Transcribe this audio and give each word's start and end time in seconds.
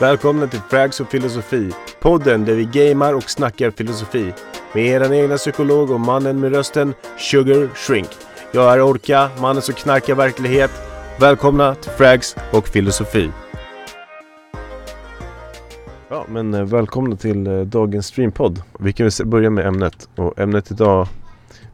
Välkomna 0.00 0.46
till 0.46 0.60
Frags 0.70 1.00
och 1.00 1.10
filosofi. 1.10 1.70
Podden 2.00 2.44
där 2.44 2.54
vi 2.54 2.64
gamar 2.64 3.14
och 3.14 3.30
snackar 3.30 3.70
filosofi. 3.70 4.32
Med 4.74 4.86
er 4.86 5.12
egna 5.12 5.36
psykolog 5.36 5.90
och 5.90 6.00
mannen 6.00 6.40
med 6.40 6.52
rösten 6.52 6.94
Sugar 7.18 7.68
Shrink. 7.74 8.08
Jag 8.52 8.72
är 8.72 8.80
Orka, 8.82 9.30
mannen 9.40 9.62
som 9.62 9.74
knarkar 9.74 10.14
verklighet. 10.14 10.70
Välkomna 11.20 11.74
till 11.74 11.90
Frags 11.90 12.36
och 12.52 12.68
filosofi. 12.68 13.30
Ja, 16.08 16.24
men 16.28 16.54
eh, 16.54 16.62
välkomna 16.64 17.16
till 17.16 17.46
eh, 17.46 17.60
dagens 17.60 18.06
streampodd. 18.06 18.62
Vi 18.80 18.92
kan 18.92 19.08
väl 19.18 19.26
börja 19.26 19.50
med 19.50 19.66
ämnet. 19.66 20.08
Och 20.16 20.38
ämnet 20.38 20.70
idag, 20.70 21.08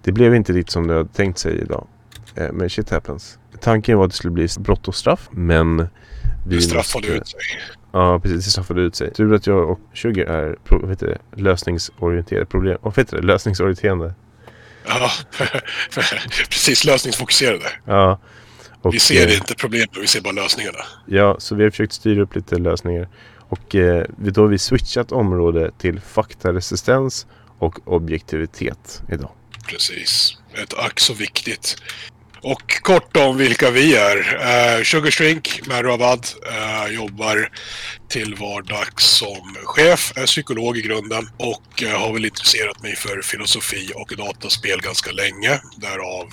det 0.02 0.12
blev 0.12 0.34
inte 0.34 0.52
riktigt 0.52 0.72
som 0.72 0.86
det 0.86 0.94
hade 0.94 1.08
tänkt 1.08 1.38
sig 1.38 1.58
idag. 1.60 1.86
Eh, 2.34 2.52
Men 2.52 2.70
shit 2.70 2.90
happens. 2.90 3.38
Tanken 3.60 3.98
var 3.98 4.04
att 4.04 4.10
det 4.10 4.16
skulle 4.16 4.30
bli 4.32 4.48
brott 4.58 4.88
och 4.88 4.94
straff, 4.94 5.28
men 5.30 5.88
vi 6.48 6.56
Det 6.56 6.62
straffade 6.62 7.06
måste- 7.08 7.20
ut 7.20 7.28
sig. 7.28 7.40
Ja, 7.92 8.20
precis. 8.20 8.44
Det 8.44 8.50
straffade 8.50 8.80
ut 8.80 8.94
sig. 8.94 9.12
Tur 9.14 9.34
att 9.34 9.46
jag 9.46 9.70
och 9.70 9.80
Sugar 9.94 10.24
är 10.24 10.56
pro, 10.64 10.88
heter 10.88 11.06
det, 11.06 11.42
lösningsorienterade. 11.42 12.46
Problem, 12.46 12.78
vad 12.82 12.96
heter 12.96 13.16
det? 13.16 13.22
Lösningsorienterade. 13.22 14.14
Ja, 14.86 15.10
precis. 16.48 16.84
Lösningsfokuserade. 16.84 17.70
Ja. 17.84 18.18
Och, 18.82 18.94
Vi 18.94 18.98
ser 18.98 19.28
eh, 19.28 19.36
inte 19.36 19.54
problemen, 19.54 19.88
vi 20.00 20.06
ser 20.06 20.20
bara 20.20 20.32
lösningarna. 20.32 20.78
Ja, 21.06 21.36
så 21.38 21.54
vi 21.54 21.62
har 21.62 21.70
försökt 21.70 21.92
styra 21.92 22.22
upp 22.22 22.34
lite 22.34 22.56
lösningar. 22.58 23.08
Och 23.36 23.74
eh, 23.74 24.04
då 24.16 24.40
har 24.40 24.48
vi 24.48 24.58
switchat 24.58 25.12
område 25.12 25.70
till 25.78 26.00
faktaresistens 26.00 27.26
och 27.58 27.88
objektivitet 27.88 29.02
idag. 29.12 29.30
Precis. 29.68 30.38
Ett 30.62 30.74
ack 30.74 31.00
så 31.00 31.14
viktigt. 31.14 31.76
Och 32.42 32.82
kort 32.82 33.16
om 33.16 33.36
vilka 33.36 33.70
vi 33.70 33.96
är. 33.96 34.16
Uh, 34.16 34.84
Sugar 34.84 35.10
Shrink, 35.10 35.60
Merabad, 35.66 36.26
uh, 36.46 36.94
jobbar 36.94 37.50
till 38.08 38.34
vardags 38.34 39.04
som 39.04 39.54
chef, 39.64 40.12
är 40.16 40.26
psykolog 40.26 40.76
i 40.76 40.82
grunden 40.82 41.28
och 41.36 41.82
eh, 41.82 42.00
har 42.00 42.12
väl 42.12 42.24
intresserat 42.24 42.82
mig 42.82 42.96
för 42.96 43.22
filosofi 43.22 43.92
och 43.94 44.14
dataspel 44.16 44.80
ganska 44.80 45.12
länge. 45.12 45.60
Därav 45.76 46.32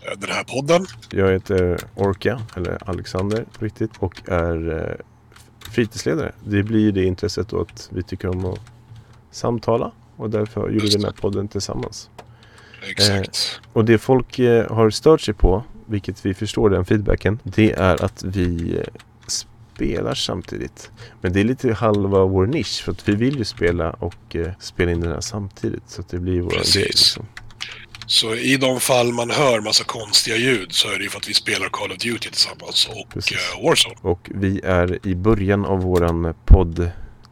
eh, 0.00 0.18
den 0.18 0.30
här 0.30 0.44
podden. 0.44 0.86
Jag 1.10 1.32
heter 1.32 1.78
Orka, 1.94 2.42
eller 2.56 2.90
Alexander 2.90 3.44
riktigt, 3.58 3.90
och 3.98 4.28
är 4.28 4.78
eh, 4.78 4.94
fritidsledare. 5.72 6.32
Det 6.44 6.62
blir 6.62 6.92
det 6.92 7.04
intresset 7.04 7.48
då 7.48 7.60
att 7.60 7.88
vi 7.92 8.02
tycker 8.02 8.28
om 8.28 8.44
att 8.44 8.60
samtala 9.30 9.92
och 10.16 10.30
därför 10.30 10.70
gjorde 10.70 10.84
vi 10.84 10.90
den 10.90 11.04
här 11.04 11.12
podden 11.12 11.48
tillsammans. 11.48 12.10
Exakt. 12.90 13.60
Och 13.72 13.84
det 13.84 13.98
folk 13.98 14.38
eh, 14.38 14.72
har 14.72 14.90
stört 14.90 15.20
sig 15.20 15.34
på, 15.34 15.64
vilket 15.86 16.26
vi 16.26 16.34
förstår 16.34 16.70
den 16.70 16.84
feedbacken, 16.84 17.38
det 17.42 17.72
är 17.72 18.04
att 18.04 18.22
vi 18.22 18.76
eh, 18.76 18.82
spelar 19.26 20.14
samtidigt. 20.14 20.90
Men 21.20 21.32
det 21.32 21.40
är 21.40 21.44
lite 21.44 21.72
halva 21.72 22.24
vår 22.24 22.46
nisch, 22.46 22.82
för 22.84 22.92
att 22.92 23.08
vi 23.08 23.14
vill 23.14 23.38
ju 23.38 23.44
spela 23.44 23.90
och 23.90 24.36
eh, 24.36 24.52
spela 24.60 24.92
in 24.92 25.00
den 25.00 25.12
här 25.12 25.20
samtidigt. 25.20 25.82
Så 25.86 26.00
att 26.00 26.08
det 26.08 26.18
blir 26.18 26.40
vår 26.40 26.50
Precis. 26.50 26.74
grej 26.74 26.84
liksom. 26.84 27.26
Så 28.06 28.34
i 28.34 28.56
de 28.56 28.80
fall 28.80 29.12
man 29.12 29.30
hör 29.30 29.60
massa 29.60 29.84
konstiga 29.84 30.36
ljud 30.36 30.72
så 30.72 30.88
är 30.90 30.96
det 30.98 31.02
ju 31.02 31.10
för 31.10 31.18
att 31.18 31.28
vi 31.28 31.34
spelar 31.34 31.68
Call 31.68 31.92
of 31.92 31.98
Duty 31.98 32.18
tillsammans 32.30 32.88
och 32.88 33.12
Precis. 33.14 33.32
eh, 33.32 33.64
Warzone. 33.64 33.94
Och 34.00 34.30
vi 34.34 34.60
är 34.64 35.06
i 35.06 35.14
början 35.14 35.64
av 35.64 35.80
våran 35.82 36.34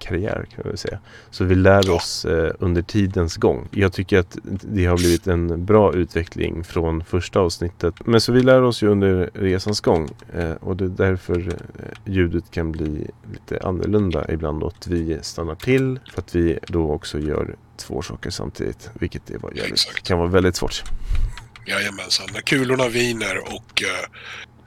poddkarriär 0.06 0.46
kan 0.54 0.70
vi 0.70 0.76
säga. 0.76 0.98
Så 1.30 1.44
vi 1.44 1.54
lär 1.54 1.90
oss 1.90 2.24
eh, 2.24 2.52
under 2.58 2.82
tidens 2.82 3.36
gång. 3.36 3.68
Jag 3.70 3.92
tycker 3.92 4.18
att 4.18 4.38
det 4.44 4.86
har 4.86 4.96
blivit 4.96 5.26
en 5.26 5.64
bra 5.64 5.94
utveckling 5.94 6.64
från 6.64 7.04
första 7.04 7.40
avsnittet. 7.40 7.94
Men 8.04 8.20
så 8.20 8.32
vi 8.32 8.40
lär 8.40 8.62
oss 8.62 8.82
ju 8.82 8.88
under 8.88 9.30
resans 9.34 9.80
gång. 9.80 10.08
Eh, 10.34 10.52
och 10.52 10.76
det 10.76 10.84
är 10.84 10.88
därför 10.88 11.38
eh, 11.38 12.12
ljudet 12.12 12.50
kan 12.50 12.72
bli 12.72 13.10
lite 13.32 13.66
annorlunda 13.66 14.26
ibland. 14.32 14.62
Och 14.62 14.72
att 14.78 14.86
vi 14.86 15.18
stannar 15.22 15.54
till 15.54 16.00
för 16.12 16.20
att 16.20 16.34
vi 16.34 16.58
då 16.68 16.92
också 16.92 17.18
gör 17.18 17.56
två 17.76 18.02
saker 18.02 18.30
samtidigt. 18.30 18.90
Vilket 18.94 19.26
det 19.26 19.38
var 19.38 19.52
jävligt, 19.54 20.02
kan 20.02 20.18
vara 20.18 20.28
väldigt 20.28 20.56
svårt. 20.56 20.82
Jajamensan. 21.66 22.26
När 22.32 22.40
kulorna 22.40 22.88
viner 22.88 23.38
och 23.38 23.82
eh, 23.82 24.08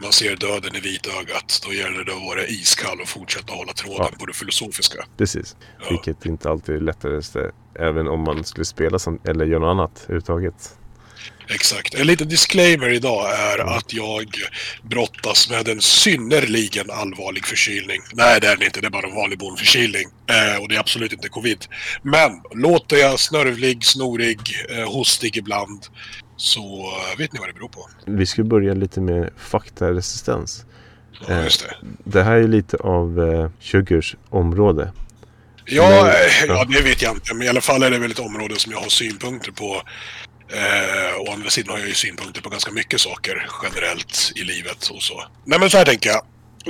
man 0.01 0.11
ser 0.11 0.35
döden 0.35 0.75
i 0.75 0.79
vitögat, 0.79 1.61
då 1.65 1.73
gäller 1.73 2.03
det 2.03 2.13
att 2.13 2.21
vara 2.21 2.45
iskall 2.47 3.01
och 3.01 3.07
fortsätta 3.09 3.53
hålla 3.53 3.73
tråden 3.73 4.07
Ja. 4.11 4.17
på 4.19 4.25
det 4.25 4.33
filosofiska. 4.33 5.05
Precis. 5.17 5.55
Ja, 5.79 5.85
Vilket 5.89 6.25
inte 6.25 6.49
alltid 6.49 6.75
är 6.75 6.79
lättaste. 6.79 7.51
Även 7.79 8.07
om 8.07 8.23
man 8.23 8.43
skulle 8.43 8.65
spela 8.65 8.99
sam- 8.99 9.19
eller 9.27 9.45
göra 9.45 9.59
något 9.59 9.69
annat 9.71 10.01
överhuvudtaget. 10.03 10.75
exakt. 11.51 11.93
En 11.95 12.07
liten 12.07 12.27
disclaimer 12.29 12.89
idag 12.89 13.31
är 13.39 13.59
att 13.77 13.93
jag 13.93 14.27
brottas 14.83 15.49
med 15.49 15.67
en 15.67 15.81
synnerligen 15.81 16.89
allvarlig 16.91 17.45
förkylning. 17.45 18.01
Nej, 18.13 18.41
det 18.41 18.47
är 18.47 18.57
det 18.57 18.65
inte. 18.65 18.81
Det 18.81 18.87
är 18.87 18.91
bara 18.91 19.07
en 19.07 19.15
vanlig 19.15 19.39
bondförkylning. 19.39 20.03
Eh, 20.27 20.61
och 20.61 20.69
det 20.69 20.75
är 20.75 20.79
absolut 20.79 21.13
inte 21.13 21.29
covid. 21.29 21.65
Men 22.01 22.31
låter 22.53 22.97
jag 22.97 23.19
snörvlig, 23.19 23.85
snorig, 23.85 24.39
eh, 24.69 24.91
hostig 24.91 25.37
ibland 25.37 25.85
så 26.39 26.59
eh, 27.11 27.17
vet 27.17 27.33
ni 27.33 27.39
vad 27.39 27.49
det 27.49 27.53
beror 27.53 27.69
på. 27.69 27.89
Vi 28.05 28.25
ska 28.25 28.43
börja 28.43 28.73
lite 28.73 29.01
med 29.01 29.29
faktaresistens. 29.37 30.65
Ja, 31.27 31.33
Eh, 31.33 31.43
just 31.43 31.61
det. 31.69 31.75
Det 32.03 32.23
här 32.23 32.35
är 32.35 32.47
lite 32.47 32.77
av 32.77 33.19
eh, 33.33 33.49
Sugars 33.59 34.15
område. 34.29 34.91
Ja, 35.65 35.89
Men- 35.89 36.05
ja. 36.47 36.55
ja, 36.55 36.65
det 36.65 36.81
vet 36.81 37.01
jag 37.01 37.15
inte. 37.15 37.33
Men 37.33 37.47
i 37.47 37.49
alla 37.49 37.61
fall 37.61 37.83
är 37.83 37.91
det 37.91 37.99
väl 37.99 38.11
ett 38.11 38.19
område 38.19 38.55
som 38.59 38.71
jag 38.71 38.79
har 38.79 38.89
synpunkter 38.89 39.51
på. 39.51 39.81
Eh, 40.53 41.19
å 41.29 41.33
andra 41.33 41.49
sidan 41.49 41.71
har 41.71 41.79
jag 41.79 41.87
ju 41.87 41.93
synpunkter 41.93 42.41
på 42.41 42.49
ganska 42.49 42.71
mycket 42.71 43.01
saker 43.01 43.47
generellt 43.63 44.31
i 44.35 44.43
livet 44.43 44.87
och 44.87 45.01
så. 45.03 45.23
Nej 45.45 45.59
men 45.59 45.69
så 45.69 45.77
här 45.77 45.85
tänker 45.85 46.09
jag. 46.09 46.21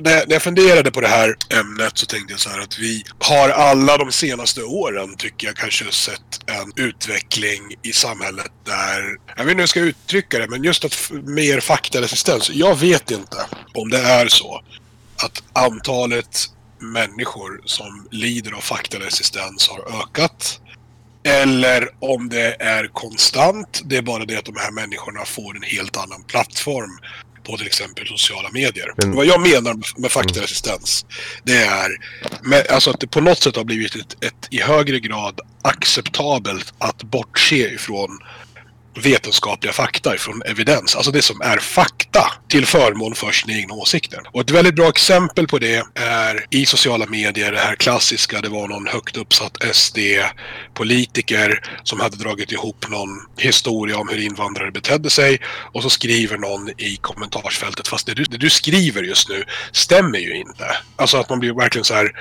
När 0.03 0.25
när 0.27 0.35
jag 0.35 0.41
funderade 0.41 0.91
på 0.91 1.01
det 1.01 1.07
här 1.07 1.35
ämnet 1.49 1.97
så 1.97 2.05
tänkte 2.05 2.33
jag 2.33 2.39
så 2.39 2.49
här 2.49 2.59
att 2.59 2.79
vi 2.79 3.03
har 3.19 3.49
alla 3.49 3.97
de 3.97 4.11
senaste 4.11 4.63
åren 4.63 5.15
tycker 5.17 5.47
jag 5.47 5.55
kanske 5.55 5.91
sett 5.91 6.39
en 6.45 6.85
utveckling 6.85 7.61
i 7.83 7.93
samhället 7.93 8.51
där, 8.65 9.17
jag 9.37 9.45
vet 9.45 9.51
inte 9.51 9.53
hur 9.53 9.59
jag 9.59 9.69
ska 9.69 9.79
uttrycka 9.79 10.39
det, 10.39 10.47
men 10.47 10.63
just 10.63 10.85
att 10.85 11.11
mer 11.11 11.59
faktaresistens. 11.59 12.49
Jag 12.49 12.79
vet 12.79 13.11
inte 13.11 13.45
om 13.73 13.89
det 13.89 13.99
är 13.99 14.27
så 14.27 14.61
att 15.23 15.43
antalet 15.53 16.45
människor 16.79 17.61
som 17.65 18.07
lider 18.11 18.51
av 18.51 18.61
faktaresistens 18.61 19.69
har 19.69 20.01
ökat. 20.01 20.59
Eller 21.23 21.89
om 21.99 22.29
det 22.29 22.55
är 22.59 22.87
konstant. 22.87 23.81
Det 23.85 23.97
är 23.97 24.01
bara 24.01 24.25
det 24.25 24.35
att 24.35 24.45
de 24.45 24.55
här 24.55 24.71
människorna 24.71 25.25
får 25.25 25.55
en 25.55 25.63
helt 25.63 25.97
annan 25.97 26.23
plattform 26.23 26.99
på 27.43 27.57
till 27.57 27.65
exempel 27.67 28.07
sociala 28.07 28.49
medier. 28.51 28.93
Men- 28.97 29.15
Vad 29.15 29.25
jag 29.25 29.41
menar 29.41 29.75
med- 30.01 30.11
faktaresistens 30.11 31.05
det 31.43 31.57
är 31.57 31.89
med, 32.43 32.67
alltså 32.67 32.89
att 32.91 32.99
det 32.99 33.07
på 33.07 33.21
något 33.21 33.41
sätt 33.43 33.55
har 33.55 33.63
blivit 33.63 33.95
ett, 33.95 34.23
ett 34.23 34.47
i 34.49 34.61
högre 34.61 34.99
grad 34.99 35.39
acceptabelt 35.61 36.73
att 36.77 37.03
bortse 37.03 37.73
ifrån 37.73 38.19
vetenskapliga 38.95 39.73
fakta, 39.73 40.15
ifrån 40.15 40.41
evidens. 40.45 40.95
Alltså 40.95 41.11
det 41.11 41.21
som 41.21 41.41
är 41.41 41.57
fakta 41.57 42.31
till 42.47 42.65
förmån 42.65 43.15
för 43.15 43.31
sina 43.31 43.53
egna 43.53 43.73
åsikter. 43.73 44.19
Och 44.31 44.41
ett 44.41 44.51
väldigt 44.51 44.75
bra 44.75 44.89
exempel 44.89 45.47
på 45.47 45.59
det 45.59 45.83
är 45.95 46.45
i 46.49 46.65
sociala 46.65 47.05
medier, 47.05 47.51
det 47.51 47.57
här 47.57 47.75
klassiska, 47.75 48.41
det 48.41 48.49
var 48.49 48.67
någon 48.67 48.87
högt 48.87 49.17
uppsatt 49.17 49.57
SD-politiker 49.71 51.63
som 51.83 51.99
hade 51.99 52.17
dragit 52.17 52.51
ihop 52.51 52.89
någon 52.89 53.09
historia 53.37 53.97
om 53.97 54.09
hur 54.09 54.25
invandrare 54.25 54.71
betedde 54.71 55.09
sig 55.09 55.39
och 55.73 55.83
så 55.83 55.89
skriver 55.89 56.37
någon 56.37 56.69
i 56.69 56.97
kommentarsfältet, 57.01 57.87
fast 57.87 58.05
det 58.05 58.13
du, 58.13 58.23
det 58.23 58.37
du 58.37 58.49
skriver 58.49 59.03
just 59.03 59.29
nu 59.29 59.43
stämmer 59.71 60.19
ju 60.19 60.37
inte. 60.37 60.77
Alltså 60.95 61.17
att 61.17 61.29
man 61.29 61.39
blir 61.39 61.53
verkligen 61.53 61.85
så 61.85 61.93
här 61.93 62.11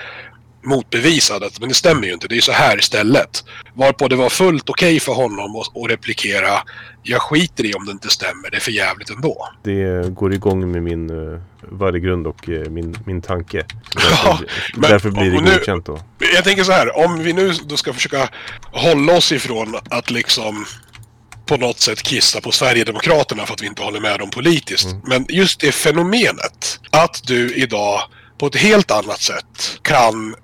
motbevisad 0.62 1.44
att 1.44 1.60
men 1.60 1.68
det 1.68 1.74
stämmer 1.74 2.06
ju 2.06 2.12
inte, 2.12 2.28
det 2.28 2.36
är 2.36 2.40
så 2.40 2.52
här 2.52 2.78
istället. 2.78 3.44
Varpå 3.74 4.08
det 4.08 4.16
var 4.16 4.28
fullt 4.28 4.70
okej 4.70 5.00
för 5.00 5.12
honom 5.12 5.56
att, 5.56 5.90
replikera 5.90 6.62
jag 7.02 7.22
skiter 7.22 7.66
i 7.66 7.74
om 7.74 7.86
det 7.86 7.92
inte 7.92 8.08
stämmer, 8.08 8.50
det 8.50 8.56
är 8.56 8.60
för 8.60 8.72
jävligt 8.72 9.10
ändå. 9.10 9.48
Det 9.62 10.14
går 10.14 10.34
igång 10.34 10.72
med 10.72 10.82
min 10.82 11.10
uh, 11.10 11.40
värdegrund 11.60 12.26
och 12.26 12.48
eh, 12.48 12.70
min, 12.70 12.98
min 13.06 13.22
tanke. 13.22 13.64
Ja, 14.24 14.38
Därför, 14.74 14.80
men- 14.80 14.90
därför 14.90 15.10
blir 15.10 15.30
det 15.30 15.56
godkänt 15.56 15.86
då. 15.86 16.00
Jag 16.34 16.44
tänker 16.44 16.64
så 16.64 16.72
här, 16.72 16.96
om 16.96 17.18
vi 17.18 17.32
nu 17.32 17.52
då 17.52 17.76
ska 17.76 17.92
försöka 17.92 18.28
hålla 18.72 19.12
oss 19.12 19.32
ifrån 19.32 19.76
att 19.90 20.10
liksom 20.10 20.66
på 21.46 21.56
något 21.56 21.80
sätt 21.80 22.02
kissa 22.02 22.40
på 22.40 22.50
Sverigedemokraterna 22.52 23.46
för 23.46 23.54
att 23.54 23.62
vi 23.62 23.66
inte 23.66 23.82
håller 23.82 24.00
med 24.00 24.18
dem 24.18 24.30
politiskt. 24.30 24.86
Mm. 24.92 25.00
Men 25.04 25.26
just 25.28 25.60
det 25.60 25.72
fenomenet 25.72 26.80
att 26.90 27.20
du 27.26 27.54
idag 27.54 28.00
på 28.38 28.46
ett 28.46 28.56
helt 28.56 28.90
annat 28.90 29.20
sätt 29.20 29.78
kan 29.82 30.34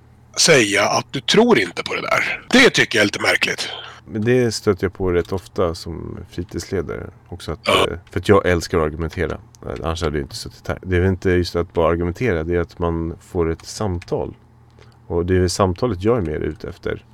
säga 0.40 0.82
att 0.84 1.06
du 1.10 1.20
tror 1.20 1.58
inte 1.58 1.82
på 1.82 1.94
det 1.94 2.00
där. 2.00 2.42
Det 2.50 2.70
tycker 2.70 2.98
jag 2.98 3.00
är 3.02 3.06
lite 3.06 3.22
märkligt. 3.22 3.68
Men 4.06 4.24
det 4.24 4.52
stöter 4.54 4.84
jag 4.84 4.92
på 4.92 5.10
rätt 5.12 5.32
ofta 5.32 5.74
som 5.74 6.18
fritidsledare. 6.30 7.10
Också 7.28 7.52
att, 7.52 7.60
Ja. 7.64 7.86
eh, 7.90 7.98
För 8.10 8.20
att 8.20 8.28
jag 8.28 8.46
älskar 8.46 8.78
att 8.78 8.84
argumentera. 8.84 9.38
Eh, 9.66 9.72
Annars 9.82 10.02
hade 10.02 10.18
jag 10.18 10.24
inte 10.24 10.36
suttit 10.36 10.68
här. 10.68 10.78
Det 10.82 10.96
är 10.96 11.00
väl 11.00 11.08
inte 11.08 11.30
just 11.30 11.56
att 11.56 11.72
bara 11.72 11.90
argumentera. 11.90 12.44
Det 12.44 12.54
är 12.54 12.60
att 12.60 12.78
man 12.78 13.14
får 13.20 13.50
ett 13.50 13.66
samtal. 13.66 14.34
Och 15.06 15.26
det 15.26 15.36
är 15.36 15.48
samtalet 15.48 16.02
jag 16.04 16.16
är 16.18 16.22
mer 16.22 16.40
ute 16.40 16.68
efter. 16.68 17.04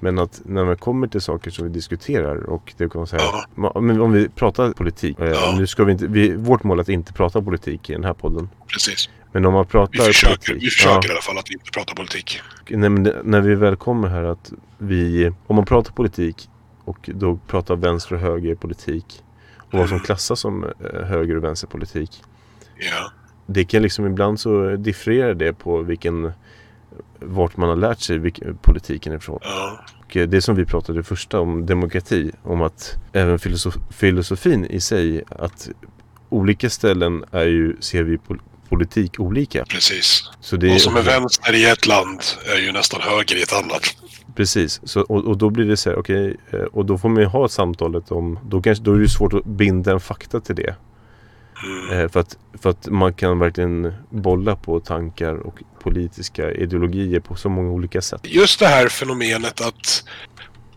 Men 0.00 0.18
att 0.18 0.40
när 0.44 0.64
man 0.64 0.76
kommer 0.76 1.06
till 1.06 1.20
saker 1.20 1.50
som 1.50 1.64
vi 1.66 1.70
diskuterar 1.72 2.36
och 2.50 2.74
det 2.76 2.88
kan 2.92 3.06
säga, 3.06 3.22
Ja. 3.56 3.70
Om 3.74 4.12
vi 4.12 4.28
pratar 4.28 4.72
politik. 4.72 5.20
eh, 5.20 5.26
Ja. 5.28 5.54
Nu 5.58 5.66
ska 5.66 5.84
vi 5.84 5.92
inte, 5.92 6.06
vi, 6.06 6.36
vårt 6.36 6.62
mål 6.64 6.78
är 6.78 6.82
att 6.82 6.88
inte 6.88 7.12
prata 7.12 7.42
politik 7.42 7.90
i 7.90 7.92
den 7.92 8.04
här 8.04 8.12
podden. 8.14 8.48
Precis. 8.72 9.08
Men 9.32 9.46
om 9.46 9.52
man 9.54 9.66
pratar 9.66 9.92
Vi 9.98 10.04
försöker, 10.12 10.34
politik. 10.36 10.62
vi 10.62 10.70
försöker 10.70 11.08
ja, 11.08 11.08
i 11.08 11.10
alla 11.10 11.20
fall 11.20 11.38
att 11.38 11.50
inte 11.50 11.70
prata 11.74 11.94
politik. 11.94 12.40
nej, 12.70 12.90
men 12.90 13.02
det, 13.04 13.20
när 13.24 13.40
vi 13.40 13.54
väl 13.54 13.76
kommer 13.76 14.08
här 14.08 14.24
att 14.24 14.52
vi, 14.78 15.32
om 15.46 15.56
man 15.56 15.64
pratar 15.64 15.92
politik 15.92 16.48
och 16.84 17.10
då 17.14 17.38
pratar 17.46 17.76
vänster 17.76 18.14
och 18.14 18.20
höger 18.20 18.54
politik 18.54 19.22
och 19.58 19.78
vad 19.78 19.88
som 19.88 19.96
Mm. 19.96 20.04
klassas 20.04 20.40
som 20.40 20.64
eh, 20.64 21.02
höger 21.04 21.36
och 21.36 21.44
vänsterpolitik. 21.44 22.22
Ja. 22.76 23.10
Det 23.46 23.64
kan 23.64 23.82
liksom 23.82 24.06
ibland 24.06 24.40
så 24.40 24.76
differerar 24.76 25.34
det 25.34 25.52
på 25.52 25.82
vilken 25.82 26.32
vart 27.20 27.56
man 27.56 27.68
har 27.68 27.76
lärt 27.76 28.00
sig 28.00 28.18
vilken, 28.18 28.56
politiken 28.62 29.12
ifrån. 29.12 29.38
ja. 29.42 29.80
Och 30.04 30.16
eh, 30.16 30.28
det 30.28 30.42
som 30.42 30.54
vi 30.56 30.64
pratade 30.64 31.02
första 31.02 31.40
om 31.40 31.66
demokrati, 31.66 32.32
om 32.42 32.62
att 32.62 32.94
även 33.12 33.38
filosof, 33.38 33.74
filosofin 33.90 34.64
i 34.64 34.80
sig, 34.80 35.22
att 35.30 35.68
olika 36.28 36.70
ställen 36.70 37.24
är 37.30 37.44
ju, 37.44 37.76
ser 37.80 38.02
vi 38.02 38.18
politik 38.68 39.20
olika. 39.20 39.64
Precis. 39.64 40.30
Så 40.40 40.56
det 40.56 40.68
Vad 40.68 40.80
som 40.80 40.96
är 40.96 41.02
vänster 41.02 41.54
i 41.54 41.64
ett 41.64 41.86
land 41.86 42.20
är 42.54 42.58
ju 42.58 42.72
nästan 42.72 43.00
höger 43.00 43.36
i 43.36 43.42
ett 43.42 43.52
annat. 43.52 43.96
Precis, 44.36 44.80
så, 44.84 45.00
och, 45.00 45.24
och 45.24 45.38
då 45.38 45.50
blir 45.50 45.64
det 45.64 45.76
så 45.76 45.90
här, 45.90 45.96
okej, 45.98 46.36
eh, 46.50 46.60
och 46.60 46.86
då 46.86 46.98
får 46.98 47.08
man 47.08 47.22
ju 47.22 47.28
ha 47.28 47.48
samtalet 47.48 48.10
om, 48.10 48.38
då, 48.44 48.62
kanske, 48.62 48.84
då 48.84 48.92
är 48.92 48.98
det 48.98 49.08
svårt 49.08 49.32
att 49.32 49.44
binda 49.44 49.92
en 49.92 50.00
fakta 50.00 50.40
till 50.40 50.54
det. 50.54 50.74
Mm. 51.64 52.00
Eh, 52.00 52.08
för, 52.08 52.20
att, 52.20 52.36
för 52.62 52.70
att 52.70 52.86
man 52.86 53.14
kan 53.14 53.38
verkligen 53.38 53.92
bolla 54.10 54.56
på 54.56 54.80
tankar 54.80 55.34
och 55.34 55.62
politiska 55.82 56.52
ideologier 56.52 57.20
på 57.20 57.34
så 57.34 57.48
många 57.48 57.70
olika 57.70 58.00
sätt. 58.00 58.20
Just 58.24 58.60
det 58.60 58.66
här 58.66 58.88
fenomenet 58.88 59.60
att 59.60 60.04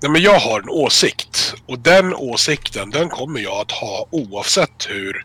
nej 0.01 0.11
men 0.11 0.21
jag 0.21 0.39
har 0.39 0.59
en 0.61 0.69
åsikt 0.69 1.53
och 1.65 1.79
den 1.79 2.13
åsikten 2.13 2.89
den 2.89 3.09
kommer 3.09 3.39
jag 3.39 3.61
att 3.61 3.71
ha 3.71 4.07
oavsett 4.11 4.87
hur 4.89 5.23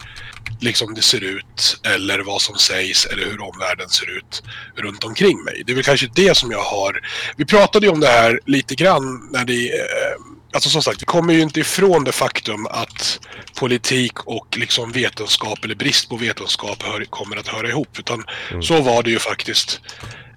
liksom 0.61 0.95
det 0.95 1.03
ser 1.03 1.25
ut 1.25 1.81
eller 1.83 2.19
vad 2.19 2.43
som 2.43 2.57
sägs 2.59 3.07
eller 3.07 3.25
hur 3.25 3.41
omvärlden 3.41 3.89
ser 3.89 4.17
ut 4.19 4.43
runt 4.77 5.05
omkring 5.05 5.45
mig. 5.45 5.63
Det 5.67 5.73
är 5.73 5.75
väl 5.75 5.85
kanske 5.85 6.11
det 6.15 6.37
som 6.37 6.51
jag 6.51 6.63
har. 6.63 7.01
Vi 7.37 7.45
pratade 7.45 7.87
ju 7.87 7.93
om 7.93 8.01
det 8.01 8.07
här 8.09 8.41
lite 8.47 8.75
grann 8.75 9.29
när 9.33 9.45
det 9.45 9.69
eh, 9.73 10.17
Alltså 10.53 10.71
som 10.71 10.83
sagt, 10.83 11.03
vi 11.03 11.07
kommer 11.07 11.35
ju 11.35 11.41
inte 11.41 11.61
ifrån 11.61 12.05
det 12.05 12.13
faktum 12.13 12.67
att 12.67 13.21
politik 13.59 14.21
och 14.27 14.57
liksom 14.57 14.93
vetenskap 14.93 15.65
eller 15.65 15.75
brist 15.75 16.09
på 16.09 16.17
vetenskap 16.17 16.83
hör, 16.83 17.05
kommer 17.05 17.37
att 17.37 17.49
höra 17.49 17.69
ihop. 17.69 17.99
Utan 17.99 18.25
Mm. 18.51 18.63
så 18.63 18.81
var 18.81 19.03
det 19.03 19.11
ju 19.11 19.19
faktiskt 19.19 19.81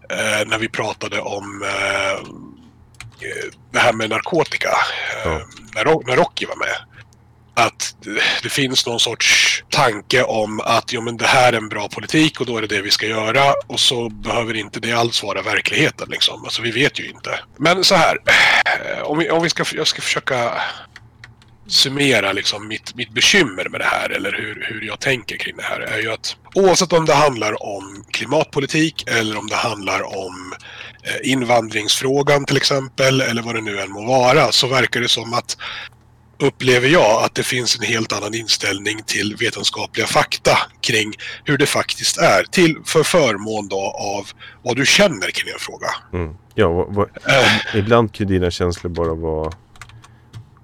eh, 0.10 0.48
när 0.48 0.58
vi 0.58 0.70
pratade 0.70 1.22
om 1.22 1.64
eh, 1.64 2.28
det 3.72 3.80
här 3.80 3.94
med 3.94 4.10
narkotika. 4.10 4.70
Eh, 4.70 5.32
Ja. 5.32 5.42
när, 5.76 6.08
när 6.08 6.16
Rocky 6.16 6.46
var 6.46 6.56
med. 6.56 6.76
Att 7.54 7.96
det- 8.44 8.50
finns 8.50 8.86
någon 8.86 9.00
sorts 9.00 9.64
tanke 9.70 10.24
om 10.24 10.60
att 10.60 10.94
jo, 10.94 11.02
men 11.02 11.18
det 11.18 11.26
här 11.28 11.54
är 11.54 11.58
en 11.58 11.70
bra 11.70 11.88
politik 11.90 12.40
och 12.40 12.46
då 12.46 12.58
är 12.58 12.62
det 12.62 12.68
det 12.68 12.82
vi 12.82 12.92
ska 12.92 13.06
göra. 13.06 13.54
Och 13.68 13.80
så 13.80 14.10
behöver 14.10 14.54
inte 14.56 14.80
det 14.80 14.92
alls 14.94 15.24
vara 15.24 15.42
verkligheten. 15.42 16.08
Liksom. 16.10 16.44
Alltså, 16.44 16.62
vi 16.62 16.72
vet 16.72 17.00
ju 17.00 17.10
inte. 17.10 17.40
Men 17.58 17.84
så 17.84 17.96
här. 17.96 18.18
eh, 18.26 19.02
Om 19.04 19.18
vi, 19.18 19.30
om 19.30 19.44
vi 19.44 19.50
ska, 19.50 19.66
jag 19.76 19.88
ska 19.88 20.02
försöka 20.02 20.62
summera 21.68 22.32
liksom 22.32 22.68
mitt, 22.68 22.96
mitt 22.96 23.12
bekymmer 23.14 23.70
med 23.70 23.82
det 23.82 23.86
här 23.86 24.10
eller 24.10 24.32
hur, 24.32 24.66
hur 24.70 24.82
jag 24.88 25.00
tänker 25.00 25.38
kring 25.38 25.58
det 25.58 25.64
här 25.64 25.80
är 25.80 25.98
ju 26.02 26.12
att 26.12 26.36
oavsett 26.56 26.94
om 26.94 27.06
det 27.06 27.14
handlar 27.14 27.64
om 27.64 28.04
klimatpolitik 28.12 29.04
eller 29.08 29.38
om 29.38 29.48
det 29.48 29.56
handlar 29.56 30.18
om 30.18 30.54
eh, 30.54 30.58
invandringsfrågan 31.24 32.46
till 32.46 32.58
exempel 32.58 33.22
eller 33.22 33.42
vad 33.42 33.56
det 33.56 33.62
nu 33.62 33.80
än 33.80 33.92
må 33.92 34.06
vara 34.06 34.52
så 34.52 34.68
verkar 34.68 35.02
det 35.02 35.08
som 35.08 35.34
att 35.34 35.58
upplever 36.40 36.88
jag 36.88 37.24
att 37.24 37.36
det 37.36 37.44
finns 37.44 37.80
en 37.80 37.86
helt 37.86 38.14
annan 38.14 38.34
inställning 38.36 39.04
till 39.06 39.36
vetenskapliga 39.40 40.08
fakta 40.08 40.58
kring 40.82 41.14
hur 41.44 41.58
det 41.58 41.66
faktiskt 41.66 42.18
är 42.18 42.44
till 42.44 42.78
för 42.86 43.04
förmån 43.04 43.68
då 43.68 43.96
av 43.98 44.28
vad 44.64 44.76
du 44.76 44.86
känner 44.86 45.32
kring 45.32 45.54
en 45.54 45.60
fråga. 45.60 45.88
Mm. 46.14 46.36
Ja, 46.56 46.70
vad, 46.70 46.96
vad, 46.96 47.08
Eh, 47.08 47.80
ibland 47.80 48.14
kan 48.14 48.28
dina 48.28 48.52
känslor 48.52 48.92
bara 48.92 49.14
vara 49.14 49.52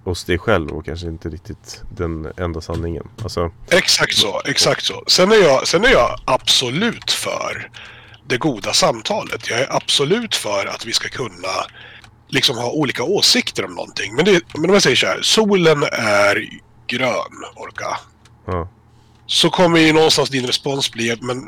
hos 0.04 0.24
dig 0.24 0.38
själv 0.38 0.70
och 0.70 0.86
kanske 0.86 1.08
inte 1.08 1.30
riktigt 1.30 1.84
den 1.98 2.32
enda 2.38 2.62
sanningen. 2.62 3.08
Alltså, 3.24 3.52
Exakt 3.70 4.16
så, 4.16 4.42
exakt 4.46 4.86
så. 4.86 5.04
Sen 5.08 5.32
är, 5.32 5.36
jag, 5.36 5.68
sen 5.68 5.86
är 5.86 5.90
jag 5.90 6.20
absolut 6.26 7.12
för 7.12 7.70
det 8.28 8.38
goda 8.38 8.74
samtalet. 8.74 9.50
Jag 9.50 9.60
är 9.60 9.76
absolut 9.76 10.36
för 10.36 10.66
att 10.66 10.86
vi 10.86 10.94
ska 10.94 11.10
kunna 11.10 11.66
liksom 12.28 12.58
ha 12.58 12.72
olika 12.72 13.04
åsikter 13.04 13.66
om 13.66 13.74
någonting. 13.76 14.16
Men, 14.16 14.26
det, 14.26 14.42
men 14.54 14.70
om 14.70 14.74
jag 14.74 14.84
säger 14.84 14.96
så 14.96 15.08
här, 15.08 15.22
solen 15.22 15.84
är 15.92 16.50
grön, 16.88 17.44
Orka. 17.56 17.98
ja. 18.46 18.70
Så 19.28 19.50
kommer 19.50 19.80
ju 19.80 19.94
någonstans 19.94 20.30
din 20.30 20.48
respons 20.48 20.92
bli, 20.92 21.18
men 21.22 21.48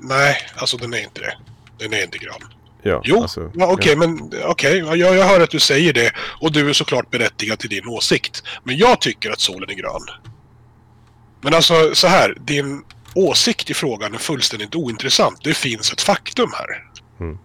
nej, 0.00 0.36
alltså 0.56 0.76
den 0.76 0.94
är 0.94 0.98
inte 0.98 1.20
det. 1.20 1.36
Den 1.78 1.92
är 1.92 2.02
inte 2.04 2.18
grön. 2.18 2.34
Ja, 2.82 3.00
Jo, 3.04 3.22
alltså, 3.22 3.50
ja, 3.54 3.66
okej, 3.66 3.96
men 3.96 4.32
okej, 4.44 4.78
ja, 4.78 4.96
jag, 4.96 5.16
jag 5.16 5.24
hör 5.24 5.40
att 5.40 5.50
du 5.50 5.60
säger 5.60 5.92
det 5.92 6.12
och 6.40 6.52
du 6.52 6.68
är 6.68 6.72
såklart 6.72 7.10
berättigad 7.10 7.58
till 7.58 7.70
din 7.70 7.88
åsikt. 7.88 8.42
Men 8.64 8.76
jag 8.76 9.00
tycker 9.00 9.30
att 9.30 9.40
solen 9.40 9.70
är 9.70 9.74
grön. 9.74 10.02
Men 11.40 11.54
alltså 11.54 11.94
så 11.94 12.06
här, 12.06 12.36
din 12.40 12.82
åsikt 13.18 13.70
i 13.70 13.74
frågan 13.74 14.14
är 14.14 14.18
fullständigt 14.18 14.74
ointressant. 14.74 15.44
Det 15.44 15.54
finns 15.54 15.92
ett 15.92 16.00
faktum 16.00 16.50
här. 16.52 16.84
Mm. 17.20 17.38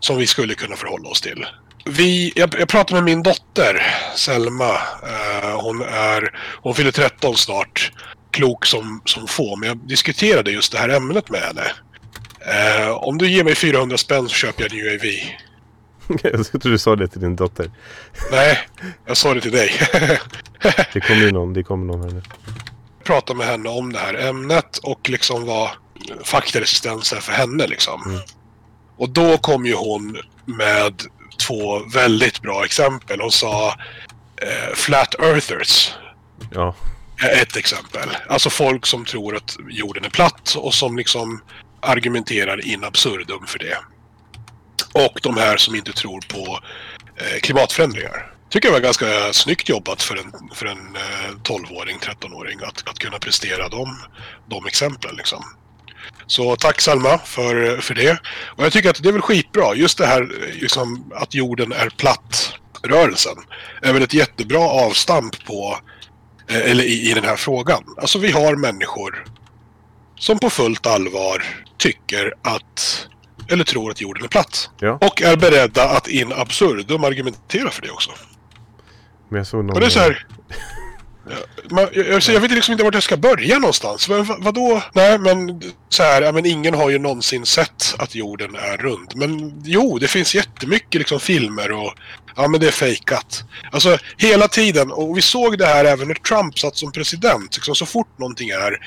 Som 0.00 0.16
vi 0.16 0.26
skulle 0.26 0.54
kunna 0.54 0.76
förhålla 0.76 1.08
oss 1.08 1.20
till. 1.20 1.46
Vi, 1.84 2.32
jag, 2.36 2.54
jag 2.58 2.68
pratade 2.68 2.94
med 2.94 3.04
min 3.04 3.22
dotter 3.22 3.82
Selma. 4.16 4.72
Eh, 5.02 5.60
hon, 5.60 5.82
är, 5.82 6.38
hon 6.62 6.74
fyller 6.74 6.90
13 6.90 7.36
snart. 7.36 7.92
Klok 8.30 8.66
som, 8.66 9.02
som 9.04 9.26
få. 9.26 9.56
Men 9.56 9.68
jag 9.68 9.78
diskuterade 9.78 10.50
just 10.50 10.72
det 10.72 10.78
här 10.78 10.88
ämnet 10.88 11.30
med 11.30 11.40
henne. 11.40 11.64
Eh, 12.40 12.90
om 12.90 13.18
du 13.18 13.30
ger 13.30 13.44
mig 13.44 13.54
400 13.54 13.96
spänn 13.96 14.28
så 14.28 14.34
köper 14.34 14.62
jag 14.62 14.72
en 14.72 14.78
UAV. 14.78 15.04
jag 16.22 16.46
trodde 16.46 16.70
du 16.70 16.78
sa 16.78 16.96
det 16.96 17.08
till 17.08 17.20
din 17.20 17.36
dotter. 17.36 17.70
Nej, 18.30 18.58
jag 19.06 19.16
sa 19.16 19.34
det 19.34 19.40
till 19.40 19.52
dig. 19.52 19.72
Det 20.92 21.00
kommer 21.00 21.20
ju 21.20 21.32
någon, 21.32 21.52
det 21.52 21.62
kommer 21.62 21.86
någon 21.86 22.02
här 22.02 22.10
nu. 22.10 22.22
Prata 23.06 23.34
med 23.34 23.46
henne 23.46 23.68
om 23.68 23.92
det 23.92 23.98
här 23.98 24.14
ämnet 24.14 24.78
och 24.78 25.10
liksom 25.10 25.46
vad 25.46 25.70
faktaresistens 26.24 27.12
är 27.12 27.20
för 27.20 27.32
henne 27.32 27.66
liksom. 27.66 28.02
Mm. 28.06 28.20
Och 28.96 29.10
då 29.10 29.38
kom 29.38 29.66
ju 29.66 29.74
hon 29.74 30.18
med 30.44 31.02
två 31.46 31.78
väldigt 31.78 32.42
bra 32.42 32.64
exempel. 32.64 33.20
Hon 33.20 33.32
sa 33.32 33.68
eh, 34.36 34.74
Flat 34.74 35.14
Earthers 35.14 35.94
Ja, 36.50 36.74
är 37.22 37.42
ett 37.42 37.56
exempel. 37.56 38.08
Alltså 38.28 38.50
folk 38.50 38.86
som 38.86 39.04
tror 39.04 39.36
att 39.36 39.56
jorden 39.68 40.04
är 40.04 40.10
platt 40.10 40.56
och 40.58 40.74
som 40.74 40.96
liksom 40.96 41.42
argumenterar 41.80 42.66
in 42.66 42.84
absurdum 42.84 43.46
för 43.46 43.58
det. 43.58 43.78
Och 44.92 45.20
de 45.22 45.36
här 45.36 45.56
som 45.56 45.74
inte 45.74 45.92
tror 45.92 46.20
på 46.20 46.60
eh, 47.16 47.40
klimatförändringar. 47.40 48.35
Tycker 48.50 48.68
jag 48.68 48.72
var 48.72 48.80
ganska 48.80 49.32
snyggt 49.32 49.68
jobbat 49.68 50.02
för 50.02 50.16
en, 50.16 50.32
för 50.54 50.66
en 50.66 50.96
eh, 50.96 51.36
12-åring, 51.42 51.98
13-åring 51.98 52.58
att, 52.62 52.88
att 52.88 52.98
kunna 52.98 53.18
prestera 53.18 53.68
de, 53.68 53.98
de 54.46 54.66
exemplen. 54.66 55.16
Liksom. 55.16 55.44
Så 56.26 56.56
tack 56.56 56.80
Salma 56.80 57.18
för, 57.18 57.80
för 57.80 57.94
det. 57.94 58.18
Och 58.56 58.64
jag 58.64 58.72
tycker 58.72 58.90
att 58.90 59.02
det 59.02 59.08
är 59.08 59.12
väl 59.12 59.22
skitbra. 59.22 59.74
Just 59.74 59.98
det 59.98 60.06
här 60.06 60.22
eh, 60.22 60.60
liksom, 60.60 61.12
att 61.14 61.34
jorden 61.34 61.72
är 61.72 61.88
platt 61.88 62.52
rörelsen 62.82 63.36
är 63.82 63.92
väl 63.92 64.02
ett 64.02 64.14
jättebra 64.14 64.60
avstamp 64.60 65.44
på 65.44 65.78
eh, 66.48 66.70
eller 66.70 66.84
i, 66.84 67.10
i 67.10 67.14
den 67.14 67.24
här 67.24 67.36
frågan. 67.36 67.84
Alltså 67.96 68.18
vi 68.18 68.30
har 68.30 68.56
människor 68.56 69.24
som 70.18 70.38
på 70.38 70.50
fullt 70.50 70.86
allvar 70.86 71.42
tycker 71.78 72.34
att 72.42 73.08
eller 73.48 73.64
tror 73.64 73.90
att 73.90 74.00
jorden 74.00 74.24
är 74.24 74.28
platt. 74.28 74.70
Ja. 74.80 74.98
Och 75.00 75.22
är 75.22 75.36
beredda 75.36 75.88
att 75.88 76.08
in 76.08 76.32
absurdum 76.32 77.04
argumentera 77.04 77.70
för 77.70 77.82
det 77.82 77.90
också. 77.90 78.10
Men 79.28 79.38
jag 79.38 79.46
såg 79.46 79.64
någon... 79.64 79.74
Och 79.74 79.80
det 79.80 79.86
är 79.86 79.90
så 79.90 79.98
här... 79.98 80.26
Man, 81.70 81.88
jag, 81.92 82.06
jag, 82.06 82.22
jag 82.22 82.40
vet 82.40 82.50
liksom 82.50 82.72
inte 82.72 82.84
vart 82.84 82.94
jag 82.94 83.02
ska 83.02 83.16
börja 83.16 83.58
någonstans. 83.58 84.08
Men 84.08 84.24
vad, 84.24 84.44
vadå? 84.44 84.82
Nej, 84.92 85.18
men 85.18 85.62
så 85.88 86.02
här, 86.02 86.22
ja, 86.22 86.32
men 86.32 86.46
ingen 86.46 86.74
har 86.74 86.90
ju 86.90 86.98
någonsin 86.98 87.46
sett 87.46 87.94
att 87.98 88.14
jorden 88.14 88.54
är 88.54 88.76
rund. 88.76 89.12
Men 89.14 89.62
jo, 89.64 89.98
det 89.98 90.08
finns 90.08 90.34
jättemycket 90.34 90.98
liksom 90.98 91.20
filmer 91.20 91.72
och 91.72 91.94
ja, 92.36 92.48
men 92.48 92.60
det 92.60 92.66
är 92.66 92.72
fejkat. 92.72 93.44
Alltså 93.72 93.98
hela 94.16 94.48
tiden, 94.48 94.92
och 94.92 95.16
vi 95.16 95.22
såg 95.22 95.58
det 95.58 95.66
här 95.66 95.84
även 95.84 96.08
när 96.08 96.14
Trump 96.14 96.58
satt 96.58 96.76
som 96.76 96.92
president. 96.92 97.56
Liksom, 97.56 97.74
så 97.74 97.86
fort 97.86 98.18
någonting 98.18 98.48
är 98.48 98.78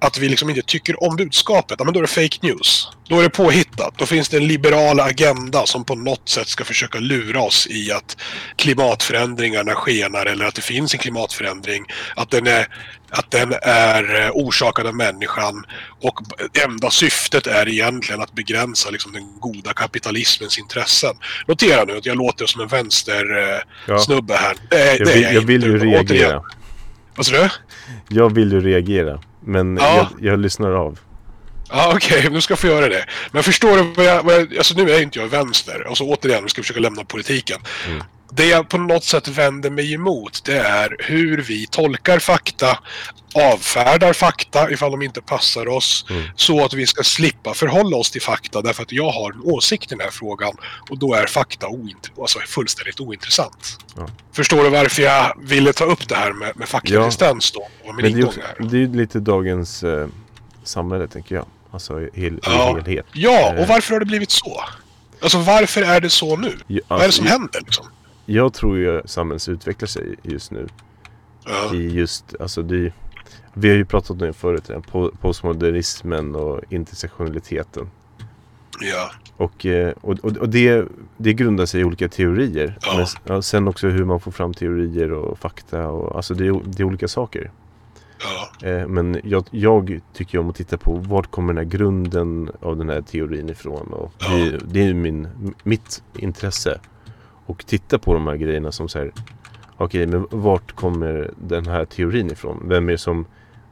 att 0.00 0.18
vi 0.18 0.28
liksom 0.28 0.50
inte 0.50 0.62
tycker 0.62 1.02
om 1.04 1.16
budskapet, 1.16 1.76
ja, 1.78 1.84
men 1.84 1.94
då 1.94 2.00
är 2.00 2.02
det 2.02 2.08
fake 2.08 2.38
news. 2.46 2.88
Då 3.08 3.18
är 3.18 3.22
det 3.22 3.30
påhittat. 3.30 3.94
Då 3.98 4.06
finns 4.06 4.28
det 4.28 4.36
en 4.36 4.46
liberal 4.48 5.00
agenda 5.00 5.66
som 5.66 5.84
på 5.84 5.94
något 5.94 6.28
sätt 6.28 6.48
ska 6.48 6.64
försöka 6.64 6.98
lura 6.98 7.40
oss 7.40 7.66
i 7.70 7.92
att 7.92 8.16
klimatförändringarna 8.56 9.74
skenar 9.74 10.26
eller 10.26 10.44
att 10.44 10.54
det 10.54 10.62
finns 10.62 10.94
en 10.94 11.00
klimatförändring. 11.00 11.84
Att 12.16 12.30
den 12.30 12.46
är, 12.46 12.66
att 13.10 13.30
den 13.30 13.54
är 13.62 14.24
eh, 14.24 14.30
orsakad 14.34 14.86
av 14.86 14.94
människan 14.96 15.64
och 16.00 16.14
enda 16.64 16.90
syftet 16.90 17.46
är 17.46 17.68
egentligen 17.68 18.20
att 18.20 18.32
begränsa 18.32 18.90
liksom, 18.90 19.12
den 19.12 19.38
goda 19.40 19.72
kapitalismens 19.72 20.58
intressen. 20.58 21.14
Notera 21.48 21.84
nu 21.84 21.96
att 21.96 22.06
jag 22.06 22.16
låter 22.16 22.46
som 22.46 22.60
en 22.60 22.68
vänstersnubbe 22.68 23.62
Ja. 23.86 23.98
snubbe 23.98 24.34
här. 24.34 24.56
Det, 24.70 24.96
Jag 24.96 25.06
det 25.06 25.12
är 25.12 25.14
vill, 25.14 25.22
jag 25.22 25.34
jag 25.34 25.40
vill 25.40 25.64
inte. 25.64 25.66
ju 25.86 25.92
reagera. 25.92 26.42
Vad 27.16 27.26
sa 27.26 27.32
du? 27.32 27.48
Jag 28.08 28.34
vill 28.34 28.52
ju 28.52 28.60
reagera. 28.60 29.20
Men 29.40 29.76
Ja. 29.76 30.08
jag, 30.20 30.32
jag 30.32 30.38
lyssnar 30.40 30.72
av. 30.72 30.98
Ja, 31.70 31.92
okej, 31.96 32.18
okay, 32.18 32.30
du 32.30 32.40
ska 32.40 32.56
få 32.56 32.66
göra 32.66 32.88
det. 32.88 33.04
Men 33.32 33.42
förstår 33.42 33.76
du 33.76 33.82
vad 33.82 34.06
jag, 34.06 34.22
vad 34.22 34.34
jag... 34.34 34.56
Alltså 34.58 34.74
nu 34.74 34.90
är 34.90 35.02
inte 35.02 35.18
jag 35.18 35.28
vänster. 35.28 35.86
Och 35.86 35.96
så 35.96 36.08
återigen, 36.08 36.42
vi 36.44 36.48
ska 36.50 36.62
försöka 36.62 36.80
lämna 36.80 37.04
politiken. 37.04 37.60
Mm. 37.88 38.02
Det 38.32 38.46
jag 38.46 38.68
på 38.68 38.78
något 38.78 39.04
sätt 39.04 39.28
vänder 39.28 39.70
mig 39.70 39.94
emot, 39.94 40.44
det 40.44 40.58
är 40.58 40.96
hur 40.98 41.38
vi 41.38 41.66
tolkar 41.66 42.18
fakta, 42.18 42.78
avfärdar 43.34 44.12
fakta 44.12 44.70
ifall 44.70 44.90
de 44.90 45.02
inte 45.02 45.22
passar 45.22 45.68
oss, 45.68 46.06
mm. 46.10 46.22
så 46.36 46.64
att 46.64 46.72
vi 46.72 46.86
ska 46.86 47.02
slippa 47.02 47.54
förhålla 47.54 47.96
oss 47.96 48.10
till 48.10 48.22
fakta 48.22 48.62
därför 48.62 48.82
att 48.82 48.92
jag 48.92 49.10
har 49.10 49.32
en 49.32 49.40
åsikt 49.42 49.92
i 49.92 49.94
den 49.94 50.00
här 50.00 50.10
frågan 50.10 50.52
och 50.90 50.98
då 50.98 51.14
är 51.14 51.26
fakta 51.26 51.66
oint- 51.66 52.20
alltså 52.20 52.38
fullständigt 52.38 53.00
ointressant. 53.00 53.78
Ja. 53.96 54.08
Förstår 54.32 54.64
du 54.64 54.70
varför 54.70 55.02
jag 55.02 55.36
ville 55.42 55.72
ta 55.72 55.84
upp 55.84 56.08
det 56.08 56.14
här 56.14 56.32
med, 56.32 56.56
med 56.56 56.68
faktaresistens 56.68 57.52
ja. 57.54 57.60
då? 57.60 57.88
Och 57.88 57.94
min 57.94 58.02
Men 58.04 58.20
det, 58.20 58.26
är 58.26 58.70
det 58.70 58.82
är 58.82 58.86
lite 58.86 59.20
dagens 59.20 59.82
eh, 59.82 60.08
samhälle, 60.64 61.08
tänker 61.08 61.34
jag. 61.34 61.46
Alltså 61.70 61.98
hel, 62.14 62.40
ja. 62.42 62.74
helhet. 62.76 63.06
Ja, 63.12 63.52
och 63.52 63.58
eh. 63.58 63.68
varför 63.68 63.92
har 63.92 64.00
det 64.00 64.06
blivit 64.06 64.30
så? 64.30 64.64
Alltså 65.22 65.38
varför 65.38 65.82
är 65.82 66.00
det 66.00 66.10
så 66.10 66.36
nu? 66.36 66.58
Ja, 66.66 66.80
Vad 66.88 67.02
är 67.02 67.06
det 67.06 67.12
som 67.12 67.24
alltså, 67.24 67.38
händer 67.38 67.60
liksom? 67.60 67.86
Jag 68.30 68.52
tror 68.52 68.78
ju 68.78 69.02
samhället 69.04 69.48
utvecklar 69.48 69.86
sig 69.86 70.14
just 70.22 70.50
nu. 70.50 70.66
Ja. 71.46 71.74
I 71.74 71.88
just, 71.88 72.34
alltså 72.40 72.62
det 72.62 72.92
vi 73.54 73.68
har 73.68 73.76
ju 73.76 73.84
pratat 73.84 74.10
om 74.10 74.18
det 74.18 74.32
förut, 74.32 74.70
postmodernismen 75.20 76.34
och 76.34 76.60
intersektionaliteten. 76.68 77.90
Ja. 78.80 79.10
Och, 79.36 79.66
eh, 79.66 79.94
och, 80.00 80.18
och, 80.18 80.36
och 80.36 80.48
det, 80.48 80.84
det 81.16 81.32
grundar 81.32 81.66
sig 81.66 81.80
i 81.80 81.84
olika 81.84 82.08
teorier. 82.08 82.78
Ja. 82.82 83.06
Men 83.24 83.42
sen 83.42 83.68
också 83.68 83.88
hur 83.88 84.04
man 84.04 84.20
får 84.20 84.30
fram 84.30 84.54
teorier 84.54 85.12
och 85.12 85.38
fakta. 85.38 85.88
Och, 85.88 86.16
alltså 86.16 86.34
det 86.34 86.46
är, 86.46 86.60
det 86.64 86.82
är 86.82 86.84
olika 86.84 87.08
saker. 87.08 87.50
Ja. 88.18 88.68
Eh, 88.68 88.86
men 88.86 89.20
jag, 89.24 89.44
jag 89.50 90.00
tycker 90.12 90.38
om 90.38 90.50
att 90.50 90.56
titta 90.56 90.76
på 90.76 90.92
vart 90.92 91.30
kommer 91.30 91.52
den 91.52 91.64
här 91.64 91.70
grunden 91.70 92.50
av 92.60 92.76
den 92.76 92.88
här 92.88 93.00
teorin 93.00 93.48
ifrån. 93.48 93.86
Och 93.86 94.12
ja. 94.18 94.28
det, 94.28 94.58
det, 94.64 94.86
är 94.86 94.94
min, 94.94 95.28
mitt 95.62 96.02
intresse. 96.14 96.80
Och 97.50 97.66
titta 97.66 97.98
på 97.98 98.14
de 98.14 98.26
här 98.26 98.36
grejerna 98.36 98.72
som 98.72 98.88
säger 98.88 99.12
Okej, 99.76 100.06
okay, 100.06 100.06
men 100.06 100.26
vart 100.42 100.72
kommer 100.72 101.30
den 101.48 101.66
här 101.66 101.84
teorin 101.84 102.30
ifrån? 102.30 102.62
Vem 102.68 102.88
är 102.88 102.96
som 102.96 103.24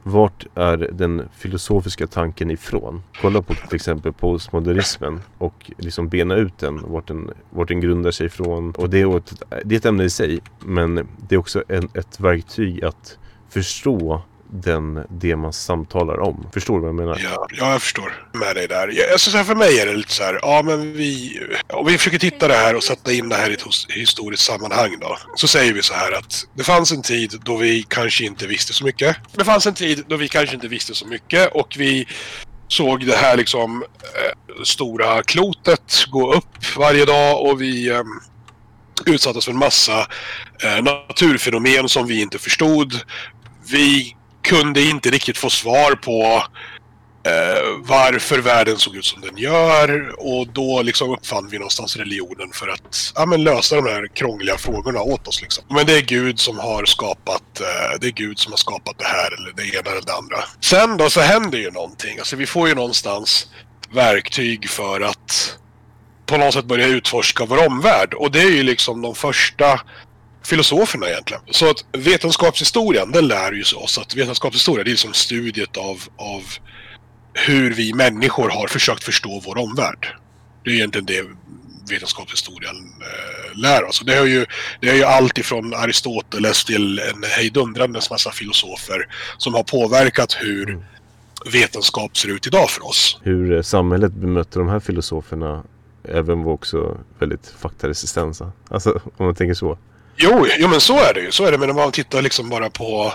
vart 0.03 0.45
är 0.55 0.77
den 0.77 1.29
filosofiska 1.31 2.07
tanken 2.07 2.51
ifrån? 2.51 3.03
Kolla 3.21 3.41
på 3.41 3.53
till 3.53 3.75
exempel 3.75 4.13
postmodernismen 4.13 5.19
och 5.37 5.71
liksom 5.77 6.09
bena 6.09 6.35
ut 6.35 6.57
den, 6.57 6.91
vart 6.91 7.07
den, 7.07 7.31
vart 7.49 7.67
den 7.67 7.81
grundar 7.81 8.11
sig 8.11 8.25
ifrån. 8.25 8.71
Och 8.71 8.89
det 8.89 9.01
är, 9.01 9.17
ett, 9.17 9.43
det 9.65 9.75
är 9.75 9.79
ett 9.79 9.85
ämne 9.85 10.03
i 10.03 10.09
sig, 10.09 10.39
men 10.59 11.07
det 11.29 11.35
är 11.35 11.39
också 11.39 11.63
en, 11.67 11.89
ett 11.93 12.19
verktyg 12.19 12.83
att 12.83 13.17
förstå 13.49 14.21
den, 14.51 15.05
det 15.09 15.35
man 15.35 15.53
samtalar 15.53 16.19
om. 16.19 16.47
Förstår 16.53 16.73
du 16.73 16.79
vad 16.79 16.89
jag 16.89 16.95
menar? 16.95 17.21
Ja, 17.23 17.47
ja 17.49 17.71
jag 17.71 17.81
förstår 17.81 18.27
med 18.33 18.55
dig 18.55 18.67
där. 18.67 18.87
Jag, 18.87 19.11
alltså, 19.11 19.31
så 19.31 19.37
här, 19.37 19.43
för 19.43 19.55
mig 19.55 19.79
är 19.79 19.85
det 19.85 19.93
lite 19.93 20.13
så 20.13 20.23
här, 20.23 20.39
ja 20.41 20.61
men 20.65 20.93
vi, 20.93 21.39
om 21.73 21.85
vi 21.85 21.97
försöker 21.97 22.19
titta 22.19 22.47
det 22.47 22.53
här 22.53 22.75
och 22.75 22.83
sätta 22.83 23.13
in 23.13 23.29
det 23.29 23.35
här 23.35 23.49
i 23.49 23.53
ett 23.53 23.63
historiskt 23.89 24.43
sammanhang 24.43 24.99
då. 25.01 25.17
Så 25.35 25.47
säger 25.47 25.73
vi 25.73 25.81
så 25.81 25.93
här 25.93 26.11
att 26.11 26.47
det 26.53 26.63
fanns 26.63 26.91
en 26.91 27.01
tid 27.01 27.39
då 27.43 27.57
vi 27.57 27.83
kanske 27.83 28.25
inte 28.25 28.47
visste 28.47 28.73
så 28.73 28.83
mycket. 28.85 29.17
Det 29.33 29.45
fanns 29.45 29.67
en 29.67 29.73
tid 29.73 30.03
då 30.07 30.17
vi 30.17 30.27
kanske 30.27 30.55
inte 30.55 30.67
visste 30.67 30.95
så 30.95 31.07
mycket 31.07 31.51
och 31.53 31.75
vi 31.77 32.07
såg 32.67 33.05
det 33.05 33.15
här 33.15 33.37
liksom 33.37 33.83
eh, 34.01 34.63
stora 34.63 35.23
klotet 35.23 36.05
gå 36.11 36.33
upp 36.33 36.75
varje 36.77 37.05
dag 37.05 37.41
och 37.41 37.61
vi 37.61 37.89
eh, 37.89 38.03
utsattes 39.05 39.45
för 39.45 39.51
en 39.51 39.57
massa 39.57 40.07
eh, 40.63 40.83
naturfenomen 40.83 41.89
som 41.89 42.07
vi 42.07 42.21
inte 42.21 42.39
förstod. 42.39 42.93
Vi 43.71 44.15
kunde 44.41 44.81
inte 44.81 45.09
riktigt 45.09 45.37
få 45.37 45.49
svar 45.49 45.95
på 45.95 46.43
eh, 47.23 47.63
varför 47.77 48.39
världen 48.39 48.77
såg 48.77 48.95
ut 48.95 49.05
som 49.05 49.21
den 49.21 49.37
gör 49.37 50.15
och 50.19 50.47
då 50.47 50.81
liksom 50.81 51.09
uppfann 51.09 51.49
vi 51.49 51.57
någonstans 51.57 51.97
religionen 51.97 52.51
för 52.53 52.67
att 52.67 53.11
ja, 53.15 53.25
men 53.25 53.43
lösa 53.43 53.75
de 53.75 53.85
här 53.85 54.07
krångliga 54.07 54.57
frågorna 54.57 55.01
åt 55.01 55.27
oss. 55.27 55.41
Liksom. 55.41 55.63
Men 55.69 55.85
det 55.85 55.97
är 55.97 56.01
Gud 56.01 56.39
som 56.39 56.59
har 56.59 56.85
skapat 56.85 57.59
eh, 57.59 57.99
det 58.01 58.07
är 58.07 58.11
Gud 58.11 58.39
som 58.39 58.51
har 58.51 58.57
skapat 58.57 58.97
det 58.97 59.05
här 59.05 59.33
eller 59.33 59.53
det 59.55 59.77
ena 59.77 59.91
eller 59.91 60.05
det 60.05 60.13
andra. 60.13 60.37
Sen 60.61 60.97
då 60.97 61.09
så 61.09 61.21
händer 61.21 61.57
ju 61.57 61.71
någonting. 61.71 62.19
Alltså 62.19 62.35
vi 62.35 62.45
får 62.45 62.67
ju 62.67 62.75
någonstans 62.75 63.47
verktyg 63.91 64.69
för 64.69 65.01
att 65.01 65.57
på 66.25 66.37
något 66.37 66.53
sätt 66.53 66.65
börja 66.65 66.87
utforska 66.87 67.45
vår 67.45 67.67
omvärld 67.67 68.13
och 68.13 68.31
det 68.31 68.41
är 68.41 68.51
ju 68.51 68.63
liksom 68.63 69.01
de 69.01 69.15
första 69.15 69.79
filosoferna 70.49 71.09
egentligen. 71.09 71.41
Så 71.51 71.69
att 71.69 71.85
vetenskapshistorien, 71.91 73.11
den 73.11 73.27
lär 73.27 73.51
ju 73.51 73.63
oss 73.75 73.97
att 73.97 74.15
vetenskapshistoria 74.15 74.83
det 74.83 74.91
är 74.91 74.95
som 74.95 75.13
studiet 75.13 75.77
av, 75.77 76.03
av 76.17 76.43
hur 77.33 77.73
vi 77.73 77.93
människor 77.93 78.49
har 78.49 78.67
försökt 78.67 79.03
förstå 79.03 79.41
vår 79.45 79.57
omvärld. 79.57 80.15
Det 80.63 80.69
är 80.69 80.75
egentligen 80.75 81.05
det 81.05 81.25
vetenskapshistorien 81.89 82.75
eh, 83.01 83.59
lär 83.59 83.83
oss. 83.83 84.01
Det 84.05 84.13
är, 84.13 84.25
ju, 84.25 84.45
det 84.81 84.89
är 84.89 84.95
ju 84.95 85.03
allt 85.03 85.37
ifrån 85.37 85.73
Aristoteles 85.73 86.65
till 86.65 86.99
en 86.99 87.23
hejdundrandes 87.23 88.09
massa 88.09 88.31
filosofer 88.31 89.07
som 89.37 89.53
har 89.53 89.63
påverkat 89.63 90.37
hur 90.39 90.69
mm. 90.69 90.83
vetenskap 91.51 92.17
ser 92.17 92.29
ut 92.29 92.47
idag 92.47 92.69
för 92.69 92.85
oss. 92.85 93.19
Hur 93.23 93.55
eh, 93.55 93.61
samhället 93.61 94.13
bemöter 94.13 94.59
de 94.59 94.69
här 94.69 94.79
filosoferna 94.79 95.63
även 96.03 96.43
var 96.43 96.53
också 96.53 96.97
väldigt 97.19 97.53
faktaresistenta. 97.59 98.51
Alltså 98.69 99.01
om 99.17 99.25
man 99.25 99.35
tänker 99.35 99.53
så. 99.53 99.77
Jo, 100.21 100.47
jo, 100.57 100.67
men 100.67 100.81
så 100.81 100.97
är 100.97 101.13
det 101.13 101.19
ju. 101.19 101.31
Så 101.31 101.45
är 101.45 101.51
det, 101.51 101.57
men 101.57 101.69
om 101.69 101.75
man 101.75 101.91
tittar 101.91 102.21
liksom 102.21 102.49
bara 102.49 102.69
på 102.69 103.13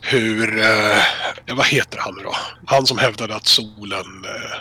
hur... 0.00 0.58
Eh, 0.58 1.02
vad 1.56 1.66
heter 1.66 1.98
han 1.98 2.14
då? 2.22 2.34
Han 2.66 2.86
som 2.86 2.98
hävdade 2.98 3.36
att 3.36 3.46
solen... 3.46 4.24
Eh, 4.24 4.58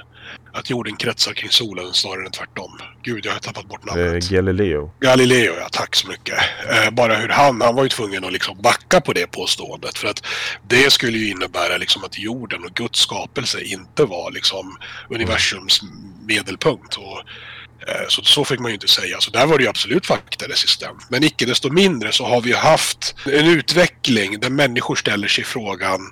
att 0.54 0.70
jorden 0.70 0.96
kretsar 0.96 1.34
kring 1.34 1.50
solen 1.50 1.94
snarare 1.94 2.26
än 2.26 2.32
tvärtom. 2.32 2.80
Gud, 3.04 3.26
jag 3.26 3.32
har 3.32 3.40
tappat 3.40 3.66
bort 3.66 3.86
namnet. 3.86 4.24
Eh, 4.24 4.30
Galileo. 4.30 4.92
Galileo, 5.00 5.54
ja. 5.60 5.68
Tack 5.72 5.96
så 5.96 6.08
mycket. 6.08 6.38
Eh, 6.72 6.92
bara 6.92 7.16
hur 7.16 7.30
han... 7.30 7.62
Han 7.62 7.76
var 7.76 7.84
ju 7.84 7.90
tvungen 7.90 8.26
att 8.26 8.34
liksom 8.34 8.62
backa 8.62 9.02
på 9.02 9.14
det 9.14 9.28
påståendet. 9.28 9.98
För 9.98 10.08
att 10.08 10.26
det 10.68 10.94
skulle 10.94 11.18
ju 11.18 11.30
innebära 11.30 11.78
liksom 11.78 12.04
att 12.04 12.20
jorden 12.20 12.66
och 12.66 12.74
Guds 12.74 13.00
skapelse 13.00 13.62
inte 13.62 14.04
var 14.06 14.32
liksom 14.32 14.78
universums 15.10 15.82
medelpunkt. 16.28 16.96
Och 16.96 17.22
så, 18.08 18.24
så 18.24 18.46
fick 18.46 18.60
man 18.60 18.72
ju 18.72 18.76
inte 18.76 18.88
säga. 18.88 19.18
Så 19.20 19.32
där 19.32 19.46
var 19.46 19.58
det 19.58 19.64
ju 19.64 19.70
absolut 19.70 20.06
faktaresistent. 20.06 21.10
Men 21.10 21.24
icke 21.24 21.46
desto 21.46 21.70
mindre 21.70 22.12
så 22.12 22.26
har 22.26 22.42
vi 22.42 22.54
haft 22.54 23.16
en 23.26 23.48
utveckling 23.48 24.40
där 24.40 24.50
människor 24.50 24.96
ställer 24.96 25.28
sig 25.28 25.44
frågan 25.44 26.12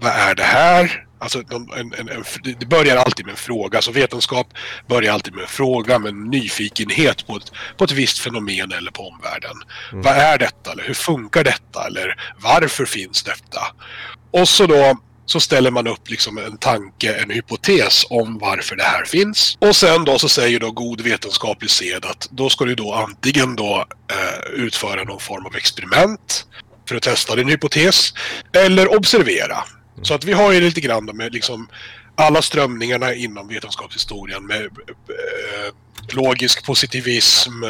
vad 0.00 0.12
är 0.12 0.34
det 0.34 0.42
här? 0.42 1.02
Alltså, 1.18 1.38
en, 1.38 1.92
en, 1.98 2.08
en, 2.08 2.24
det 2.58 2.66
börjar 2.66 2.96
alltid 2.96 3.26
med 3.26 3.32
en 3.32 3.36
fråga. 3.36 3.78
Alltså 3.78 3.90
vetenskap 3.90 4.46
börjar 4.88 5.12
alltid 5.12 5.34
med 5.34 5.42
en 5.42 5.48
fråga, 5.48 5.98
med 5.98 6.08
en 6.08 6.24
nyfikenhet 6.24 7.26
på 7.26 7.36
ett, 7.36 7.52
på 7.76 7.84
ett 7.84 7.92
visst 7.92 8.18
fenomen 8.18 8.72
eller 8.72 8.90
på 8.90 9.08
omvärlden. 9.08 9.56
Mm. 9.92 10.02
Vad 10.02 10.14
är 10.14 10.38
detta? 10.38 10.72
Eller 10.72 10.84
hur 10.84 10.94
funkar 10.94 11.44
detta? 11.44 11.86
Eller 11.86 12.34
varför 12.38 12.84
finns 12.84 13.22
detta? 13.22 13.60
Och 14.30 14.48
så 14.48 14.66
då 14.66 14.98
så 15.26 15.40
ställer 15.40 15.70
man 15.70 15.86
upp 15.86 16.10
liksom 16.10 16.38
en 16.38 16.58
tanke, 16.58 17.14
en 17.14 17.30
hypotes 17.30 18.06
om 18.10 18.38
varför 18.38 18.76
det 18.76 18.82
här 18.82 19.04
finns. 19.04 19.56
Och 19.60 19.76
sen 19.76 20.04
då 20.04 20.18
så 20.18 20.28
säger 20.28 20.60
då 20.60 20.70
god 20.70 21.00
vetenskaplig 21.00 21.70
sed 21.70 22.04
att 22.04 22.28
då 22.30 22.50
ska 22.50 22.64
du 22.64 22.74
då 22.74 22.92
antingen 22.92 23.56
då 23.56 23.86
eh, 24.12 24.52
utföra 24.54 25.04
någon 25.04 25.20
form 25.20 25.46
av 25.46 25.56
experiment 25.56 26.46
för 26.88 26.96
att 26.96 27.02
testa 27.02 27.36
din 27.36 27.48
hypotes 27.48 28.12
eller 28.52 28.96
observera. 28.96 29.64
Så 30.02 30.14
att 30.14 30.24
vi 30.24 30.32
har 30.32 30.52
ju 30.52 30.60
lite 30.60 30.80
grann 30.80 31.04
med 31.04 31.32
liksom 31.32 31.68
alla 32.16 32.42
strömningarna 32.42 33.14
inom 33.14 33.48
vetenskapshistorien 33.48 34.46
med 34.46 34.64
eh, 34.64 35.72
logisk 36.12 36.66
positivism, 36.66 37.64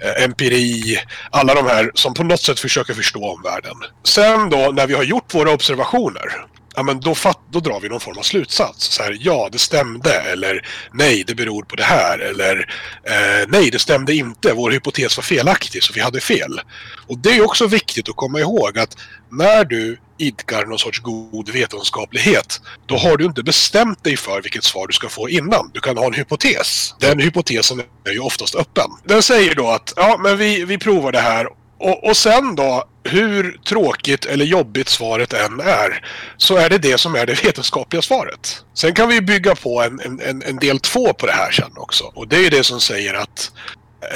eh, 0.00 0.24
empiri, 0.24 0.98
alla 1.30 1.54
de 1.54 1.66
här 1.66 1.90
som 1.94 2.14
på 2.14 2.24
något 2.24 2.40
sätt 2.40 2.60
försöker 2.60 2.94
förstå 2.94 3.34
omvärlden. 3.34 3.76
Sen 4.04 4.50
då 4.50 4.72
när 4.72 4.86
vi 4.86 4.94
har 4.94 5.02
gjort 5.02 5.34
våra 5.34 5.50
observationer 5.50 6.46
ja, 6.76 6.82
men 6.82 7.00
då, 7.00 7.14
fatt, 7.14 7.40
då 7.50 7.60
drar 7.60 7.80
vi 7.80 7.88
någon 7.88 8.00
form 8.00 8.18
av 8.18 8.22
slutsats. 8.22 8.86
Så 8.86 9.02
här, 9.02 9.18
ja, 9.20 9.48
det 9.52 9.58
stämde 9.58 10.12
eller 10.12 10.66
nej, 10.92 11.24
det 11.26 11.34
beror 11.34 11.62
på 11.62 11.76
det 11.76 11.82
här 11.82 12.18
eller 12.18 12.68
eh, 13.04 13.48
nej, 13.48 13.70
det 13.70 13.78
stämde 13.78 14.14
inte. 14.14 14.52
Vår 14.52 14.70
hypotes 14.70 15.16
var 15.16 15.22
felaktig 15.22 15.82
så 15.82 15.92
vi 15.92 16.00
hade 16.00 16.20
fel. 16.20 16.60
Och 17.06 17.18
det 17.18 17.30
är 17.30 17.44
också 17.44 17.66
viktigt 17.66 18.08
att 18.08 18.16
komma 18.16 18.40
ihåg 18.40 18.78
att 18.78 18.96
när 19.30 19.64
du 19.64 19.98
idkar 20.18 20.66
någon 20.66 20.78
sorts 20.78 20.98
god 20.98 21.48
vetenskaplighet, 21.48 22.60
då 22.86 22.96
har 22.96 23.16
du 23.16 23.24
inte 23.24 23.42
bestämt 23.42 24.04
dig 24.04 24.16
för 24.16 24.42
vilket 24.42 24.64
svar 24.64 24.86
du 24.86 24.92
ska 24.92 25.08
få 25.08 25.28
innan. 25.28 25.70
Du 25.74 25.80
kan 25.80 25.96
ha 25.96 26.06
en 26.06 26.12
hypotes. 26.12 26.94
Den 27.00 27.20
hypotesen 27.20 27.82
är 28.04 28.12
ju 28.12 28.20
oftast 28.20 28.54
öppen. 28.54 28.90
Den 29.04 29.22
säger 29.22 29.54
då 29.54 29.68
att 29.68 29.92
ja, 29.96 30.18
men 30.22 30.36
vi, 30.36 30.64
vi 30.64 30.78
provar 30.78 31.12
det 31.12 31.20
här 31.20 31.48
och, 31.82 32.04
och 32.04 32.16
sen 32.16 32.54
då, 32.56 32.84
hur 33.04 33.58
tråkigt 33.68 34.24
eller 34.24 34.44
jobbigt 34.44 34.88
svaret 34.88 35.32
än 35.32 35.60
är, 35.60 36.06
så 36.36 36.56
är 36.56 36.70
det 36.70 36.78
det 36.78 36.98
som 36.98 37.14
är 37.14 37.26
det 37.26 37.44
vetenskapliga 37.44 38.02
svaret. 38.02 38.64
Sen 38.74 38.94
kan 38.94 39.08
vi 39.08 39.20
bygga 39.20 39.54
på 39.54 39.82
en, 39.82 40.20
en, 40.20 40.42
en 40.42 40.56
del 40.56 40.80
två 40.80 41.12
på 41.12 41.26
det 41.26 41.32
här 41.32 41.50
sen 41.50 41.70
också. 41.76 42.04
Och 42.04 42.28
det 42.28 42.46
är 42.46 42.50
det 42.50 42.64
som 42.64 42.80
säger 42.80 43.14
att 43.14 43.52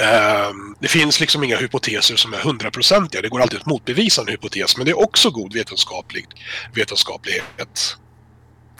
eh, 0.01 0.51
det 0.79 0.87
finns 0.87 1.19
liksom 1.19 1.43
inga 1.43 1.57
hypoteser 1.57 2.15
som 2.15 2.33
är 2.33 2.37
hundraprocentiga. 2.37 3.21
Det 3.21 3.29
går 3.29 3.41
alltid 3.41 3.59
att 3.59 3.65
motbevisa 3.65 4.21
en 4.21 4.27
hypotes, 4.27 4.77
men 4.77 4.85
det 4.85 4.91
är 4.91 4.99
också 4.99 5.29
god 5.29 5.53
vetenskaplig 5.53 6.25
vetenskaplighet. 6.73 7.97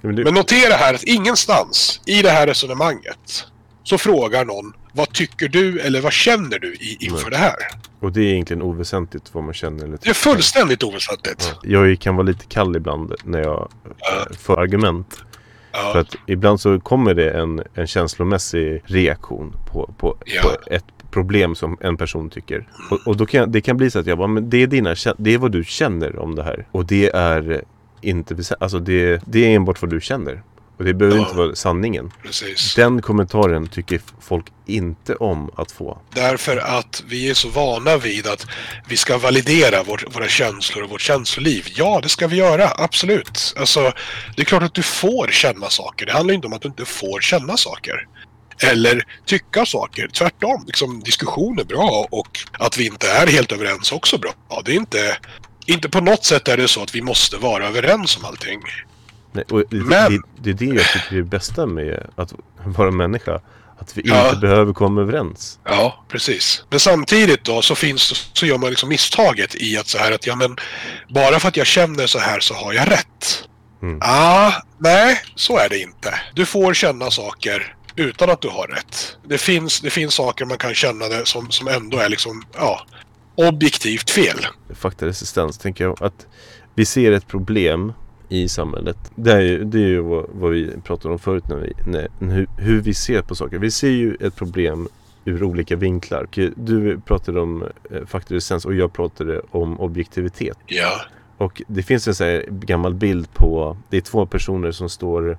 Men 0.02 0.16
det, 0.16 0.24
Men 0.24 0.34
notera 0.34 0.74
här 0.74 0.94
att 0.94 1.04
ingenstans 1.04 2.02
i 2.06 2.22
det 2.22 2.32
här 2.32 2.48
resonemanget 2.48 3.46
så 3.84 3.98
frågar 3.98 4.46
någon 4.46 4.74
vad 4.94 5.14
tycker 5.14 5.48
du 5.48 5.80
eller 5.80 6.02
vad 6.02 6.14
känner 6.14 6.60
du 6.60 6.74
i, 6.74 6.98
inför 7.00 7.22
Nej. 7.22 7.32
det 7.32 7.38
här? 7.38 7.56
Och 8.00 8.12
det 8.12 8.22
är 8.22 8.32
egentligen 8.34 8.62
oväsentligt 8.62 9.34
vad 9.34 9.44
man 9.44 9.54
känner 9.54 9.84
eller 9.86 9.98
Det 10.02 10.10
är 10.10 10.14
fullständigt 10.14 10.84
oväsentligt. 10.84 11.56
Ja. 11.64 11.86
Jag 11.88 12.00
kan 12.00 12.16
vara 12.16 12.26
lite 12.28 12.46
kall 12.46 12.76
ibland 12.76 13.14
när 13.24 13.40
jag 13.40 13.72
Ja. 13.84 14.26
eh, 14.30 14.36
får 14.38 14.60
argument. 14.60 15.24
Ja. 15.72 15.90
För 15.94 16.00
att 16.00 16.16
ibland 16.26 16.60
så 16.62 16.80
kommer 16.80 17.14
det 17.14 17.30
en, 17.32 17.62
en 17.74 17.88
känslomässig 17.88 18.82
reaktion 18.86 19.56
på, 19.72 19.94
på, 19.98 20.18
Ja. 20.26 20.42
på 20.44 20.74
ett 20.74 20.86
problem 21.12 21.56
som 21.56 21.78
en 21.82 21.98
person 21.98 22.30
tycker. 22.30 22.68
Och, 22.92 23.08
och 23.08 23.18
då 23.18 23.26
kan, 23.26 23.52
det 23.52 23.62
kan 23.62 23.78
bli 23.78 23.92
så 23.92 24.00
att 24.00 24.08
jag 24.08 24.18
bara, 24.18 24.28
men 24.28 24.50
det 24.50 24.64
är, 24.64 24.68
dina, 24.68 24.96
det 25.18 25.34
är 25.34 25.38
vad 25.38 25.52
du 25.52 25.64
känner 25.64 26.20
om 26.20 26.36
det 26.36 26.44
här. 26.44 26.68
Och 26.72 26.86
det 26.86 27.10
är 27.16 27.62
inte, 28.02 28.36
alltså 28.60 28.80
det, 28.80 29.22
det 29.26 29.46
är 29.46 29.56
enbart 29.56 29.82
vad 29.82 29.92
du 29.92 30.02
känner. 30.02 30.42
Och 30.78 30.84
det 30.86 30.94
behöver 30.94 31.18
Ja. 31.18 31.24
inte 31.24 31.36
vara 31.38 31.56
sanningen. 31.56 32.12
Precis. 32.24 32.76
Den 32.76 33.02
kommentaren 33.02 33.68
tycker 33.68 34.02
folk 34.22 34.46
inte 34.66 35.16
om 35.16 35.52
att 35.56 35.72
få. 35.72 36.02
Därför 36.14 36.58
att 36.58 37.04
vi 37.08 37.30
är 37.30 37.34
så 37.34 37.50
vana 37.50 37.98
vid 37.98 38.28
att 38.28 38.48
vi 38.88 38.98
ska 38.98 39.18
validera 39.18 39.84
vår, 39.84 40.04
våra 40.14 40.28
känslor 40.28 40.84
och 40.84 40.90
vårt 40.90 41.02
känsloliv. 41.02 41.68
Ja, 41.76 42.00
det 42.04 42.10
ska 42.10 42.28
vi 42.28 42.36
göra. 42.36 42.72
Absolut. 42.78 43.54
Alltså, 43.60 43.94
det 44.36 44.42
är 44.42 44.46
klart 44.46 44.64
att 44.64 44.74
du 44.74 44.84
får 44.84 45.28
känna 45.28 45.70
saker. 45.70 46.06
Det 46.06 46.12
handlar 46.12 46.34
inte 46.34 46.48
om 46.48 46.54
att 46.54 46.62
du 46.62 46.68
inte 46.68 46.86
får 46.86 47.22
känna 47.22 47.58
saker. 47.58 48.08
Eller 48.64 49.04
tycka 49.26 49.66
saker. 49.66 50.08
Tvärtom. 50.14 50.64
Liksom, 50.68 51.00
diskussion 51.00 51.60
är 51.60 51.64
bra 51.64 52.08
och 52.12 52.40
att 52.52 52.78
vi 52.78 52.86
inte 52.86 53.12
är 53.12 53.28
helt 53.28 53.52
överens 53.52 53.92
också 53.92 54.18
bra. 54.18 54.32
Ja, 54.50 54.62
det 54.66 54.72
är 54.72 54.76
inte... 54.76 55.18
Inte 55.70 55.90
på 55.90 56.02
något 56.02 56.26
sätt 56.26 56.48
är 56.48 56.58
det 56.58 56.68
så 56.68 56.84
att 56.84 56.96
vi 56.96 57.02
måste 57.02 57.38
vara 57.38 57.68
överens 57.68 58.18
om 58.18 58.26
allting. 58.26 58.60
Nej, 59.32 59.44
och 59.52 59.64
det, 59.70 59.76
Men- 59.78 60.12
det, 60.12 60.22
det 60.42 60.50
är 60.50 60.54
det 60.54 60.76
jag 60.76 60.86
tycker 60.94 61.12
är 61.12 61.16
det 61.18 61.24
bästa 61.24 61.66
med 61.66 62.08
att 62.16 62.34
vara 62.66 62.92
människa. 62.92 63.42
Att 63.80 63.98
vi 63.98 64.02
Ja. 64.06 64.26
inte 64.28 64.40
behöver 64.40 64.74
komma 64.74 65.02
överens. 65.02 65.60
Ja, 65.64 66.06
precis. 66.08 66.64
Men 66.70 66.80
samtidigt 66.80 67.44
då 67.44 67.62
så 67.62 67.76
finns 67.76 68.30
så 68.34 68.46
gör 68.46 68.58
man 68.58 68.70
liksom 68.70 68.90
misstaget 68.90 69.56
i 69.56 69.78
att 69.78 69.88
så 69.88 69.98
här 69.98 70.12
att 70.12 70.28
ja 70.28 70.36
men 70.36 70.56
bara 71.10 71.40
för 71.40 71.48
att 71.48 71.58
jag 71.58 71.68
känner 71.68 72.08
så 72.08 72.20
här 72.20 72.40
så 72.40 72.54
har 72.54 72.74
jag 72.74 72.92
rätt. 72.92 73.48
Mm. 73.82 74.00
Ah, 74.02 74.52
nej, 74.80 75.20
så 75.36 75.58
är 75.58 75.70
det 75.70 75.80
inte. 75.80 76.20
Du 76.36 76.46
får 76.46 76.74
känna 76.74 77.12
saker 77.12 77.76
utan 77.96 78.30
att 78.30 78.42
du 78.42 78.48
har 78.50 78.68
rätt. 78.68 79.18
Det 79.28 79.38
finns, 79.38 79.82
det 79.82 79.90
finns 79.90 80.14
saker 80.14 80.46
man 80.46 80.58
kan 80.58 80.74
känna 80.74 81.08
det 81.08 81.26
som, 81.26 81.52
som 81.52 81.68
ändå 81.68 81.98
är 81.98 82.10
liksom, 82.10 82.44
ja, 82.56 82.86
objektivt 83.36 84.10
fel. 84.10 84.48
faktaresistens 84.80 85.58
tänker 85.58 85.84
jag 85.84 86.04
att 86.04 86.26
vi 86.76 86.86
ser 86.86 87.12
ett 87.12 87.28
problem 87.28 87.94
i 88.30 88.48
samhället. 88.48 88.98
Det 89.16 89.32
är 89.32 89.40
ju, 89.42 89.64
det 89.64 89.78
är 89.78 89.88
ju 89.88 90.00
vad, 90.02 90.26
vad 90.34 90.52
vi 90.52 90.72
pratade 90.84 91.14
om 91.14 91.20
förut 91.20 91.44
när 91.50 91.56
vi, 91.56 91.74
när, 91.88 92.08
hur, 92.20 92.48
hur 92.58 92.82
vi 92.82 92.94
ser 92.94 93.22
på 93.22 93.36
saker. 93.36 93.58
Vi 93.58 93.72
ser 93.72 93.90
ju 93.90 94.16
ett 94.20 94.36
problem 94.36 94.88
ur 95.26 95.44
olika 95.44 95.76
vinklar. 95.76 96.28
Du 96.56 97.00
pratade 97.00 97.40
om 97.40 97.64
eh, 97.92 98.06
faktaresistens 98.06 98.66
och 98.66 98.74
jag 98.76 98.94
pratade 98.94 99.42
om 99.52 99.80
objektivitet. 99.80 100.58
Ja, 100.66 101.02
Och 101.38 101.62
det 101.68 101.84
finns 101.84 102.08
en 102.08 102.28
här 102.28 102.46
gammal 102.50 102.94
bild 102.94 103.34
på, 103.34 103.78
det 103.90 103.98
är 103.98 104.02
två 104.02 104.26
personer 104.26 104.72
som 104.72 104.90
står 104.90 105.38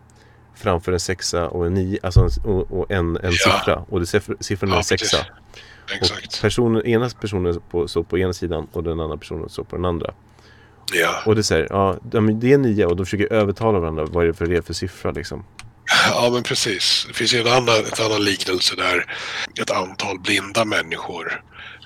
framför 0.55 0.93
en 0.93 1.01
sexa 1.01 1.49
och 1.49 1.67
en 1.67 1.75
nio, 1.75 1.99
alltså 2.03 2.21
en, 2.21 2.51
och, 2.51 2.91
en, 2.91 3.17
en 3.17 3.21
Ja. 3.23 3.31
siffra. 3.33 3.85
Och 3.89 4.01
det, 4.01 4.05
siffr- 4.07 4.37
siffran 4.41 4.71
är 4.71 4.75
Ja, 4.75 4.79
en 4.79 4.85
sexa. 4.85 5.17
precis. 5.17 6.11
Och 6.11 6.19
exakt. 6.19 6.43
personen, 6.43 6.87
ena 6.87 7.09
personen 7.21 7.61
på, 7.71 7.89
står 7.89 8.03
på 8.03 8.19
ena 8.19 8.33
sidan 8.33 8.67
och 8.73 8.83
den 8.85 9.01
andra 9.01 9.17
personen 9.17 9.49
står 9.49 9.65
på 9.65 9.77
den 9.77 9.85
andra. 9.85 10.11
Ja. 10.93 11.23
Och 11.27 11.35
det 11.37 11.43
säger, 11.43 11.67
ja, 11.71 11.99
det 12.03 12.53
är 12.53 12.59
nio 12.59 12.87
och 12.87 12.97
de 12.97 13.07
försöker 13.07 13.33
övertala 13.33 13.79
varandra. 13.79 14.05
Vad 14.05 14.25
är 14.25 14.29
det 14.29 14.35
för 14.35 14.47
det 14.47 14.67
för 14.67 14.75
siffra 14.75 15.11
liksom? 15.11 15.45
Ja, 16.11 16.31
men 16.33 16.43
precis. 16.43 17.05
Det 17.09 17.15
finns 17.15 17.35
ju 17.35 17.41
en 17.41 17.47
annan, 17.47 17.77
ett 17.79 18.01
annan 18.01 18.25
liknelse 18.25 18.77
där 18.77 19.17
ett 19.61 19.71
antal 19.71 20.19
blinda 20.21 20.65
människor 20.65 21.43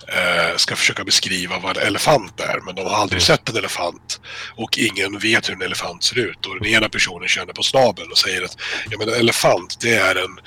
eh, 0.09 0.57
ska 0.57 0.77
försöka 0.77 1.05
beskriva 1.05 1.59
vad 1.59 1.77
en 1.77 1.87
elefant 1.87 2.41
är, 2.41 2.61
men 2.67 2.75
de 2.75 2.83
har 2.83 2.97
aldrig 2.97 3.17
Mm. 3.17 3.21
sett 3.21 3.49
en 3.49 3.57
elefant 3.57 4.21
och 4.57 4.79
ingen 4.79 5.19
vet 5.19 5.49
hur 5.49 5.55
en 5.55 5.63
elefant 5.63 6.03
ser 6.05 6.19
ut. 6.19 6.47
Och 6.47 6.55
den 6.55 6.67
ena 6.67 6.89
personen 6.89 7.29
känner 7.29 7.53
på 7.53 7.63
snabeln 7.63 8.11
och 8.11 8.19
säger 8.19 8.43
att 8.45 8.57
ja, 8.91 8.99
men 8.99 9.09
en 9.09 9.15
elefant, 9.15 9.77
det 9.81 9.95
är 9.95 10.15
en 10.15 10.39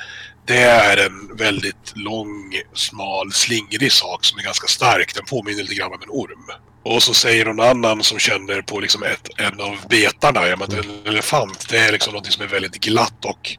det 0.47 0.57
är 0.59 1.05
en 1.05 1.35
väldigt 1.37 1.93
lång, 1.95 2.53
smal, 2.73 3.31
slingrig 3.31 3.91
sak 3.91 4.25
som 4.25 4.39
är 4.39 4.43
ganska 4.43 4.67
stark. 4.67 5.15
Den 5.15 5.25
påminner 5.25 5.61
lite 5.63 5.75
grann 5.75 5.93
om 5.93 6.01
en 6.03 6.09
orm. 6.09 6.51
Och 6.85 7.03
så 7.03 7.13
säger 7.13 7.45
någon 7.45 7.59
annan 7.59 8.03
som 8.03 8.19
känner 8.19 8.61
på 8.61 8.79
liksom 8.79 9.03
ett, 9.03 9.29
en 9.37 9.61
av 9.61 9.77
betarna, 9.89 10.47
ja, 10.47 10.55
men 10.55 10.71
en 10.71 11.07
elefant, 11.07 11.69
det 11.69 11.77
är 11.77 11.91
liksom 11.91 12.13
något 12.13 12.31
som 12.31 12.43
är 12.43 12.47
väldigt 12.47 12.83
glatt 12.83 13.25
och, 13.25 13.57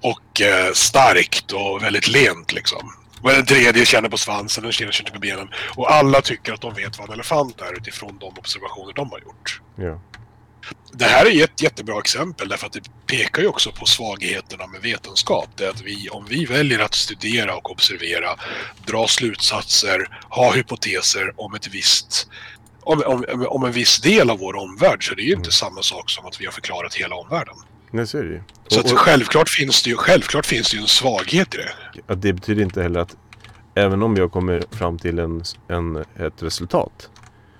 och 0.00 0.40
eh, 0.40 0.72
starkt 0.72 1.52
och 1.52 1.82
väldigt 1.82 2.08
lent 2.08 2.52
liksom. 2.52 2.92
Och 3.22 3.30
den 3.30 3.46
tredje 3.46 3.86
känner 3.86 4.08
på 4.08 4.18
svansen, 4.18 4.62
den 4.62 4.72
tredje 4.72 4.92
känner 4.92 5.10
på 5.10 5.18
benen. 5.18 5.48
Och 5.76 5.92
alla 5.92 6.20
tycker 6.20 6.52
att 6.52 6.60
de 6.60 6.74
vet 6.74 6.98
vad 6.98 7.08
en 7.08 7.14
elefant 7.14 7.60
är 7.60 7.76
utifrån 7.76 8.18
de 8.18 8.38
observationer 8.38 8.92
de 8.92 9.10
har 9.10 9.20
gjort. 9.20 9.60
Ja. 9.76 10.00
Det 10.92 11.04
här 11.04 11.26
är 11.26 11.44
ett 11.44 11.62
jättebra 11.62 11.98
exempel 11.98 12.48
därför 12.48 12.66
att 12.66 12.72
det 12.72 13.06
pekar 13.06 13.42
ju 13.42 13.48
också 13.48 13.72
på 13.72 13.86
svagheterna 13.86 14.66
med 14.66 14.82
vetenskap. 14.82 15.48
Det 15.56 15.64
är 15.64 15.70
att 15.70 15.82
vi, 15.82 16.08
om 16.10 16.26
vi 16.28 16.44
väljer 16.44 16.78
att 16.78 16.94
studera 16.94 17.56
och 17.56 17.70
observera, 17.70 18.36
dra 18.86 19.08
slutsatser, 19.08 20.18
ha 20.28 20.52
hypoteser 20.52 21.32
om 21.36 21.54
ett 21.54 21.66
visst 21.66 22.28
om, 22.84 23.02
om, 23.06 23.46
om 23.48 23.64
en 23.64 23.72
viss 23.72 23.98
del 23.98 24.30
av 24.30 24.38
vår 24.38 24.56
omvärld 24.56 25.06
så 25.06 25.12
är 25.12 25.16
det 25.16 25.22
ju 25.22 25.28
inte 25.32 25.40
Mm. 25.40 25.52
samma 25.52 25.82
sak 25.82 26.10
som 26.10 26.26
att 26.26 26.40
vi 26.40 26.44
har 26.44 26.52
förklarat 26.52 26.94
hela 26.94 27.16
omvärlden. 27.16 27.54
Nej, 27.90 28.06
så 28.06 28.18
är 28.18 28.22
det 28.22 28.28
ju. 28.30 28.42
Så 28.68 28.80
Och, 28.80 28.92
och, 28.92 28.98
självklart 28.98 29.48
finns 29.48 29.82
det 29.82 29.90
ju 29.90 29.96
självklart 29.96 30.46
finns 30.46 30.70
det 30.70 30.76
ju 30.76 30.80
en 30.82 30.88
svaghet 30.88 31.54
i 31.54 31.58
det. 31.58 31.72
att 32.12 32.22
det 32.22 32.32
betyder 32.32 32.62
inte 32.62 32.82
heller 32.82 33.00
att 33.00 33.16
även 33.74 34.02
om 34.02 34.16
jag 34.16 34.32
kommer 34.32 34.62
fram 34.70 34.98
till 34.98 35.18
en, 35.18 35.42
en, 35.68 35.96
ett 35.96 36.42
resultat 36.42 37.10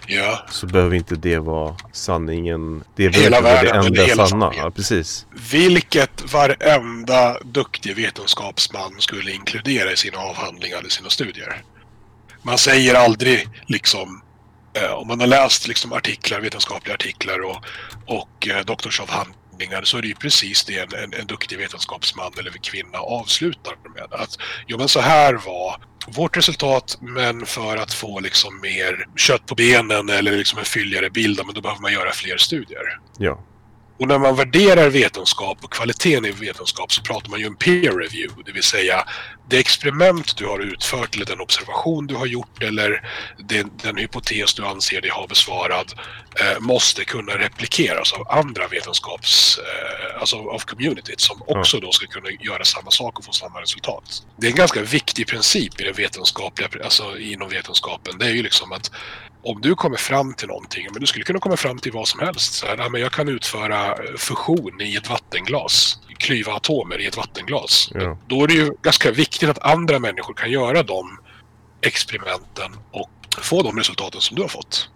Ja, 0.07 0.47
så 0.51 0.67
behöver 0.67 0.97
inte 0.97 1.15
det 1.17 1.39
vara 1.39 1.77
sanningen. 1.93 2.85
Det 2.97 3.09
behöver 3.11 3.25
Hela 3.25 3.37
inte 3.39 3.51
vara 3.51 3.63
det 3.63 3.67
världen, 3.69 3.87
enda 3.87 4.03
hela 4.05 4.27
sanna. 4.27 4.41
sanningen. 4.47 4.65
Ja, 4.65 4.71
precis. 4.71 5.27
vilket 5.51 6.33
varenda 6.33 7.39
duktig 7.45 7.97
vetenskapsman 7.97 8.95
skulle 8.99 9.31
inkludera 9.33 9.93
i 9.93 9.97
sina 9.97 10.19
avhandlingar 10.19 10.79
eller 10.79 10.89
sina 10.89 11.11
studier. 11.11 11.63
Man 12.43 12.59
säger 12.59 12.95
aldrig 12.95 13.49
liksom 13.67 14.23
om 14.83 15.09
man 15.09 15.21
har 15.21 15.27
läst 15.27 15.69
liksom 15.69 15.93
artiklar, 15.93 16.41
vetenskapliga 16.41 16.95
artiklar 16.95 17.41
och, 17.41 17.65
och 18.07 18.49
eh, 18.49 18.65
doktorsavhandlingar 18.65 19.83
så 19.83 19.99
är 19.99 20.03
det 20.03 20.09
ju 20.09 20.15
precis 20.15 20.65
det 20.65 20.79
en, 20.79 21.05
en, 21.05 21.21
en 21.21 21.27
duktig 21.27 21.59
vetenskapsman 21.59 22.33
eller 22.39 22.51
kvinna 22.51 22.99
avslutar 22.99 23.77
med. 23.95 24.21
Att 24.21 24.39
jo 24.67 24.79
men 24.79 24.89
så 24.89 25.01
här 25.01 25.35
var 25.35 25.81
vårt 26.07 26.37
resultat 26.37 26.99
men 27.01 27.47
för 27.47 27.77
att 27.77 27.93
få 27.93 28.21
liksom 28.21 28.61
mer 28.61 29.07
kött 29.17 29.47
på 29.47 29.55
benen 29.55 30.09
eller 30.09 30.33
liksom 30.37 30.59
en 30.59 30.65
fylligare 30.65 31.11
bild, 31.11 31.41
men 31.45 31.55
då 31.55 31.61
behöver 31.61 31.83
man 31.83 31.93
göra 31.93 32.13
fler 32.13 32.37
studier. 32.37 33.01
Ja. 33.19 33.45
Och 33.99 34.09
när 34.09 34.19
man 34.19 34.37
värderar 34.37 34.91
vetenskap 34.91 35.59
och 35.63 35.73
kvaliteten 35.73 36.25
i 36.25 36.31
vetenskap 36.31 36.93
så 36.93 37.03
pratar 37.03 37.31
man 37.31 37.41
ju 37.41 37.47
om 37.47 37.57
peer 37.57 37.93
review, 37.93 38.43
det 38.47 38.53
vill 38.53 38.63
säga 38.63 39.05
det 39.49 39.59
experiment 39.59 40.37
du 40.37 40.47
har 40.47 40.61
utfört 40.61 41.15
eller 41.15 41.27
den 41.27 41.41
observation 41.41 42.07
du 42.07 42.15
har 42.15 42.27
gjort 42.27 42.63
eller 42.63 43.09
den, 43.39 43.71
den 43.83 43.97
hypotes 43.97 44.55
du 44.55 44.67
anser 44.67 45.01
dig 45.01 45.11
ha 45.11 45.27
besvarad 45.27 45.93
eh, 46.41 46.61
måste 46.61 47.05
kunna 47.05 47.33
replikeras 47.33 48.13
av 48.13 48.27
andra 48.31 48.69
vetenskaps, 48.69 49.59
eh, 49.59 50.21
alltså 50.21 50.37
av 50.37 50.59
communityt 50.59 51.21
som 51.21 51.43
också 51.47 51.81
då 51.81 51.93
ska 51.93 52.07
kunna 52.07 52.31
göra 52.31 52.65
samma 52.65 52.91
sak 52.91 53.19
och 53.19 53.25
få 53.25 53.33
samma 53.33 53.61
resultat. 53.61 54.23
Det 54.37 54.47
är 54.47 54.51
en 54.51 54.57
ganska 54.57 54.83
viktig 54.83 55.27
princip 55.27 55.81
i 55.81 55.85
det 55.85 55.93
vetenskapliga, 55.93 56.69
alltså 56.85 57.19
inom 57.19 57.49
vetenskapen. 57.49 58.19
Det 58.19 58.25
är 58.25 58.35
ju 58.35 58.43
liksom 58.43 58.73
att 58.73 58.91
om 59.43 59.61
du 59.61 59.75
kommer 59.75 59.97
fram 59.97 60.35
till 60.35 60.49
någonting, 60.49 60.87
men 60.93 61.01
du 61.01 61.07
skulle 61.07 61.25
kunna 61.25 61.39
komma 61.39 61.57
fram 61.57 61.79
till 61.79 61.93
vad 61.93 62.09
som 62.09 62.21
helst. 62.21 62.55
Så 62.55 62.67
här, 62.67 62.89
men 62.89 63.01
jag 63.01 63.13
kan 63.13 63.29
utföra 63.29 63.97
fusion 64.17 64.81
i 64.81 64.97
ett 64.97 65.11
vattenglas, 65.11 65.99
klyva 66.25 66.53
atomer 66.53 67.01
i 67.01 67.07
ett 67.07 67.17
vattenglas. 67.17 67.91
Ja. 67.95 68.19
Då 68.27 68.43
är 68.43 68.47
det 68.49 68.55
ju 68.55 68.71
ganska 68.83 69.11
viktigt 69.11 69.49
att 69.49 69.59
andra 69.59 69.99
människor 69.99 70.35
kan 70.35 70.51
göra 70.51 70.83
de 70.83 71.19
experimenten 71.81 72.73
och 72.91 73.11
få 73.43 73.63
de 73.63 73.77
resultaten 73.79 74.21
som 74.21 74.37
du 74.37 74.43
har 74.43 74.49
fått. 74.49 74.91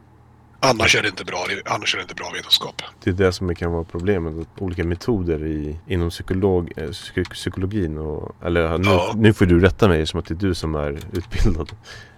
Annars 0.60 0.96
är 0.96 1.02
det 1.02 1.08
inte 1.08 1.24
bra, 1.24 1.46
annars 1.64 1.94
är 1.94 1.98
det 1.98 2.02
inte 2.02 2.14
bra 2.14 2.30
vetenskap. 2.34 2.82
Det 3.04 3.10
är 3.10 3.14
det 3.14 3.32
som 3.32 3.54
kan 3.54 3.72
vara 3.72 3.84
problemet. 3.84 4.34
Att 4.38 4.62
olika 4.62 4.84
metoder 4.84 5.46
i, 5.46 5.76
inom 5.88 6.10
psykolog, 6.10 6.72
eh, 6.76 6.90
psyk, 6.90 7.30
psykologin 7.30 7.98
och, 7.98 8.36
eller 8.44 8.78
nu, 8.78 8.88
Ja. 8.90 9.12
nu 9.16 9.32
får 9.32 9.46
du 9.46 9.60
rätta 9.60 9.88
mig 9.88 10.06
som 10.06 10.20
att 10.20 10.26
det 10.26 10.34
är 10.34 10.48
du 10.48 10.54
som 10.54 10.74
är 10.74 10.98
utbildad. 11.12 11.72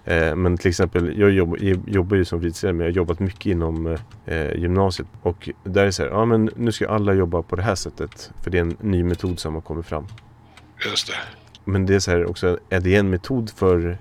Eh, 0.05 0.37
men 0.37 0.57
till 0.57 0.69
exempel, 0.69 1.19
jag 1.19 1.31
jobb, 1.31 1.57
jobbar 1.87 2.17
ju 2.17 2.25
som 2.25 2.41
fritidslärare 2.41 2.75
men 2.77 2.87
jag 2.87 2.93
har 2.93 2.97
jobbat 2.97 3.21
mycket 3.21 3.47
inom 3.47 3.97
eh, 4.27 4.53
gymnasiet. 4.57 5.09
Och 5.23 5.49
där 5.65 5.81
är 5.83 5.87
det 5.87 5.93
så 5.93 6.03
här, 6.03 6.11
ja 6.11 6.25
men 6.25 6.51
nu 6.57 6.73
ska 6.73 6.89
alla 6.89 7.13
jobba 7.15 7.43
på 7.43 7.57
det 7.57 7.63
här 7.63 7.75
sättet. 7.75 8.31
För 8.43 8.51
det 8.51 8.59
är 8.59 8.63
en 8.63 8.77
ny 8.81 9.05
metod 9.05 9.39
som 9.39 9.55
har 9.55 9.61
kommit 9.61 9.87
fram. 9.87 10.07
Just 10.87 11.07
det. 11.07 11.15
Men 11.65 11.87
det 11.87 11.95
är 11.95 11.99
så 12.01 12.11
här 12.11 12.27
också, 12.31 12.59
är 12.69 12.81
det 12.81 12.97
en 12.97 13.11
metod 13.11 13.51
för 13.51 13.99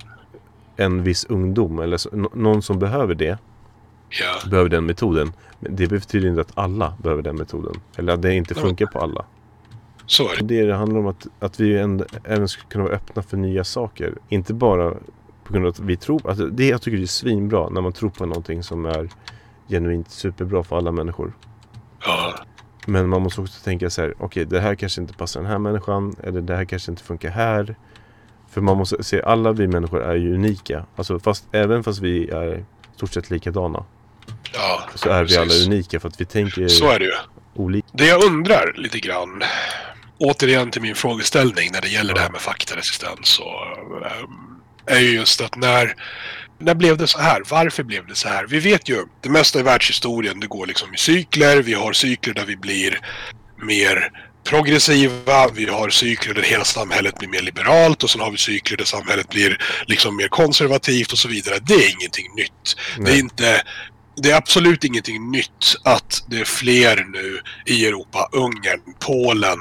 en 0.75 1.03
viss 1.03 1.25
ungdom 1.29 1.79
eller 1.79 1.97
så, 1.97 2.09
nå- 2.13 2.31
någon 2.33 2.61
som 2.61 2.79
behöver 2.79 3.15
det? 3.15 3.37
Ja. 4.09 4.49
behöver 4.49 4.69
den 4.69 4.85
metoden. 4.85 5.31
Men 5.59 5.75
det 5.75 5.87
betyder 5.87 6.29
inte 6.29 6.41
att 6.41 6.51
alla 6.57 6.93
behöver 7.03 7.21
den 7.23 7.35
metoden. 7.35 7.73
Eller 7.97 8.13
att 8.13 8.21
det 8.21 8.33
inte 8.33 8.55
funkar 8.55 8.85
på 8.85 8.99
alla. 8.99 9.25
Så 10.05 10.23
är 10.23 10.35
det. 10.39 10.45
Det 10.45 10.65
det 10.65 10.75
handlar 10.75 10.99
om 10.99 11.07
att, 11.07 11.27
att 11.39 11.59
vi 11.59 11.77
även 12.23 12.47
ska 12.47 12.67
kunna 12.69 12.83
vara 12.83 12.93
öppna 12.93 13.21
för 13.21 13.37
nya 13.37 13.63
saker. 13.63 14.13
Inte 14.29 14.53
bara 14.53 14.93
på 15.49 15.53
grund 15.53 15.65
av 15.65 15.69
att 15.69 15.79
vi 15.79 15.97
tror 15.97 16.29
alltså 16.29 16.45
det 16.45 16.67
Jag 16.67 16.81
tycker 16.81 16.97
det 16.97 17.03
är 17.03 17.07
svinbra 17.07 17.69
när 17.69 17.81
man 17.81 17.93
tror 17.93 18.09
på 18.09 18.25
någonting 18.25 18.63
som 18.63 18.85
är 18.85 19.09
genuint 19.69 20.11
superbra 20.11 20.63
för 20.63 20.77
alla 20.77 20.91
människor. 20.91 21.33
Ja. 22.05 22.33
Men 22.85 23.09
man 23.09 23.21
måste 23.21 23.41
också 23.41 23.63
tänka 23.63 23.89
så 23.89 24.01
här, 24.01 24.13
okej 24.19 24.45
det 24.45 24.59
här 24.59 24.75
kanske 24.75 25.01
inte 25.01 25.13
passar 25.13 25.41
den 25.41 25.49
här 25.51 25.57
människan. 25.59 26.15
Eller 26.23 26.41
det 26.41 26.55
här 26.55 26.65
kanske 26.65 26.91
inte 26.91 27.03
funkar 27.03 27.29
här. 27.29 27.75
För 28.49 28.61
man 28.61 28.77
måste 28.77 29.03
se, 29.03 29.21
alla 29.21 29.51
vi 29.51 29.67
människor 29.67 30.03
är 30.03 30.15
ju 30.15 30.33
unika. 30.35 30.85
Alltså 30.95 31.19
fast, 31.19 31.47
även 31.51 31.83
fast 31.83 31.99
vi 31.99 32.29
är 32.29 32.65
stort 32.95 33.11
sett 33.13 33.29
likadana. 33.29 33.85
ja. 34.53 34.81
Så 34.95 35.09
är 35.09 35.23
vi 35.23 35.35
alla 35.37 35.45
precis. 35.45 35.67
unika 35.67 35.99
för 35.99 36.07
att 36.07 36.21
vi 36.21 36.25
tänker 36.25 36.67
Så 36.67 36.89
är 36.91 36.99
det 36.99 37.05
ju. 37.05 37.11
olika. 37.55 37.87
Det 37.91 38.05
jag 38.07 38.23
undrar 38.23 38.73
lite 38.77 38.99
grann, 38.99 39.43
återigen 40.17 40.71
till 40.71 40.81
min 40.81 40.95
frågeställning 40.95 41.69
när 41.73 41.81
det 41.81 41.87
gäller 41.87 42.13
det 42.13 42.19
här 42.19 42.31
med 42.31 42.41
faktaresistens 42.41 43.39
och, 43.39 44.05
ehm, 44.05 44.58
är 44.89 44.99
ju 44.99 45.11
just 45.11 45.41
att 45.41 45.55
när, 45.55 45.95
när 46.59 46.75
blev 46.75 46.97
det 46.97 47.07
så 47.07 47.19
här? 47.19 47.41
Varför 47.49 47.83
blev 47.83 48.07
det 48.07 48.15
så 48.15 48.27
här? 48.27 48.45
Vi 48.47 48.59
vet 48.59 48.89
ju, 48.89 49.05
det 49.21 49.29
mesta 49.29 49.59
i 49.59 49.63
världshistorien, 49.63 50.39
det 50.39 50.47
går 50.47 50.65
liksom 50.65 50.93
i 50.93 50.97
cykler. 50.97 51.61
Vi 51.61 51.73
har 51.73 51.93
cykler 51.93 52.33
där 52.33 52.45
vi 52.45 52.57
blir 52.57 52.99
mer 53.57 54.11
progressiva, 54.43 55.47
vi 55.53 55.65
har 55.65 55.89
cykler 55.89 56.33
där 56.33 56.41
hela 56.41 56.63
samhället 56.63 57.17
blir 57.17 57.29
mer 57.29 57.41
liberalt 57.41 58.03
och 58.03 58.09
sen 58.09 58.21
har 58.21 58.31
vi 58.31 58.37
cykler 58.37 58.77
där 58.77 58.85
samhället 58.85 59.29
blir 59.29 59.57
liksom 59.87 60.15
mer 60.15 60.27
konservativt 60.27 61.11
och 61.11 61.17
så 61.17 61.27
vidare. 61.27 61.59
Det 61.61 61.73
är 61.73 61.91
ingenting 61.99 62.35
nytt. 62.35 62.75
Det 62.97 63.01
är 63.01 63.03
Nej. 63.03 63.19
inte 63.19 63.61
det 64.21 64.31
är 64.31 64.35
absolut 64.35 64.83
ingenting 64.83 65.31
nytt 65.31 65.75
att 65.83 66.23
det 66.27 66.39
är 66.39 66.45
fler 66.45 67.05
nu 67.13 67.39
i 67.65 67.85
Europa, 67.85 68.29
Ungern, 68.31 68.81
Polen, 68.99 69.59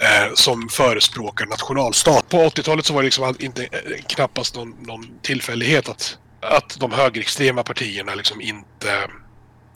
eh, 0.00 0.34
som 0.34 0.68
förespråkar 0.68 1.46
nationalstat. 1.46 2.28
På 2.28 2.36
80-talet 2.36 2.86
så 2.86 2.94
var 2.94 3.02
det 3.02 3.04
liksom 3.04 3.34
inte, 3.38 3.62
eh, 3.62 4.04
knappast 4.08 4.56
någon, 4.56 4.74
någon 4.82 5.06
tillfällighet 5.22 5.88
att, 5.88 6.18
att 6.40 6.76
de 6.80 6.92
högerextrema 6.92 7.62
partierna 7.62 8.14
liksom 8.14 8.40
inte 8.40 9.08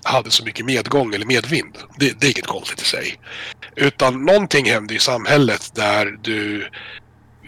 hade 0.05 0.31
så 0.31 0.45
mycket 0.45 0.67
medgång 0.67 1.15
eller 1.15 1.27
medvind. 1.27 1.79
Det, 1.99 2.21
det 2.21 2.27
är 2.27 2.31
inget 2.31 2.47
konstigt 2.47 2.83
i 2.83 2.85
sig. 2.85 3.19
Utan 3.77 4.25
någonting 4.25 4.67
hände 4.67 4.95
i 4.95 4.99
samhället 4.99 5.71
där 5.75 6.19
du 6.23 6.69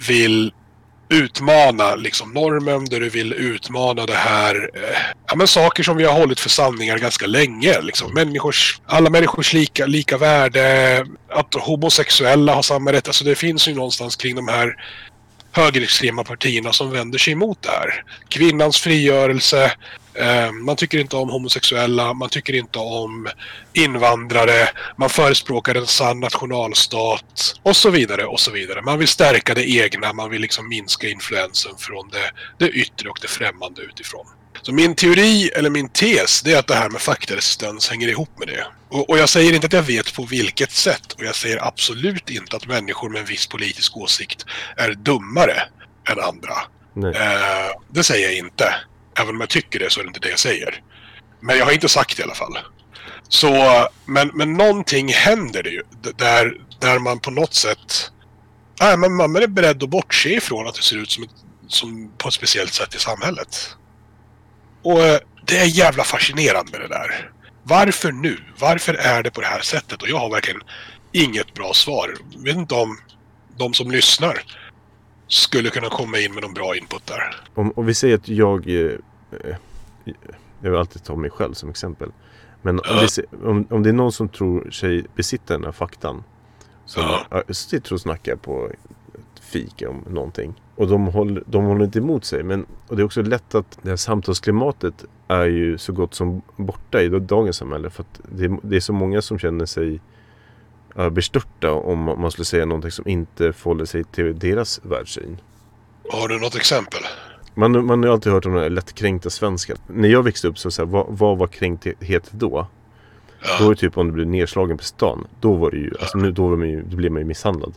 vill 0.08 0.52
utmana 1.08 1.94
liksom 1.94 2.32
normen, 2.32 2.84
där 2.84 3.00
du 3.00 3.08
vill 3.08 3.32
utmana 3.32 4.06
det 4.06 4.14
här, 4.14 4.70
eh, 4.74 4.96
ja 5.26 5.36
men 5.36 5.48
saker 5.48 5.82
som 5.82 5.96
vi 5.96 6.04
har 6.04 6.12
hållit 6.12 6.40
för 6.40 6.48
sanningar 6.48 6.98
ganska 6.98 7.26
länge. 7.26 7.80
Liksom. 7.80 8.14
Människors, 8.14 8.80
alla 8.86 9.10
människors 9.10 9.52
lika, 9.52 9.86
lika 9.86 10.18
värde, 10.18 11.06
att 11.30 11.54
homosexuella 11.54 12.54
har 12.54 12.62
samma 12.62 12.92
rätt. 12.92 13.06
Alltså 13.06 13.24
det 13.24 13.34
finns 13.34 13.68
ju 13.68 13.74
någonstans 13.74 14.16
kring 14.16 14.36
de 14.36 14.48
här 14.48 14.76
högerextrema 15.52 16.24
partierna 16.24 16.72
som 16.72 16.90
vänder 16.90 17.18
sig 17.18 17.32
emot 17.32 17.62
det 17.62 17.70
här. 17.70 18.04
Kvinnans 18.28 18.80
frigörelse, 18.80 19.72
man 20.64 20.76
tycker 20.76 20.98
inte 20.98 21.16
om 21.16 21.30
homosexuella, 21.30 22.14
man 22.14 22.28
tycker 22.28 22.54
inte 22.54 22.78
om 22.78 23.28
invandrare, 23.72 24.68
man 24.96 25.10
förespråkar 25.10 25.74
en 25.74 25.86
sann 25.86 26.20
nationalstat 26.20 27.54
och 27.62 27.76
så 27.76 27.90
vidare 27.90 28.26
och 28.26 28.40
så 28.40 28.50
vidare. 28.50 28.82
Man 28.82 28.98
vill 28.98 29.08
stärka 29.08 29.54
det 29.54 29.70
egna, 29.70 30.12
man 30.12 30.30
vill 30.30 30.40
liksom 30.40 30.68
minska 30.68 31.08
influensen 31.08 31.72
från 31.78 32.08
det, 32.08 32.30
det 32.58 32.70
yttre 32.70 33.08
och 33.08 33.18
det 33.22 33.28
främmande 33.28 33.82
utifrån. 33.82 34.26
Så 34.62 34.72
min 34.72 34.94
teori, 34.94 35.48
eller 35.48 35.70
min 35.70 35.88
tes, 35.88 36.42
det 36.42 36.52
är 36.52 36.58
att 36.58 36.66
det 36.66 36.74
här 36.74 36.90
med 36.90 37.00
faktaresistens 37.00 37.90
hänger 37.90 38.08
ihop 38.08 38.38
med 38.38 38.48
det. 38.48 38.66
Och, 38.88 39.10
och 39.10 39.18
jag 39.18 39.28
säger 39.28 39.52
inte 39.52 39.66
att 39.66 39.72
jag 39.72 39.82
vet 39.82 40.14
på 40.14 40.22
vilket 40.22 40.70
sätt 40.70 41.12
och 41.12 41.24
jag 41.24 41.34
säger 41.34 41.66
absolut 41.66 42.30
inte 42.30 42.56
att 42.56 42.66
människor 42.66 43.10
med 43.10 43.20
en 43.20 43.26
viss 43.26 43.46
politisk 43.46 43.96
åsikt 43.96 44.46
är 44.76 44.92
dummare 44.94 45.62
än 46.10 46.20
andra. 46.20 46.54
Eh, 47.16 47.70
det 47.88 48.04
säger 48.04 48.28
jag 48.28 48.36
inte. 48.36 48.74
Även 49.20 49.34
om 49.34 49.40
jag 49.40 49.48
tycker 49.48 49.78
det 49.78 49.90
så 49.90 50.00
är 50.00 50.04
det 50.04 50.08
inte 50.08 50.20
det 50.20 50.28
jag 50.28 50.38
säger. 50.38 50.82
Men 51.40 51.58
jag 51.58 51.64
har 51.64 51.72
inte 51.72 51.88
sagt 51.88 52.16
det 52.16 52.20
i 52.20 52.24
alla 52.24 52.34
fall. 52.34 52.58
Så, 53.28 53.88
men, 54.06 54.30
men 54.34 54.52
någonting 54.52 55.08
händer 55.12 55.62
det 55.62 55.70
ju. 55.70 55.82
Där, 56.16 56.60
där 56.80 56.98
man 56.98 57.18
på 57.18 57.30
något 57.30 57.54
sätt... 57.54 58.10
Nej, 58.80 58.96
men 58.96 59.14
man 59.14 59.36
är 59.36 59.46
beredd 59.46 59.82
att 59.82 59.90
bortse 59.90 60.36
ifrån 60.36 60.66
att 60.66 60.74
det 60.74 60.82
ser 60.82 60.96
ut 60.96 61.10
som, 61.10 61.24
ett, 61.24 61.30
som 61.68 62.12
på 62.18 62.28
ett 62.28 62.34
speciellt 62.34 62.74
sätt 62.74 62.94
i 62.94 62.98
samhället. 62.98 63.76
Och 64.82 65.04
eh, 65.04 65.18
det 65.44 65.58
är 65.58 65.64
jävla 65.64 66.04
fascinerande 66.04 66.72
med 66.72 66.80
det 66.80 66.88
där. 66.88 67.30
Varför 67.62 68.12
nu? 68.12 68.38
Varför 68.58 68.94
är 68.94 69.22
det 69.22 69.30
på 69.30 69.40
det 69.40 69.46
här 69.46 69.60
sättet? 69.60 70.02
Och 70.02 70.08
jag 70.08 70.18
har 70.18 70.30
verkligen 70.30 70.60
inget 71.12 71.54
bra 71.54 71.72
svar. 71.72 72.14
Jag 72.30 72.44
vet 72.44 72.56
inte 72.56 72.74
om 72.74 72.98
de 73.58 73.74
som 73.74 73.90
lyssnar 73.90 74.42
skulle 75.28 75.70
kunna 75.70 75.88
komma 75.88 76.18
in 76.18 76.34
med 76.34 76.42
någon 76.42 76.54
bra 76.54 76.76
input 76.76 77.06
där. 77.06 77.36
Om, 77.54 77.72
om 77.76 77.86
vi 77.86 77.94
säger 77.94 78.14
att 78.14 78.28
jag... 78.28 78.68
Eh, 78.68 78.90
eh, 79.30 79.56
jag 80.60 80.70
vill 80.70 80.80
alltid 80.80 81.04
ta 81.04 81.16
mig 81.16 81.30
själv 81.30 81.52
som 81.54 81.70
exempel. 81.70 82.12
Men 82.62 82.78
om, 82.78 82.84
Ja. 83.00 83.08
se- 83.08 83.22
om, 83.44 83.66
om 83.70 83.82
det 83.82 83.88
är 83.88 83.92
någon 83.92 84.12
som 84.12 84.28
tror 84.28 84.70
sig 84.70 85.04
besitta 85.14 85.54
den 85.54 85.64
här 85.64 85.72
faktan. 85.72 86.24
Som 86.84 87.02
Ja. 87.30 87.42
sitter 87.54 87.92
och 87.92 88.00
snackar 88.00 88.36
på 88.36 88.70
ett 89.14 89.40
fik 89.40 89.82
om 89.88 90.04
någonting. 90.14 90.54
Och 90.74 90.88
de 90.88 91.06
håller, 91.06 91.42
de 91.46 91.64
håller 91.64 91.84
inte 91.84 91.98
emot 91.98 92.24
sig. 92.24 92.42
Men, 92.42 92.66
och 92.88 92.96
det 92.96 93.02
är 93.02 93.04
också 93.04 93.22
lätt 93.22 93.54
att 93.54 93.78
det 93.82 93.88
här 93.88 93.96
samtalsklimatet 93.96 95.04
är 95.28 95.44
ju 95.46 95.78
så 95.78 95.92
gott 95.92 96.14
som 96.14 96.42
borta 96.56 97.02
i 97.02 97.08
dagens 97.08 97.56
samhälle. 97.56 97.90
För 97.90 98.02
att 98.02 98.20
det, 98.32 98.56
det 98.62 98.76
är 98.76 98.80
så 98.80 98.92
många 98.92 99.22
som 99.22 99.38
känner 99.38 99.66
sig 99.66 100.00
bestörta 101.10 101.72
om 101.72 101.98
man 101.98 102.30
skulle 102.30 102.44
säga 102.44 102.64
någonting 102.64 102.90
som 102.90 103.08
inte 103.08 103.52
förhåller 103.52 103.84
sig 103.84 104.04
till 104.04 104.38
deras 104.38 104.80
världssyn. 104.82 105.40
Har 106.10 106.28
du 106.28 106.40
något 106.40 106.54
exempel? 106.56 107.00
Man, 107.54 107.86
man 107.86 107.98
har 108.02 108.06
ju 108.06 108.12
alltid 108.12 108.32
hört 108.32 108.46
om 108.46 108.52
den 108.52 108.62
här 108.62 108.70
lättkränkta 108.70 109.30
svensken. 109.30 109.76
När 109.86 110.08
jag 110.08 110.22
växte 110.22 110.48
upp 110.48 110.58
så, 110.58 110.70
så 110.70 110.82
här, 110.84 110.90
vad, 110.90 111.06
vad 111.08 111.38
var 111.38 111.46
kränkthet 111.46 112.30
då? 112.32 112.48
Då 112.48 112.66
Ja, 113.42 113.64
var 113.64 113.70
det 113.70 113.76
typ 113.80 113.98
om 113.98 114.06
du 114.06 114.12
blev 114.12 114.26
nedslagen 114.26 114.78
på 114.78 114.84
stan. 114.84 115.26
Då 115.40 115.54
var 115.54 115.70
det 115.70 115.76
ju, 115.76 115.92
alltså 116.00 116.18
nu, 116.18 116.32
då, 116.32 116.48
var 116.48 116.56
man 116.56 116.68
ju, 116.68 116.82
då 116.82 116.96
blev 116.96 117.12
man 117.12 117.22
ju 117.22 117.26
misshandlad. 117.26 117.74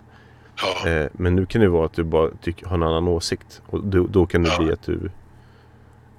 ja, 0.62 0.90
Eh, 0.90 1.08
men 1.14 1.36
nu 1.36 1.46
kan 1.46 1.62
det 1.62 1.70
vara 1.70 1.86
att 1.86 1.94
du 1.94 2.04
bara 2.04 2.30
tyck, 2.42 2.64
har 2.66 2.76
en 2.76 2.84
annan 2.84 3.08
åsikt. 3.08 3.62
Och 3.66 3.84
då, 3.84 4.08
då 4.08 4.26
kan 4.26 4.44
det 4.44 4.50
Ja. 4.50 4.60
bli 4.64 4.72
att 4.74 4.84
du 4.84 5.12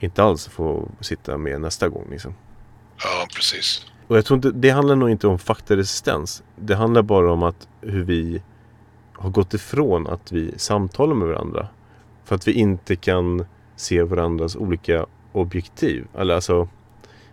inte 0.00 0.22
alls 0.22 0.46
får 0.48 0.88
sitta 1.00 1.38
med 1.38 1.60
nästa 1.60 1.88
gång 1.88 2.06
liksom. 2.10 2.34
ja, 3.04 3.26
precis. 3.34 3.86
Och 4.10 4.16
jag 4.16 4.24
tror 4.24 4.36
inte, 4.36 4.50
det 4.50 4.70
handlar 4.70 4.96
nog 4.96 5.10
inte 5.10 5.26
om 5.26 5.38
faktaresistens. 5.38 6.42
Det 6.56 6.74
handlar 6.74 7.02
bara 7.02 7.32
om 7.32 7.42
att 7.42 7.68
hur 7.80 8.04
vi 8.04 8.42
har 9.12 9.30
gått 9.30 9.54
ifrån 9.54 10.06
att 10.06 10.32
vi 10.32 10.52
samtalar 10.56 11.14
med 11.14 11.28
varandra. 11.28 11.68
För 12.24 12.34
att 12.34 12.48
vi 12.48 12.52
inte 12.52 12.96
kan 12.96 13.46
se 13.76 14.02
varandras 14.02 14.56
olika 14.56 15.06
objektiv. 15.32 16.06
Eller 16.14 16.34
alltså, 16.34 16.68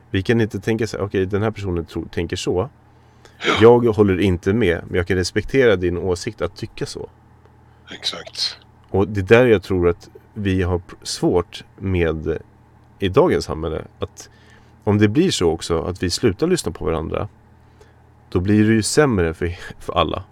vi 0.10 0.24
kan 0.24 0.42
inte 0.42 0.60
tänka 0.60 0.88
så 0.88 0.98
här, 0.98 1.04
okej 1.06 1.26
den 1.26 1.44
här 1.44 1.52
personen 1.52 1.86
tror, 1.86 2.06
tänker 2.06 2.36
så. 2.36 2.70
Jag 3.62 3.86
håller 3.86 4.20
inte 4.20 4.54
med, 4.54 4.82
men 4.88 4.96
jag 4.96 5.08
kan 5.08 5.18
respektera 5.18 5.76
din 5.76 5.98
åsikt 5.98 6.42
att 6.42 6.56
tycka 6.56 6.86
så. 6.86 7.10
Exakt. 7.92 8.58
Och 8.90 9.08
det 9.08 9.20
är 9.20 9.26
där 9.26 9.46
jag 9.46 9.64
tror 9.64 9.90
att 9.90 10.10
vi 10.34 10.62
har 10.62 10.82
svårt 11.04 11.64
med 11.78 12.38
i 13.00 13.10
dagens 13.10 13.46
samhälle. 13.46 13.86
Att 14.00 14.30
om 14.88 14.98
det 14.98 15.08
blir 15.08 15.32
så 15.32 15.50
också 15.50 15.84
att 15.84 16.04
vi 16.04 16.10
slutar 16.10 16.48
lyssna 16.48 16.72
på 16.72 16.86
varandra. 16.86 17.28
Då 18.30 18.40
blir 18.40 18.64
det 18.64 18.74
ju 18.74 18.84
sämre 18.84 19.34
för, 19.34 19.56
för 19.80 19.94
alla. 19.94 20.24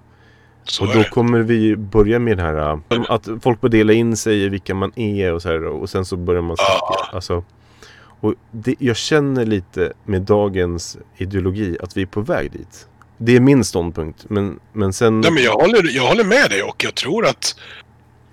Så 0.64 0.84
och 0.84 0.94
då 0.94 1.04
kommer 1.04 1.40
vi 1.40 1.76
börja 1.76 2.20
med 2.20 2.38
det 2.38 2.44
här 2.44 2.80
att 3.10 3.28
folk 3.42 3.62
börjar 3.62 3.72
dela 3.72 3.94
in 3.94 4.18
sig 4.18 4.44
i 4.44 4.50
vilka 4.50 4.76
man 4.76 4.92
är 4.96 5.34
och 5.34 5.42
så 5.42 5.50
här. 5.50 5.66
Och 5.66 5.90
sen 5.90 6.06
så 6.06 6.18
börjar 6.18 6.42
man 6.42 6.58
snacka. 6.58 7.16
Alltså, 7.16 7.44
och 8.20 8.34
det, 8.52 8.76
jag 8.80 8.96
känner 8.96 9.46
lite 9.46 9.94
med 10.04 10.22
dagens 10.22 10.98
ideologi 11.18 11.78
att 11.82 11.98
vi 11.98 12.02
är 12.02 12.06
på 12.06 12.22
väg 12.22 12.52
dit. 12.52 12.88
Det 13.18 13.36
är 13.36 13.40
min 13.40 13.64
ståndpunkt. 13.64 14.26
Men, 14.30 14.60
men 14.74 14.94
sen... 14.94 15.22
Nej, 15.22 15.32
men 15.32 15.44
jag, 15.44 15.54
håller, 15.54 15.96
jag 15.96 16.08
håller 16.08 16.24
med 16.24 16.50
dig 16.50 16.64
och 16.64 16.84
jag 16.84 16.96
tror 16.96 17.26
att 17.26 17.56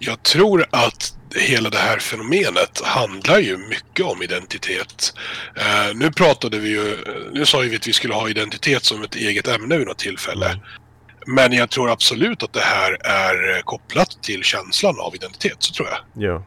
jag 0.05 0.23
tror 0.23 0.67
att 0.71 1.15
hela 1.37 1.71
det 1.71 1.79
här 1.79 1.99
fenomenet 1.99 2.81
handlar 2.85 3.38
ju 3.38 3.57
mycket 3.57 4.07
om 4.07 4.23
identitet. 4.23 5.15
Eh, 5.57 5.95
nu 5.95 6.12
pratade 6.12 6.59
vi 6.59 6.69
ju, 6.69 6.97
nu 7.33 7.47
sa 7.47 7.62
ju 7.62 7.69
vi 7.69 7.77
att 7.77 7.87
vi 7.87 7.93
skulle 7.93 8.15
ha 8.15 8.29
identitet 8.29 8.85
som 8.85 9.03
ett 9.03 9.15
eget 9.15 9.49
ämne 9.49 9.79
vid 9.79 9.87
något 9.87 9.99
tillfälle. 9.99 10.47
Mm. 10.47 10.61
Men 11.27 11.53
jag 11.53 11.71
tror 11.71 11.91
absolut 11.91 12.43
att 12.43 12.53
det 12.53 12.61
här 12.61 13.07
är 13.07 13.62
kopplat 13.62 14.23
till 14.23 14.43
känslan 14.43 15.01
av 15.01 15.15
identitet, 15.15 15.57
så 15.59 15.75
tror 15.75 15.88
jag. 15.88 16.25
Ja. 16.25 16.45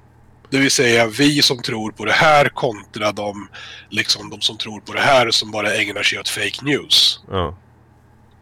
Det 0.49 0.57
vill 0.57 0.71
säga 0.71 1.07
vi 1.07 1.41
som 1.41 1.61
tror 1.61 1.91
på 1.91 2.05
det 2.05 2.11
här 2.11 2.49
kontra 2.49 3.11
de, 3.11 3.49
liksom, 3.89 4.29
de 4.29 4.41
som 4.41 4.57
tror 4.57 4.79
på 4.79 4.93
det 4.93 5.01
här 5.01 5.31
som 5.31 5.51
bara 5.51 5.73
ägnar 5.73 6.03
sig 6.03 6.19
åt 6.19 6.29
fake 6.29 6.65
news. 6.65 7.19
ja. 7.31 7.57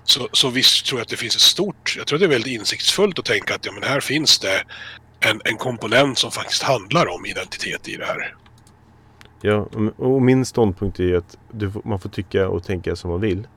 Så, 0.06 0.30
så 0.32 0.50
visst 0.50 0.86
tror 0.86 1.00
jag 1.00 1.04
att 1.04 1.10
det 1.10 1.18
finns 1.18 1.36
ett 1.36 1.42
stort... 1.42 1.96
Jag 1.98 2.08
tror 2.08 2.18
att 2.18 2.20
det 2.20 2.26
är 2.26 2.30
väldigt 2.30 2.60
insiktsfullt 2.60 3.20
att 3.20 3.26
tänka 3.26 3.56
att 3.56 3.66
ja, 3.66 3.72
men 3.72 3.84
här 3.84 4.00
finns 4.00 4.40
det 4.40 4.64
en, 5.30 5.42
en 5.46 5.58
komponent 5.58 6.18
som 6.18 6.32
faktiskt 6.32 6.64
handlar 6.64 7.08
om 7.08 7.26
identitet 7.26 7.88
i 7.88 7.98
det 7.98 8.06
här. 8.06 8.36
Ja, 9.42 9.68
och 9.98 10.22
min 10.22 10.46
ståndpunkt 10.46 11.00
är 11.00 11.16
att 11.16 11.38
du, 11.52 11.72
man 11.84 12.00
får 12.00 12.10
tycka 12.10 12.48
och 12.50 12.64
tänka 12.64 12.96
som 12.96 13.12
man 13.12 13.22
vill. 13.22 13.38
Mm. 13.38 13.48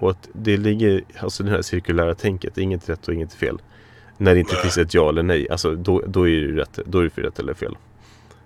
Och 0.00 0.10
att 0.10 0.28
det 0.32 0.56
ligger, 0.56 1.02
alltså 1.18 1.42
det 1.42 1.50
här 1.50 1.62
cirkulära 1.62 2.14
tänket, 2.14 2.58
inget 2.58 2.88
rätt 2.88 3.08
och 3.08 3.14
inget 3.14 3.34
fel. 3.34 3.58
När 4.16 4.34
det 4.34 4.40
inte 4.40 4.52
Nej. 4.52 4.62
finns 4.62 4.78
ett 4.78 4.94
ja 4.94 5.08
eller 5.08 5.22
nej, 5.22 5.50
alltså 5.50 5.74
då, 5.74 6.02
då 6.06 6.28
är 6.28 6.40
det 6.40 6.60
rätt, 6.60 6.78
då 6.86 6.98
är 6.98 7.04
det 7.04 7.10
för 7.10 7.22
rätt 7.22 7.38
eller 7.38 7.54
fel. 7.54 7.76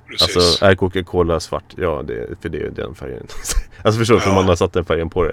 Precis. 0.06 0.36
Alltså 0.36 0.64
är 0.64 0.74
Coca-Cola 0.74 1.40
svart? 1.40 1.74
Ja, 1.76 2.02
det, 2.02 2.40
för 2.40 2.48
det 2.48 2.58
är 2.62 2.70
den 2.70 2.94
färgen. 2.94 3.26
alltså 3.82 3.98
förstår 3.98 4.14
du? 4.14 4.20
För 4.20 4.30
Ja. 4.30 4.34
man 4.34 4.44
har 4.44 4.56
satt 4.56 4.72
den 4.72 4.84
färgen 4.84 5.10
på 5.10 5.24
det. 5.24 5.32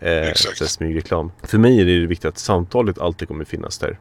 Eh, 0.00 0.28
Exakt. 0.28 0.70
smygreklam. 0.70 1.32
För 1.42 1.58
mig 1.58 1.80
är 1.80 1.84
det 1.84 2.06
viktigt 2.06 2.24
att 2.28 2.38
samtalet 2.38 2.98
alltid 2.98 3.28
kommer 3.28 3.44
finnas 3.44 3.78
där. 3.78 3.98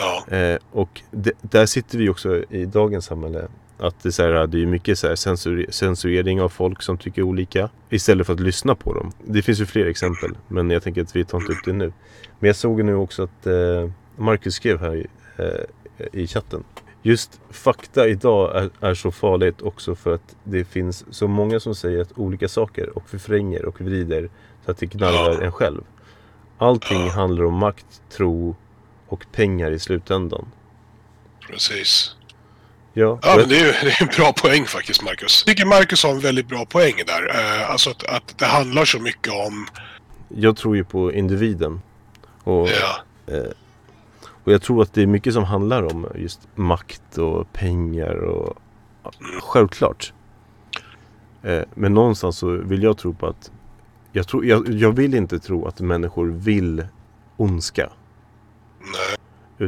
Ja. 0.00 0.36
Eh, 0.36 0.58
och 0.72 1.02
det, 1.10 1.32
där 1.40 1.66
sitter 1.66 1.98
vi 1.98 2.08
också 2.08 2.44
i 2.50 2.64
dagens 2.64 3.04
samhälle. 3.04 3.48
Att 3.78 4.02
det, 4.02 4.08
är 4.08 4.10
så 4.10 4.22
här, 4.22 4.46
det 4.46 4.62
är 4.62 4.66
mycket 4.66 4.98
så 4.98 5.08
här 5.08 5.16
censur, 5.16 5.66
censurering 5.70 6.40
av 6.40 6.48
folk 6.48 6.82
som 6.82 6.98
tycker 6.98 7.22
olika. 7.22 7.70
Istället 7.90 8.26
för 8.26 8.32
att 8.34 8.40
lyssna 8.40 8.74
på 8.74 8.94
dem. 8.94 9.12
Det 9.24 9.42
finns 9.42 9.60
ju 9.60 9.66
fler 9.66 9.86
exempel. 9.86 10.30
Men 10.48 10.70
jag 10.70 10.82
tänker 10.82 11.02
att 11.02 11.16
vi 11.16 11.24
tar 11.24 11.38
inte 11.38 11.52
upp 11.52 11.64
det 11.64 11.72
nu. 11.72 11.92
Men 12.38 12.46
jag 12.46 12.56
såg 12.56 12.84
nu 12.84 12.94
också 12.94 13.22
att 13.22 13.46
eh, 13.46 13.90
Marcus 14.16 14.54
skrev 14.54 14.80
här 14.80 14.94
i, 14.94 15.06
eh, 15.36 15.46
i 16.22 16.26
chatten. 16.26 16.64
Just 17.02 17.40
fakta 17.50 18.08
idag 18.08 18.56
är, 18.56 18.70
är 18.80 18.94
så 18.94 19.10
farligt 19.10 19.62
också 19.62 19.94
för 19.94 20.14
att 20.14 20.36
det 20.44 20.64
finns 20.64 21.04
så 21.10 21.28
många 21.28 21.60
som 21.60 21.74
säger 21.74 22.00
att 22.02 22.18
olika 22.18 22.48
saker 22.48 22.96
och 22.98 23.08
förvränger 23.08 23.64
och 23.64 23.80
vrider 23.80 24.30
så 24.64 24.70
att 24.70 24.78
det 24.78 24.86
knallar 24.86 25.32
Ja. 25.32 25.42
en 25.42 25.52
själv. 25.52 25.80
Allting 26.58 27.10
handlar 27.10 27.44
om 27.44 27.54
makt, 27.54 28.02
tro 28.10 28.56
och 29.10 29.26
pengar 29.32 29.70
i 29.70 29.78
slutändan. 29.78 30.46
Precis. 31.50 32.16
Ja, 32.92 33.18
Ja, 33.22 33.36
men 33.36 33.48
det 33.48 33.58
är 33.58 33.64
det 33.84 33.90
är 33.90 34.02
en 34.02 34.08
bra 34.16 34.32
poäng 34.32 34.66
faktiskt, 34.66 35.02
Marcus. 35.02 35.44
Jag 35.46 35.56
tycker 35.56 35.66
Marcus 35.68 36.02
har 36.04 36.10
en 36.10 36.20
väldigt 36.20 36.48
bra 36.48 36.64
poäng 36.64 36.94
där. 37.06 37.30
Eh, 37.30 37.70
alltså 37.70 37.90
att, 37.90 38.04
att 38.04 38.38
det 38.38 38.46
handlar 38.46 38.84
så 38.84 38.98
mycket 38.98 39.32
om... 39.32 39.66
jag 40.28 40.56
tror 40.56 40.76
ju 40.76 40.84
på 40.84 41.12
individen. 41.12 41.80
Och, 42.44 42.68
Ja, 42.68 43.02
eh, 43.34 43.50
och 44.44 44.52
jag 44.52 44.62
tror 44.62 44.82
att 44.82 44.94
det 44.94 45.02
är 45.02 45.06
mycket 45.06 45.34
som 45.34 45.44
handlar 45.44 45.82
om 45.82 46.06
just 46.14 46.40
makt 46.54 47.18
och 47.18 47.52
pengar 47.52 48.14
och 48.14 48.58
ja, 49.04 49.10
självklart. 49.42 50.12
Eh, 51.42 51.62
men 51.74 51.94
någonstans 51.94 52.38
så 52.38 52.50
vill 52.50 52.82
jag 52.82 52.98
tro 52.98 53.14
på 53.14 53.26
att 53.26 53.50
jag, 54.12 54.28
tror, 54.28 54.46
jag, 54.46 54.68
jag 54.68 54.92
vill 54.92 55.14
inte 55.14 55.38
tro 55.38 55.66
att 55.66 55.80
människor 55.80 56.26
vill 56.26 56.86
ondska. 57.36 57.90
Nej. 58.80 59.16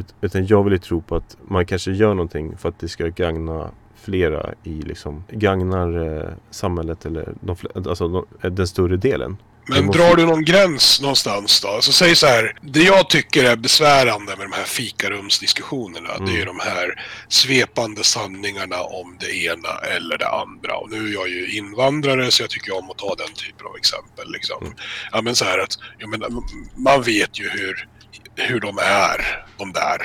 Ut, 0.01 0.15
utan 0.21 0.47
jag 0.47 0.65
vill 0.65 0.73
ju 0.73 0.79
tro 0.79 1.03
på 1.03 1.17
att 1.17 1.37
man 1.49 1.67
kanske 1.67 1.91
gör 1.93 2.15
någonting 2.15 2.57
för 2.59 2.69
att 2.69 2.79
det 2.81 2.89
ska 2.89 3.07
gagna 3.07 3.71
flera 4.03 4.55
i 4.65 4.83
liksom 4.83 5.25
gagnar 5.31 6.19
eh, 6.19 6.29
samhället 6.51 7.07
eller 7.07 7.35
de, 7.41 7.57
alltså, 7.87 8.09
de, 8.09 8.27
den 8.57 8.67
större 8.69 8.97
delen. 8.97 9.37
Men 9.69 9.87
måste- 9.87 10.03
drar 10.03 10.17
du 10.17 10.27
någon 10.27 10.45
gräns 10.45 11.01
någonstans 11.01 11.61
då? 11.61 11.79
Så 11.81 11.93
säg 11.93 12.17
så 12.17 12.27
här. 12.27 12.57
Det 12.61 12.83
jag 12.83 13.11
tycker 13.11 13.45
är 13.45 13.57
besvärande 13.57 14.37
med 14.37 14.47
de 14.51 14.53
här 14.53 14.65
fikarumsdiskussionerna, 14.65 16.19
det 16.19 16.33
är 16.33 16.37
ju 16.37 16.43
Mm. 16.43 16.57
de 16.57 16.61
här 16.63 17.05
svepande 17.29 18.05
sanningarna 18.05 18.81
om 18.83 19.17
det 19.21 19.35
ena 19.45 19.69
eller 19.97 20.19
det 20.19 20.29
andra. 20.29 20.77
Och 20.77 20.91
nu 20.91 21.09
är 21.09 21.13
jag 21.13 21.29
ju 21.29 21.57
invandrare 21.57 22.31
så 22.31 22.43
jag 22.43 22.51
tycker 22.51 22.79
om 22.79 22.91
att 22.91 22.99
ta 22.99 23.15
den 23.15 23.35
typen 23.35 23.67
av 23.67 23.77
exempel. 23.77 24.33
Liksom. 24.33 24.57
Mm. 24.63 24.75
Ja 25.13 25.23
men 25.23 25.37
så 25.37 25.45
här 25.45 25.59
att, 25.59 25.79
jag 25.99 26.09
menar, 26.11 26.29
man 26.77 27.03
vet 27.03 27.41
ju 27.41 27.49
hur, 27.49 27.89
hur 28.37 28.61
de 28.61 28.79
är, 28.79 29.45
de 29.59 29.73
där. 29.73 29.99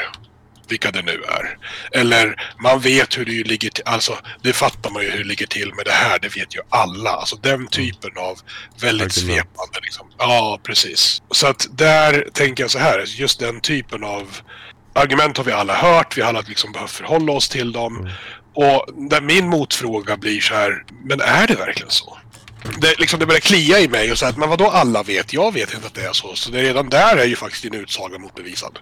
Vilka 0.69 0.91
det 0.91 1.01
nu 1.01 1.23
är. 1.23 1.57
Eller 1.91 2.53
man 2.61 2.79
vet 2.79 3.17
hur 3.17 3.25
det 3.25 3.31
ligger 3.31 3.69
till, 3.69 3.83
alltså 3.85 4.17
det 4.41 4.53
fattar 4.53 4.89
man 4.89 5.03
ju 5.03 5.09
hur 5.09 5.17
det 5.17 5.29
ligger 5.29 5.47
till 5.47 5.73
med 5.73 5.85
det 5.85 5.91
här, 5.91 6.19
det 6.19 6.35
vet 6.35 6.55
ju 6.55 6.61
alla. 6.69 7.09
Alltså 7.09 7.35
den 7.35 7.67
typen 7.67 8.11
av 8.17 8.39
väldigt 8.81 9.13
svepande 9.13 9.79
liksom. 9.81 10.07
Ja, 10.17 10.59
precis. 10.63 11.21
Så 11.31 11.47
att 11.47 11.67
där 11.71 12.27
tänker 12.33 12.63
jag 12.63 12.71
så 12.71 12.79
här, 12.79 13.03
just 13.05 13.39
den 13.39 13.61
typen 13.61 14.03
av 14.03 14.37
argument 14.93 15.37
har 15.37 15.43
vi 15.43 15.51
alla 15.51 15.75
hört, 15.75 16.17
vi 16.17 16.21
har 16.21 16.29
alla 16.29 16.41
liksom 16.41 16.71
behövt 16.71 16.91
förhålla 16.91 17.31
oss 17.31 17.49
till 17.49 17.71
dem. 17.71 17.97
Mm. 17.97 18.11
Och 18.53 18.85
där 19.09 19.21
min 19.21 19.47
motfråga 19.47 20.17
blir 20.17 20.41
så 20.41 20.53
här, 20.53 20.83
men 21.03 21.21
är 21.21 21.47
det 21.47 21.55
verkligen 21.55 21.91
så? 21.91 22.17
Det, 22.81 22.99
liksom, 22.99 23.19
det 23.19 23.25
börjar 23.25 23.39
klia 23.39 23.79
i 23.79 23.87
mig 23.87 24.11
och 24.11 24.17
säga 24.19 24.29
att 24.29 24.37
men 24.37 24.49
vadå 24.49 24.67
alla 24.67 25.03
vet? 25.03 25.33
Jag 25.33 25.53
vet 25.53 25.73
inte 25.73 25.87
att 25.87 25.93
det 25.93 26.01
är 26.05 26.13
så. 26.13 26.35
Så 26.35 26.51
det 26.51 26.61
redan 26.63 26.89
där 26.89 27.17
är 27.17 27.25
ju 27.25 27.35
faktiskt 27.35 27.63
din 27.63 27.73
utsaga 27.73 28.19
motbevisad. 28.19 28.79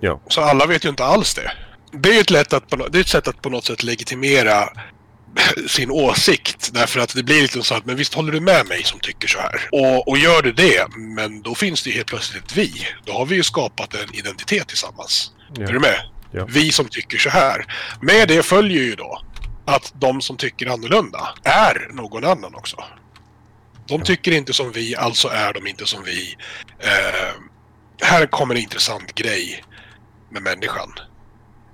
Ja. 0.00 0.20
Så 0.28 0.40
alla 0.40 0.66
vet 0.66 0.84
ju 0.84 0.88
inte 0.88 1.04
alls 1.04 1.34
det. 1.34 1.52
Det 1.92 2.08
är 2.08 2.12
ju 2.14 2.20
ett, 2.20 2.30
lätt 2.30 2.52
att, 2.52 2.70
det 2.90 2.98
är 2.98 3.00
ett 3.00 3.08
sätt 3.08 3.28
att 3.28 3.42
på 3.42 3.48
något 3.50 3.64
sätt 3.64 3.82
legitimera 3.82 4.68
sin 5.68 5.90
åsikt. 5.90 6.70
Därför 6.72 7.00
att 7.00 7.14
det 7.14 7.22
blir 7.22 7.42
lite 7.42 7.62
så 7.62 7.74
att, 7.74 7.86
men 7.86 7.96
visst 7.96 8.14
håller 8.14 8.32
du 8.32 8.40
med 8.40 8.66
mig 8.66 8.84
som 8.84 9.00
tycker 9.00 9.28
så 9.28 9.38
här? 9.38 9.68
Och, 9.72 10.08
och 10.08 10.18
gör 10.18 10.42
du 10.42 10.52
det, 10.52 10.86
men 10.96 11.42
då 11.42 11.54
finns 11.54 11.82
det 11.82 11.90
ju 11.90 11.96
helt 11.96 12.08
plötsligt 12.08 12.44
ett 12.44 12.56
vi. 12.56 12.86
Då 13.04 13.12
har 13.12 13.26
vi 13.26 13.34
ju 13.36 13.42
skapat 13.42 13.94
en 13.94 14.14
identitet 14.14 14.68
tillsammans. 14.68 15.30
Är 15.58 15.66
du 15.66 15.74
Ja. 15.74 15.80
med? 15.80 16.00
Ja. 16.32 16.46
Vi 16.48 16.72
som 16.72 16.88
tycker 16.88 17.18
så 17.18 17.30
här. 17.30 17.66
Med 18.00 18.28
det 18.28 18.42
följer 18.42 18.82
ju 18.82 18.94
då 18.94 19.22
att 19.66 19.92
de 19.94 20.20
som 20.20 20.36
tycker 20.36 20.66
annorlunda 20.66 21.34
är 21.44 21.88
någon 21.92 22.24
annan 22.24 22.54
också. 22.54 22.84
De 23.88 24.02
tycker 24.02 24.32
inte 24.32 24.52
som 24.52 24.72
vi, 24.72 24.96
alltså 24.96 25.28
är 25.28 25.52
de 25.52 25.66
inte 25.66 25.86
som 25.86 26.04
vi. 26.04 26.36
Eh, 26.78 27.32
här 28.02 28.26
kommer 28.26 28.54
en 28.54 28.60
intressant 28.60 29.14
grej 29.14 29.64
med 30.30 30.42
människan. 30.42 30.92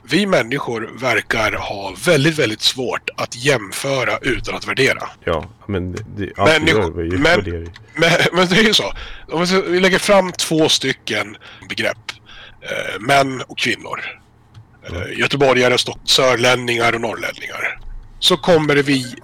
Vi 0.04 0.26
människor 0.26 0.90
verkar 1.00 1.52
ha 1.52 1.94
väldigt, 2.06 2.38
väldigt 2.38 2.60
svårt 2.62 3.10
att 3.16 3.36
jämföra 3.36 4.18
utan 4.18 4.54
att 4.54 4.66
värdera. 4.68 5.08
Ja, 5.24 5.44
men 5.68 5.92
det, 5.92 5.98
allt 6.36 6.50
vi 6.50 6.58
Människor- 6.58 6.82
gör 6.82 7.00
är 7.00 7.04
ju 7.04 7.10
men- 7.10 7.22
värdering. 7.22 7.72
Men, 7.94 8.10
men 8.32 8.48
det 8.48 8.56
är 8.58 8.62
ju 8.62 8.74
så. 8.74 8.92
Om 9.32 9.44
vi 9.44 9.62
vi 9.62 9.80
lägger 9.80 9.98
fram 9.98 10.32
två 10.32 10.68
stycken 10.68 11.36
begrepp. 11.68 11.96
Eh, 12.60 13.00
män 13.00 13.42
och 13.42 13.58
kvinnor. 13.58 14.00
Eh, 14.90 15.18
göteborgare, 15.18 15.76
sörlänningar 16.04 16.92
och 16.92 17.00
norrlänningar. 17.00 17.78
Så 18.22 18.36
kommer 18.36 18.76
vi 18.76 19.14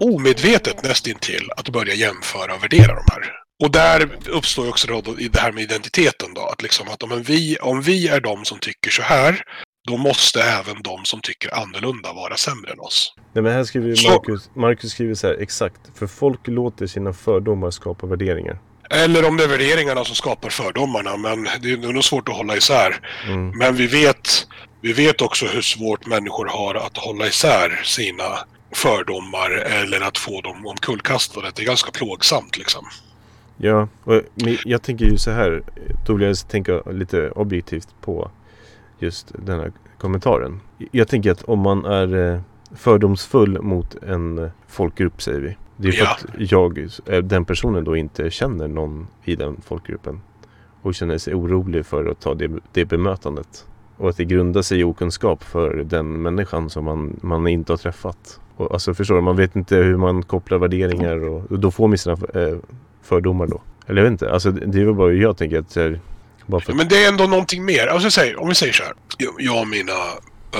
omedvetet 0.00 0.82
nästintill 0.82 1.50
att 1.56 1.68
börja 1.68 1.94
jämföra 1.94 2.54
och 2.54 2.62
värdera 2.62 2.94
de 2.94 3.04
här. 3.12 3.32
Och 3.64 3.70
där 3.72 4.08
uppstår 4.28 4.64
ju 4.64 4.70
också 4.70 4.86
då, 4.86 5.14
det 5.30 5.40
här 5.40 5.52
med 5.52 5.62
identiteten 5.62 6.34
då. 6.34 6.40
Att 6.40 6.62
liksom 6.62 6.88
att 6.88 7.02
om 7.02 7.22
vi, 7.22 7.56
om 7.60 7.82
vi 7.82 8.08
är 8.08 8.20
de 8.20 8.44
som 8.44 8.58
tycker 8.58 8.90
så 8.90 9.02
här, 9.02 9.42
då 9.88 9.96
måste 9.96 10.42
även 10.42 10.82
de 10.82 11.04
som 11.04 11.20
tycker 11.20 11.54
annorlunda 11.54 12.12
vara 12.12 12.36
sämre 12.36 12.72
än 12.72 12.80
oss. 12.80 13.14
Nej 13.34 13.42
men 13.42 13.52
här 13.52 13.64
skriver 13.64 13.94
Så- 13.94 14.10
Marcus, 14.10 14.50
Marcus 14.56 14.90
skriver 14.90 15.14
så 15.14 15.26
här 15.26 15.34
exakt. 15.42 15.80
För 15.98 16.06
folk 16.06 16.40
låter 16.48 16.86
sina 16.86 17.12
fördomar 17.12 17.70
skapa 17.70 18.06
värderingar. 18.06 18.58
Eller 18.90 19.28
om 19.28 19.36
det 19.36 19.44
är 19.44 19.48
värderingarna 19.48 20.04
som 20.04 20.14
skapar 20.16 20.48
fördomarna, 20.50 21.16
men 21.16 21.48
det 21.62 21.72
är 21.72 21.92
nog 21.92 22.04
svårt 22.04 22.28
att 22.28 22.36
hålla 22.36 22.56
isär. 22.56 23.00
Mm. 23.26 23.58
Men 23.58 23.76
vi 23.76 23.86
vet, 23.86 24.46
vi 24.82 24.92
vet 24.92 25.22
också 25.22 25.46
hur 25.46 25.62
svårt 25.62 26.06
människor 26.06 26.46
har 26.46 26.74
att 26.74 26.96
hålla 26.98 27.26
isär 27.26 27.80
sina 27.84 28.24
fördomar 28.74 29.50
eller 29.50 30.00
att 30.00 30.18
få 30.18 30.40
dem 30.40 30.66
omkullkastade. 30.66 31.50
Det 31.54 31.62
är 31.62 31.66
ganska 31.66 31.90
plågsamt 31.90 32.58
liksom. 32.58 32.84
Ja, 33.56 33.88
och 34.04 34.22
jag 34.64 34.82
tänker 34.82 35.04
ju 35.04 35.18
så 35.18 35.30
här. 35.30 35.62
Då 36.06 36.14
vill 36.14 36.26
jag 36.26 36.48
tänka 36.48 36.82
lite 36.90 37.30
objektivt 37.30 37.88
på 38.00 38.30
just 38.98 39.32
den 39.38 39.60
här 39.60 39.72
kommentaren. 39.98 40.60
Jag 40.90 41.08
tänker 41.08 41.30
att 41.30 41.42
om 41.42 41.58
man 41.58 41.84
är 41.84 42.32
eh, 42.34 42.40
fördomsfull 42.76 43.62
mot 43.62 43.94
en 43.94 44.50
folkgrupp 44.68 45.22
säger 45.22 45.40
vi. 45.40 45.56
Det 45.76 45.88
är 45.88 45.92
för 45.92 46.04
Ja. 46.04 46.10
att 46.10 46.50
jag, 46.50 46.78
eh, 47.06 47.18
den 47.18 47.44
personen 47.44 47.84
då 47.84 47.96
inte 47.96 48.30
känner 48.30 48.68
någon 48.68 49.06
i 49.24 49.36
den 49.36 49.60
folkgruppen. 49.66 50.20
Och 50.82 50.94
känner 50.94 51.18
sig 51.18 51.34
orolig 51.34 51.86
för 51.86 52.06
att 52.06 52.20
ta 52.20 52.34
det, 52.34 52.50
det 52.72 52.84
bemötandet. 52.84 53.66
Och 54.02 54.08
att 54.08 54.16
det 54.16 54.24
grundar 54.24 54.62
sig 54.62 54.80
i 54.80 54.84
okunskap 54.84 55.44
för 55.44 55.74
den 55.74 56.22
människan 56.22 56.70
som 56.70 56.84
man, 56.84 57.20
man 57.22 57.46
inte 57.46 57.72
har 57.72 57.76
träffat. 57.76 58.40
Och, 58.56 58.72
alltså 58.72 58.94
förstår 58.94 59.14
du, 59.14 59.20
man 59.20 59.36
vet 59.36 59.56
inte 59.56 59.76
hur 59.76 59.96
man 59.96 60.22
kopplar 60.22 60.58
värderingar 60.58 61.28
och, 61.28 61.52
och 61.52 61.58
då 61.58 61.70
får 61.70 61.88
man 61.88 61.98
sina 61.98 62.16
eh, 62.34 62.56
fördomar 63.02 63.46
då. 63.46 63.62
Eller 63.86 64.02
jag 64.02 64.04
vet 64.04 64.12
inte, 64.12 64.32
alltså 64.32 64.50
det 64.50 64.80
är 64.80 64.84
väl 64.84 64.94
bara 64.94 65.12
jag 65.12 65.36
tänker 65.36 65.58
att 65.58 65.76
här, 65.76 66.00
bara 66.46 66.60
för 66.60 66.72
Men 66.72 66.88
det 66.88 67.04
är 67.04 67.08
ändå 67.08 67.24
någonting 67.24 67.64
mer. 67.64 67.86
Alltså, 67.86 68.10
säg, 68.10 68.36
om 68.36 68.48
vi 68.48 68.54
säger 68.54 68.72
så 68.72 68.82
här. 68.82 68.92
Jag- 69.18 69.52
har 69.52 69.64
mina 69.64 69.92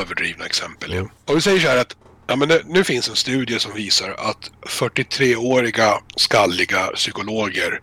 överdrivna 0.02 0.44
exempel. 0.44 0.92
Mm. 0.92 1.08
Om 1.24 1.34
vi 1.34 1.40
säger 1.40 1.58
så 1.60 1.68
här 1.68 1.78
att 1.80 1.96
ja, 2.26 2.36
men 2.36 2.48
det, 2.48 2.62
nu 2.66 2.84
finns 2.84 3.08
en 3.08 3.16
studie 3.16 3.58
som 3.58 3.72
visar 3.74 4.10
att 4.10 4.50
43-åriga 4.66 5.94
skalliga 6.16 6.86
psykologer 6.94 7.80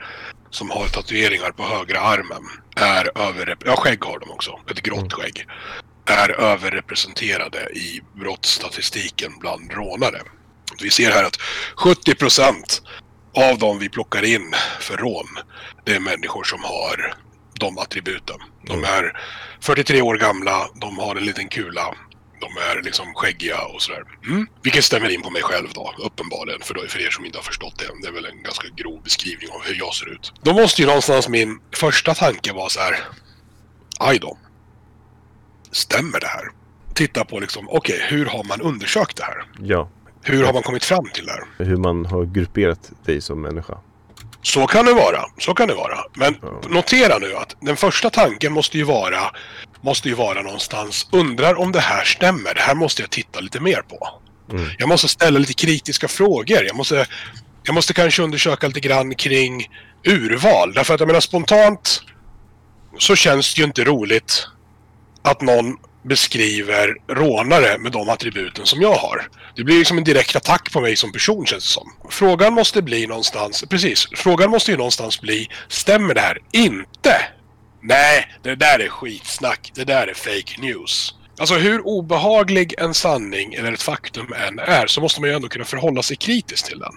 som 0.51 0.69
har 0.69 0.87
tatueringar 0.87 1.51
på 1.51 1.63
högra 1.63 1.99
armen 1.99 2.43
är 2.75 3.05
överrep- 3.05 3.63
ja 3.65 3.75
skägg 3.75 4.03
har 4.05 4.19
de 4.19 4.31
också, 4.31 4.59
ett 4.71 4.81
grått 4.81 4.97
Mm. 4.99 5.09
skägg, 5.09 5.45
är 6.05 6.29
överrepresenterade 6.41 7.59
i 7.59 8.01
brottsstatistiken 8.15 9.31
bland 9.39 9.71
rånare. 9.71 10.21
Vi 10.81 10.89
ser 10.89 11.11
här 11.11 11.23
att 11.23 11.37
70% 11.75 12.81
av 13.35 13.57
de 13.59 13.79
vi 13.79 13.89
plockar 13.89 14.23
in 14.25 14.53
för 14.79 14.97
rån, 14.97 15.27
det 15.85 15.93
är 15.95 15.99
människor 15.99 16.43
som 16.43 16.63
har 16.63 17.13
de 17.59 17.77
attributen. 17.77 18.37
De 18.63 18.73
Mm. 18.73 18.85
är 18.85 19.19
43 19.61 20.01
år 20.01 20.15
gamla, 20.17 20.67
de 20.75 20.99
har 20.99 21.15
en 21.15 21.25
liten 21.25 21.47
kula 21.47 21.95
De 22.39 22.57
är 22.57 22.83
liksom 22.83 23.13
skäggiga 23.15 23.61
och 23.61 23.81
sådär. 23.81 24.03
Mm. 24.27 24.47
Vilket 24.63 24.83
stämmer 24.83 25.09
in 25.09 25.21
på 25.21 25.29
mig 25.29 25.41
själv 25.41 25.67
då, 25.73 25.93
uppenbarligen. 26.05 26.61
För, 26.61 26.73
då, 26.73 26.81
för 26.87 26.99
er 26.99 27.09
som 27.09 27.25
inte 27.25 27.37
har 27.37 27.43
förstått 27.43 27.77
det. 27.77 27.85
Det 28.01 28.07
är 28.07 28.11
väl 28.11 28.25
en 28.25 28.43
ganska 28.43 28.67
grov 28.75 29.03
beskrivning 29.03 29.49
av 29.49 29.61
hur 29.65 29.75
jag 29.75 29.93
ser 29.93 30.09
ut. 30.13 30.33
Då 30.41 30.53
måste 30.53 30.81
ju 30.81 30.87
någonstans 30.87 31.29
min 31.29 31.59
första 31.75 32.13
tanke 32.13 32.53
vara 32.53 32.69
så 32.69 32.79
här. 32.79 32.99
Aj 33.99 34.19
då. 34.19 34.37
Stämmer 35.71 36.19
det 36.19 36.27
här? 36.27 36.45
Titta 36.93 37.25
på 37.25 37.39
liksom, 37.39 37.69
okej, 37.69 37.95
okay, 37.95 38.17
hur 38.17 38.25
har 38.25 38.43
man 38.43 38.61
undersökt 38.61 39.17
det 39.17 39.23
här? 39.23 39.45
Ja. 39.59 39.89
Hur 40.21 40.43
har 40.43 40.53
man 40.53 40.63
kommit 40.63 40.83
fram 40.83 41.05
till 41.13 41.25
det 41.25 41.31
här? 41.31 41.65
Hur 41.65 41.77
man 41.77 42.05
har 42.05 42.25
grupperat 42.25 42.91
dig 43.05 43.21
som 43.21 43.41
människa. 43.41 43.77
Så 44.41 44.67
kan 44.67 44.85
det 44.85 44.93
vara. 44.93 45.25
Så 45.37 45.53
kan 45.53 45.67
det 45.67 45.73
vara. 45.73 45.99
Men 46.13 46.37
notera 46.69 47.17
nu 47.17 47.35
att 47.35 47.55
den 47.61 47.77
första 47.77 48.09
tanken 48.09 48.53
måste 48.53 48.77
ju 48.77 48.83
vara 48.83 49.31
måste 49.81 50.09
ju 50.09 50.15
vara 50.15 50.41
någonstans 50.41 51.07
undrar 51.11 51.59
om 51.59 51.71
det 51.71 51.79
här 51.79 52.03
stämmer. 52.03 52.53
Det 52.53 52.61
här 52.61 52.75
måste 52.75 53.01
jag 53.01 53.09
titta 53.09 53.39
lite 53.39 53.59
mer 53.59 53.81
på. 53.81 54.09
Mm. 54.51 54.69
Jag 54.77 54.89
måste 54.89 55.07
ställa 55.07 55.39
lite 55.39 55.53
kritiska 55.53 56.07
frågor. 56.07 56.63
Jag 56.65 56.75
måste, 56.75 57.05
jag 57.63 57.75
måste 57.75 57.93
kanske 57.93 58.23
undersöka 58.23 58.67
lite 58.67 58.79
grann 58.79 59.15
kring 59.15 59.67
urval. 60.03 60.73
Därför 60.73 60.93
att 60.93 60.99
jag 60.99 61.07
menar 61.07 61.19
spontant 61.19 62.01
så 62.97 63.15
känns 63.15 63.53
det 63.53 63.59
ju 63.61 63.65
inte 63.65 63.83
roligt 63.83 64.47
att 65.21 65.41
någon 65.41 65.77
beskriver 66.09 66.95
rånare 67.07 67.77
med 67.77 67.91
de 67.91 68.09
attributen 68.09 68.65
som 68.65 68.81
jag 68.81 68.93
har. 68.93 69.27
Det 69.55 69.63
blir 69.63 69.77
liksom 69.77 69.97
en 69.97 70.03
direkt 70.03 70.35
attack 70.35 70.71
på 70.71 70.81
mig 70.81 70.95
som 70.95 71.11
person 71.11 71.45
känns 71.45 71.63
det 71.63 71.69
som. 71.69 71.91
Frågan 72.09 72.53
måste 72.53 72.81
bli 72.81 73.07
någonstans, 73.07 73.63
precis, 73.69 74.07
frågan 74.15 74.49
måste 74.49 74.71
ju 74.71 74.77
någonstans 74.77 75.21
bli, 75.21 75.47
stämmer 75.67 76.13
det 76.13 76.21
här? 76.21 76.37
Inte! 76.51 77.15
Nej, 77.81 78.27
det 78.43 78.55
där 78.55 78.79
är 78.79 78.89
skitsnack. 78.89 79.71
Det 79.75 79.83
där 79.83 80.07
är 80.07 80.13
fake 80.13 80.61
news. 80.61 81.13
Alltså 81.39 81.55
hur 81.55 81.87
obehaglig 81.87 82.73
en 82.77 82.93
sanning 82.93 83.53
eller 83.53 83.73
ett 83.73 83.81
faktum 83.81 84.33
än 84.33 84.59
är 84.59 84.87
så 84.87 85.01
måste 85.01 85.21
man 85.21 85.29
ju 85.29 85.35
ändå 85.35 85.47
kunna 85.47 85.65
förhålla 85.65 86.03
sig 86.03 86.17
kritiskt 86.17 86.65
till 86.65 86.79
den. 86.79 86.93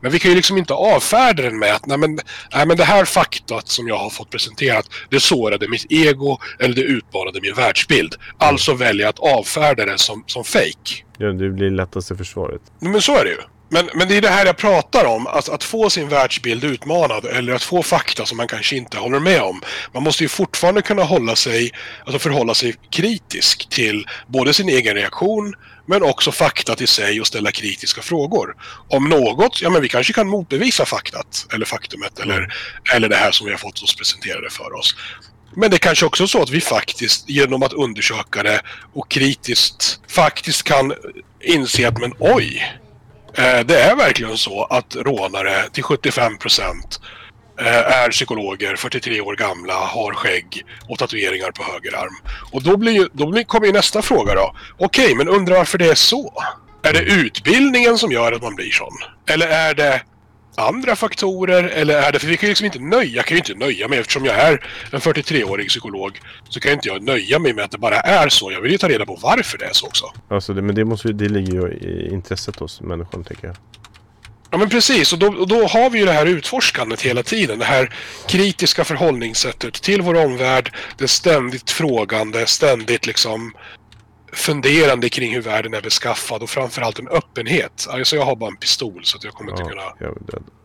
Men 0.00 0.12
vi 0.12 0.18
kan 0.18 0.30
ju 0.30 0.36
liksom 0.36 0.58
inte 0.58 0.74
avfärda 0.74 1.42
den 1.42 1.58
med 1.58 1.74
att 1.74 1.86
nej 1.86 1.98
men, 1.98 2.18
nej 2.54 2.66
men 2.66 2.76
det 2.76 2.84
här 2.84 3.04
faktat 3.04 3.68
som 3.68 3.88
jag 3.88 3.98
har 3.98 4.10
fått 4.10 4.30
presenterat 4.30 4.86
det 5.08 5.20
sårade 5.20 5.68
mitt 5.68 5.86
ego 5.92 6.38
eller 6.58 6.74
det 6.74 6.82
utmanade 6.82 7.40
min 7.40 7.54
världsbild. 7.54 8.14
Alltså 8.38 8.74
välja 8.74 9.08
att 9.08 9.18
avfärda 9.18 9.86
det 9.86 9.98
som, 9.98 10.24
som 10.26 10.44
fake. 10.44 11.04
Ja, 11.18 11.26
det 11.26 11.50
blir 11.50 11.70
lättaste 11.70 12.16
försvaret. 12.16 12.62
Men 12.80 13.00
så 13.00 13.16
är 13.16 13.24
det 13.24 13.30
ju. 13.30 13.40
Men, 13.72 13.88
men 13.94 14.08
det 14.08 14.16
är 14.16 14.20
det 14.20 14.28
här 14.28 14.46
jag 14.46 14.56
pratar 14.56 15.04
om, 15.04 15.26
att, 15.26 15.48
att 15.48 15.64
få 15.64 15.90
sin 15.90 16.08
världsbild 16.08 16.64
utmanad 16.64 17.24
eller 17.24 17.52
att 17.52 17.62
få 17.62 17.82
fakta 17.82 18.26
som 18.26 18.36
man 18.36 18.46
kanske 18.46 18.76
inte 18.76 18.98
håller 18.98 19.20
med 19.20 19.42
om. 19.42 19.62
Man 19.94 20.02
måste 20.02 20.24
ju 20.24 20.28
fortfarande 20.28 20.82
kunna 20.82 21.02
hålla 21.02 21.36
sig, 21.36 21.70
alltså 22.04 22.18
förhålla 22.18 22.54
sig 22.54 22.74
kritisk 22.90 23.68
till 23.68 24.06
både 24.26 24.54
sin 24.54 24.68
egen 24.68 24.94
reaktion 24.94 25.54
men 25.90 26.02
också 26.02 26.32
fakta 26.32 26.76
till 26.76 26.88
sig 26.88 27.20
och 27.20 27.26
ställa 27.26 27.50
kritiska 27.50 28.02
frågor. 28.02 28.56
Om 28.88 29.08
något, 29.08 29.62
ja 29.62 29.70
men 29.70 29.82
vi 29.82 29.88
kanske 29.88 30.12
kan 30.12 30.28
motbevisa 30.28 30.84
faktat 30.84 31.46
eller 31.52 31.66
faktumet 31.66 32.18
eller, 32.18 32.38
mm. 32.38 32.50
eller 32.94 33.08
det 33.08 33.16
här 33.16 33.30
som 33.30 33.46
vi 33.46 33.52
har 33.52 33.58
fått 33.58 33.82
oss 33.82 33.96
presenterade 33.96 34.50
för 34.50 34.72
oss. 34.78 34.96
Men 35.54 35.70
det 35.70 35.76
är 35.76 35.78
kanske 35.78 36.06
också 36.06 36.22
är 36.22 36.26
så 36.26 36.42
att 36.42 36.50
vi 36.50 36.60
faktiskt 36.60 37.28
genom 37.28 37.62
att 37.62 37.72
undersöka 37.72 38.42
det 38.42 38.60
och 38.94 39.10
kritiskt 39.10 40.00
faktiskt 40.08 40.62
kan 40.62 40.92
inse 41.40 41.88
att 41.88 41.98
men 41.98 42.12
oj, 42.18 42.78
eh, 43.34 43.60
det 43.60 43.80
är 43.80 43.96
verkligen 43.96 44.38
så 44.38 44.64
att 44.64 44.96
rånare 44.96 45.68
till 45.72 45.82
75 45.82 46.38
procent 46.38 47.00
Eh, 47.60 48.02
är 48.02 48.10
psykologer, 48.10 48.76
43 48.76 49.20
år 49.20 49.36
gamla, 49.36 49.74
har 49.74 50.12
skägg 50.14 50.64
och 50.88 50.98
tatueringar 50.98 51.50
på 51.50 51.62
höger 51.62 51.96
arm. 51.96 52.16
Och 52.52 52.62
då, 52.62 52.76
blir, 52.76 53.08
då 53.12 53.30
blir, 53.30 53.44
kommer 53.44 53.66
ju 53.66 53.72
nästa 53.72 54.02
fråga 54.02 54.34
då. 54.34 54.54
Okej, 54.78 55.04
okay, 55.04 55.16
men 55.16 55.28
undrar 55.28 55.56
varför 55.56 55.78
det 55.78 55.90
är 55.90 55.94
så? 55.94 56.32
Är 56.82 56.92
det 56.92 57.00
utbildningen 57.00 57.98
som 57.98 58.12
gör 58.12 58.32
att 58.32 58.42
man 58.42 58.54
blir 58.54 58.70
sån? 58.70 58.92
Eller 59.26 59.46
är 59.46 59.74
det 59.74 60.02
andra 60.56 60.96
faktorer? 60.96 61.64
Eller 61.64 62.02
är 62.02 62.12
det, 62.12 62.18
för 62.18 62.26
vi 62.26 62.36
kan 62.36 62.46
ju 62.46 62.50
liksom 62.50 62.66
inte 62.66 62.78
nöja, 62.78 63.16
jag 63.16 63.24
kan 63.24 63.36
ju 63.36 63.38
inte 63.38 63.54
nöja 63.54 63.88
mig 63.88 63.98
eftersom 63.98 64.24
jag 64.24 64.34
är 64.34 64.66
en 64.90 65.00
43-årig 65.00 65.68
psykolog 65.68 66.20
så 66.48 66.60
kan 66.60 66.72
inte 66.72 66.88
jag 66.88 67.02
nöja 67.02 67.38
mig 67.38 67.52
med 67.52 67.64
att 67.64 67.70
det 67.70 67.78
bara 67.78 68.00
är 68.00 68.28
så. 68.28 68.52
Jag 68.52 68.60
vill 68.60 68.72
ju 68.72 68.78
ta 68.78 68.88
reda 68.88 69.06
på 69.06 69.18
varför 69.22 69.58
det 69.58 69.64
är 69.64 69.72
så 69.72 69.86
också. 69.86 70.04
Alltså 70.28 70.54
det, 70.54 70.62
men 70.62 70.74
det, 70.74 70.84
måste, 70.84 71.12
det 71.12 71.28
ligger 71.28 71.52
ju 71.52 71.72
i 71.72 72.08
intresset 72.12 72.58
hos 72.58 72.80
människan 72.80 73.24
tänker 73.24 73.46
jag. 73.46 73.56
Ja 74.50 74.58
men 74.58 74.68
precis, 74.68 75.12
och 75.12 75.18
då, 75.18 75.26
och 75.26 75.48
då 75.48 75.66
har 75.66 75.90
vi 75.90 75.98
ju 75.98 76.04
det 76.04 76.12
här 76.12 76.26
utforskandet 76.26 77.02
hela 77.02 77.22
tiden. 77.22 77.58
Det 77.58 77.64
här 77.64 77.94
kritiska 78.28 78.84
förhållningssättet 78.84 79.74
till 79.74 80.02
vår 80.02 80.24
omvärld. 80.24 80.74
Det 80.98 81.08
ständigt 81.08 81.70
frågande, 81.70 82.46
ständigt 82.46 83.06
liksom 83.06 83.52
funderande 84.32 85.08
kring 85.08 85.34
hur 85.34 85.40
världen 85.40 85.74
är 85.74 85.80
beskaffad 85.80 86.42
och 86.42 86.50
framförallt 86.50 86.98
en 86.98 87.08
öppenhet. 87.08 87.86
Alltså 87.90 88.16
jag 88.16 88.24
har 88.24 88.36
bara 88.36 88.50
en 88.50 88.56
pistol 88.56 89.04
så 89.04 89.16
att 89.16 89.24
jag 89.24 89.32
kommer 89.32 89.50
inte 89.50 89.62
ja, 89.62 89.68
kunna... 89.68 90.12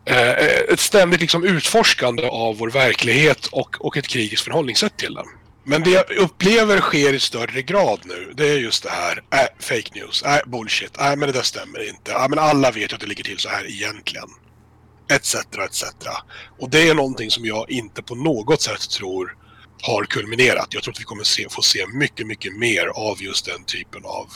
Eh, 0.04 0.30
eh, 0.30 0.72
ett 0.72 0.80
ständigt 0.80 1.20
liksom 1.20 1.44
utforskande 1.44 2.28
av 2.28 2.58
vår 2.58 2.70
verklighet 2.70 3.46
och, 3.46 3.76
och 3.80 3.96
ett 3.96 4.08
kritiskt 4.08 4.44
förhållningssätt 4.44 4.96
till 4.96 5.14
den. 5.14 5.26
Men 5.68 5.82
det 5.82 5.90
jag 5.90 6.10
upplever 6.10 6.80
sker 6.80 7.12
i 7.12 7.20
större 7.20 7.62
grad 7.62 8.00
nu, 8.04 8.32
det 8.36 8.48
är 8.48 8.58
just 8.58 8.82
det 8.82 8.90
här. 8.90 9.16
Äh, 9.16 9.48
fake 9.58 9.90
news. 9.94 10.22
Äh, 10.22 10.50
bullshit. 10.50 10.98
Äh, 11.00 11.16
men 11.16 11.20
det 11.20 11.32
där 11.32 11.42
stämmer 11.42 11.88
inte. 11.88 12.12
Äh, 12.12 12.28
men 12.28 12.38
alla 12.38 12.70
vet 12.70 12.92
ju 12.92 12.94
att 12.94 13.00
det 13.00 13.06
ligger 13.06 13.24
till 13.24 13.38
så 13.38 13.48
här 13.48 13.70
egentligen. 13.70 14.28
Etc, 15.10 15.34
etc. 15.34 15.84
Och 16.58 16.70
det 16.70 16.88
är 16.88 16.94
någonting 16.94 17.30
som 17.30 17.44
jag 17.44 17.70
inte 17.70 18.02
på 18.02 18.14
något 18.14 18.62
sätt 18.62 18.90
tror 18.90 19.36
har 19.82 20.04
kulminerat. 20.04 20.68
Jag 20.70 20.82
tror 20.82 20.92
att 20.92 21.00
vi 21.00 21.04
kommer 21.04 21.24
se, 21.24 21.46
få 21.50 21.62
se 21.62 21.86
mycket, 21.86 22.26
mycket 22.26 22.56
mer 22.56 22.86
av 22.86 23.22
just 23.22 23.46
den 23.46 23.64
typen 23.64 24.04
av, 24.04 24.26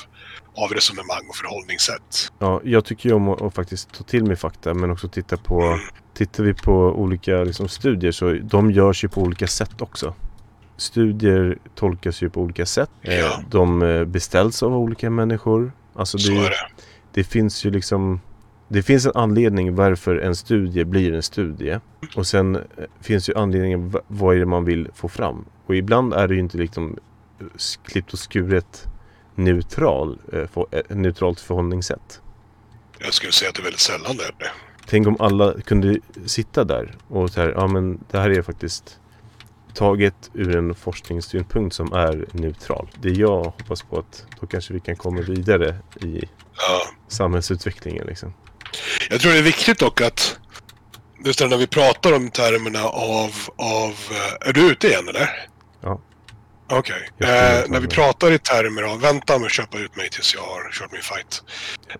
av 0.64 0.71
resonemang 0.71 1.29
och 1.29 1.37
förhållningssätt. 1.37 2.33
Ja, 2.38 2.61
jag 2.64 2.85
tycker 2.85 3.09
ju 3.09 3.14
om 3.14 3.29
att, 3.29 3.43
att 3.43 3.55
faktiskt 3.55 3.93
ta 3.93 4.05
till 4.05 4.25
mig 4.25 4.37
fakta 4.37 4.75
men 4.75 4.90
också 4.90 5.09
titta 5.09 5.37
på 5.37 5.62
mm. 5.62 5.81
Tittar 6.14 6.45
vi 6.45 6.55
på 6.55 6.73
olika 6.73 7.45
liksom, 7.45 7.69
studier 7.69 8.12
så 8.12 8.33
de 8.33 8.71
görs 8.71 9.05
ju 9.05 9.09
på 9.09 9.21
olika 9.21 9.47
sätt 9.47 9.83
också. 9.83 10.14
Studier 10.81 11.59
tolkas 11.75 12.23
ju 12.23 12.31
på 12.31 12.40
olika 12.40 12.66
sätt. 12.66 12.90
Eh, 13.03 13.19
ja. 13.19 13.43
De 13.51 13.83
eh, 13.83 14.05
beställs 14.05 14.62
av 14.62 14.77
olika 14.77 15.11
människor. 15.11 15.73
Alltså 15.95 16.19
det, 16.19 16.35
det. 16.35 16.53
Det 17.12 17.25
finns 17.25 17.64
ju 17.64 17.71
liksom 17.71 18.21
det 18.73 18.83
finns 18.83 19.07
en 19.07 19.12
anledning 19.14 19.75
varför 19.75 20.16
en 20.16 20.37
studie 20.37 20.85
blir 20.85 21.14
en 21.14 21.23
studie. 21.23 21.79
Och 22.16 22.27
sen 22.27 22.57
eh, 22.57 22.62
finns 23.01 23.29
ju 23.29 23.35
anledningen 23.35 23.95
vad 24.07 24.37
är 24.37 24.40
det 24.40 24.47
man 24.47 24.64
vill 24.64 24.88
få 24.95 25.09
fram. 25.09 25.45
Och 25.66 25.77
ibland 25.77 26.14
är 26.14 26.29
det 26.29 26.35
ju 26.35 26.40
inte 26.40 26.59
liksom 26.59 26.99
eh, 27.40 27.47
klippt 27.85 28.12
och 28.12 28.19
skuret 28.19 28.87
neutral, 29.35 30.19
eh, 30.33 30.81
neutralt 30.88 31.40
förhållningssätt. 31.40 32.21
Jag 32.99 33.14
skulle 33.14 33.33
säga 33.33 33.49
att 33.49 33.55
det 33.55 33.61
är 33.61 33.64
väldigt 33.64 33.81
sällan 33.81 34.16
det 34.16 34.25
är 34.25 34.35
det. 34.38 34.51
Tänk 34.87 35.07
om 35.07 35.16
alla 35.19 35.61
kunde 35.61 35.99
sitta 36.27 36.64
där 36.64 36.95
och 37.09 37.31
så 37.31 37.40
här, 37.40 37.49
ja 37.57 37.66
men 37.66 38.05
det 38.11 38.19
här 38.19 38.31
är 38.31 38.43
faktiskt 38.43 39.01
taget 39.74 40.30
ur 40.35 40.56
en 40.56 40.74
forskningssynpunkt 40.74 41.74
som 41.74 41.92
är 41.92 42.26
neutral. 42.33 42.90
Det 43.02 43.11
jag 43.11 43.44
hoppas 43.44 43.83
på 43.83 43.98
att 43.98 44.26
då 44.40 44.46
kanske 44.46 44.74
vi 44.74 44.80
kan 44.80 44.96
komma 44.96 45.20
vidare 45.20 45.76
i 46.00 46.22
ja. 46.56 46.83
samhällsutvecklingen 47.09 48.06
liksom. 48.06 48.35
Jag 49.11 49.20
tror 49.20 49.33
det 49.33 49.38
är 49.38 49.42
viktigt 49.42 49.78
dock 49.78 50.00
att 50.00 50.38
just 51.24 51.40
när 51.40 51.56
vi 51.56 51.66
pratar 51.66 52.12
om 52.12 52.30
termerna 52.30 52.85
av, 52.85 53.35
av... 53.56 53.90
Eh, 54.11 54.48
är 54.48 54.52
du 54.52 54.70
ute 54.70 54.88
igen 54.88 55.09
eller? 55.09 55.48
Ja. 55.80 56.00
Okej. 56.70 57.09
Okay. 57.16 57.30
Eh, 57.30 57.64
när 57.68 57.80
vi 57.80 57.87
pratar 57.87 58.33
i 58.33 58.38
termer 58.38 58.83
av... 58.83 59.00
Vänta 59.00 59.38
med 59.38 59.46
att 59.46 59.52
köpa 59.52 59.78
ut 59.78 59.96
mig 59.96 60.11
tills 60.11 60.35
jag 60.35 60.42
har 60.42 60.72
kört 60.72 60.92
min 60.92 61.02
fight. 61.02 61.42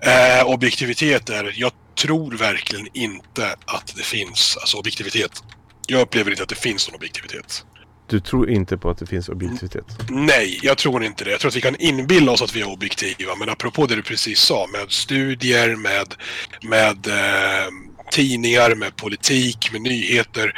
Eh, 0.01 0.47
objektivitet 0.47 1.31
är... 1.31 1.53
Jag 1.57 1.73
tror 1.95 2.33
verkligen 2.33 2.89
inte 2.93 3.57
att 3.65 3.93
det 3.97 4.03
finns 4.03 4.57
alltså 4.61 4.77
objektivitet. 4.77 5.43
Jag 5.91 6.01
upplever 6.01 6.31
inte 6.31 6.43
att 6.43 6.49
det 6.49 6.55
finns 6.55 6.89
någon 6.89 6.97
objektivitet. 6.97 7.65
Du 8.07 8.21
tror 8.21 8.51
inte 8.51 8.79
på 8.79 8.91
att 8.91 8.99
det 8.99 9.07
finns 9.07 9.29
objektivitet? 9.29 9.85
Nej, 10.09 10.61
jag 10.63 10.79
tror 10.79 11.05
inte 11.05 11.25
det. 11.25 11.31
Jag 11.31 11.41
tror 11.41 11.49
att 11.49 11.57
vi 11.57 11.61
kan 11.61 11.77
inbilla 11.77 12.33
oss 12.33 12.43
att 12.43 12.57
vi 12.57 12.61
är 12.61 12.69
objektiva. 12.69 13.35
Men 13.39 13.49
apropå 13.49 13.87
det 13.87 13.97
du 13.97 14.03
precis 14.03 14.41
sa 14.41 14.67
med 14.73 14.91
studier, 14.91 15.77
med, 15.77 16.15
med 16.63 17.07
eh, 17.07 17.69
tidningar, 18.13 18.75
med 18.75 18.97
politik, 18.97 19.73
med 19.73 19.81
nyheter. 19.81 20.55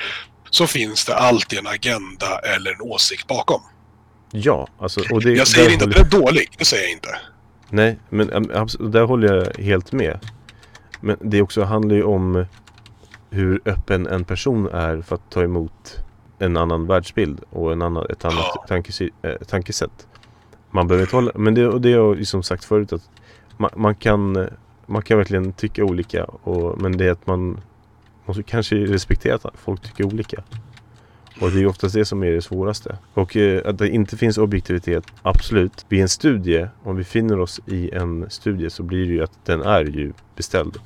Så 0.51 0.67
finns 0.67 1.05
det 1.05 1.15
alltid 1.15 1.59
en 1.59 1.67
agenda 1.67 2.39
eller 2.39 2.73
en 2.73 2.81
åsikt 2.81 3.27
bakom. 3.27 3.61
Ja, 4.31 4.69
alltså... 4.79 5.01
Och 5.11 5.23
det, 5.23 5.33
jag 5.33 5.49
säger 5.49 5.71
inte 5.71 5.85
håller... 5.85 6.01
att 6.01 6.11
det 6.11 6.17
är 6.17 6.21
dåligt, 6.21 6.59
det 6.59 6.65
säger 6.65 6.83
jag 6.83 6.93
inte. 6.93 7.17
Nej, 7.69 7.99
men 8.09 8.27
där 8.93 9.03
håller 9.03 9.35
jag 9.35 9.65
helt 9.65 9.93
med. 9.93 10.19
Men 11.01 11.17
det 11.21 11.43
också 11.43 11.63
handlar 11.65 11.97
ju 11.97 12.03
om 12.03 12.47
hur 13.33 13.61
öppen 13.65 14.07
en 14.07 14.25
person 14.25 14.69
är 14.69 15.03
för 15.03 15.15
att 15.15 15.31
ta 15.31 15.43
emot 15.43 16.05
en 16.39 16.57
annan 16.57 16.87
världsbild 16.87 17.41
och 17.51 17.73
en 17.73 17.83
annan, 17.83 18.07
ett 18.11 18.25
annat 18.25 18.53
ja. 18.55 18.65
tankes, 18.69 19.01
äh, 19.01 19.35
tankesätt. 19.47 20.07
Man 20.71 20.89
behöver 20.89 21.05
inte 21.05 21.17
hålla, 21.17 21.33
men 21.35 21.55
det, 21.55 21.67
och 21.67 21.81
det 21.81 21.93
har 21.93 21.99
jag 21.99 22.17
liksom 22.17 22.43
sagt 22.43 22.65
förut 22.65 22.93
att 22.93 23.11
man, 23.57 23.71
man, 23.77 23.95
kan, 23.95 24.49
man 24.87 25.03
kan 25.03 25.19
verkligen 25.19 25.53
tycka 25.53 25.85
olika 25.85 26.25
och, 26.25 26.81
men 26.81 26.97
det 26.97 27.07
är 27.07 27.11
att 27.11 27.27
man 27.27 27.61
måste 28.27 28.43
kanske 28.43 28.77
respektera 28.77 29.35
att 29.35 29.47
folk 29.55 29.81
tycker 29.83 30.05
olika. 30.05 30.43
Och 31.41 31.51
det 31.51 31.61
är 31.63 31.67
oftast 31.67 31.95
det 31.95 32.05
som 32.05 32.23
är 32.23 32.31
det 32.31 32.43
svåraste. 32.43 32.99
Och 33.15 33.37
eh, 33.37 33.63
att 33.69 33.79
det 33.79 33.89
inte 33.89 34.17
finns 34.17 34.39
objektivitet, 34.39 35.05
absolut. 35.23 35.87
Vid 35.89 36.01
en 36.03 36.09
studie, 36.09 36.67
om 36.83 36.97
vi 36.97 37.05
finner 37.05 37.41
oss 37.41 37.61
i 37.67 37.91
en 37.91 38.31
studie 38.31 38.71
så 38.71 38.83
blir 38.83 39.07
det 39.07 39.13
ju 39.13 39.23
att 39.23 39.45
den 39.45 39.63
är 39.63 39.85
ju 39.85 40.13
beställd 40.37 40.77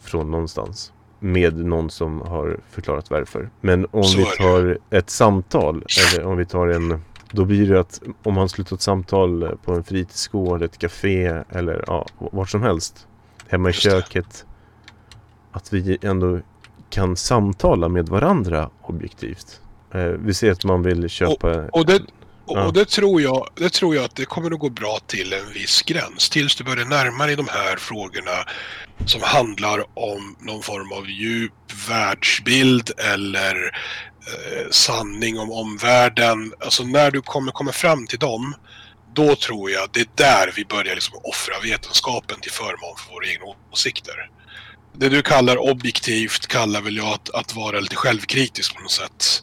från 0.00 0.30
någonstans. 0.30 0.92
Med 1.18 1.56
någon 1.56 1.90
som 1.90 2.20
har 2.20 2.56
förklarat 2.70 3.10
varför. 3.10 3.50
Men 3.60 3.86
om 3.90 4.04
Så 4.04 4.18
vi 4.18 4.24
tar 4.24 4.78
ett 4.90 5.10
samtal, 5.10 5.84
eller 6.14 6.26
om 6.26 6.36
vi 6.36 6.46
tar 6.46 6.68
en 6.68 7.00
då 7.32 7.44
blir 7.44 7.68
det 7.68 7.80
att 7.80 8.02
om 8.22 8.34
man 8.34 8.48
slutar 8.48 8.76
ett 8.76 8.82
samtal 8.82 9.58
på 9.64 9.72
en 9.72 9.84
fritidsgård, 9.84 10.62
ett 10.62 10.78
café 10.78 11.42
eller 11.50 11.84
ja, 11.86 12.06
vart 12.18 12.50
som 12.50 12.62
helst. 12.62 13.06
Hemma 13.48 13.70
i 13.70 13.72
köket. 13.72 14.44
Att 15.52 15.72
vi 15.72 15.98
ändå 16.02 16.40
kan 16.90 17.16
samtala 17.16 17.88
med 17.88 18.08
varandra 18.08 18.70
objektivt. 18.82 19.60
Eh, 19.92 20.04
vi 20.04 20.34
ser 20.34 20.52
att 20.52 20.64
man 20.64 20.82
vill 20.82 21.08
köpa... 21.08 21.64
Och 21.72 21.86
det, 21.86 22.02
och, 22.48 22.66
och 22.66 22.72
det, 22.72 22.84
tror 22.84 23.22
jag, 23.22 23.48
det 23.54 23.72
tror 23.72 23.94
jag 23.94 24.04
att 24.04 24.16
det 24.16 24.24
kommer 24.24 24.50
att 24.50 24.58
gå 24.58 24.68
bra 24.68 24.98
till 25.06 25.32
en 25.32 25.52
viss 25.52 25.82
gräns. 25.82 26.30
Tills 26.30 26.56
du 26.56 26.64
börjar 26.64 26.84
närma 26.84 27.26
dig 27.26 27.36
de 27.36 27.48
här 27.48 27.76
frågorna 27.76 28.44
som 29.06 29.22
handlar 29.22 29.84
om 29.94 30.36
någon 30.40 30.62
form 30.62 30.92
av 30.92 31.10
djup 31.10 31.52
världsbild 31.88 32.90
eller 32.98 33.54
eh, 33.54 34.70
sanning 34.70 35.38
om 35.38 35.52
omvärlden. 35.52 36.52
Alltså 36.60 36.82
när 36.82 37.10
du 37.10 37.20
kommer 37.20 37.52
komma 37.52 37.72
fram 37.72 38.06
till 38.06 38.18
dem, 38.18 38.54
då 39.14 39.36
tror 39.36 39.70
jag 39.70 39.88
det 39.92 40.00
är 40.00 40.08
där 40.14 40.52
vi 40.56 40.64
börjar 40.64 40.94
liksom 40.94 41.20
offra 41.24 41.54
vetenskapen 41.62 42.40
till 42.40 42.52
förmån 42.52 42.96
för 42.96 43.14
våra 43.14 43.26
egna 43.26 43.44
åsikter. 43.72 44.30
Det 44.96 45.08
du 45.08 45.22
kallar 45.22 45.56
objektivt 45.56 46.46
kallar 46.46 46.80
väl 46.80 46.96
jag 46.96 47.12
att, 47.12 47.30
att 47.30 47.54
vara 47.54 47.80
lite 47.80 47.96
självkritisk 47.96 48.74
på 48.74 48.82
något 48.82 48.90
sätt. 48.90 49.42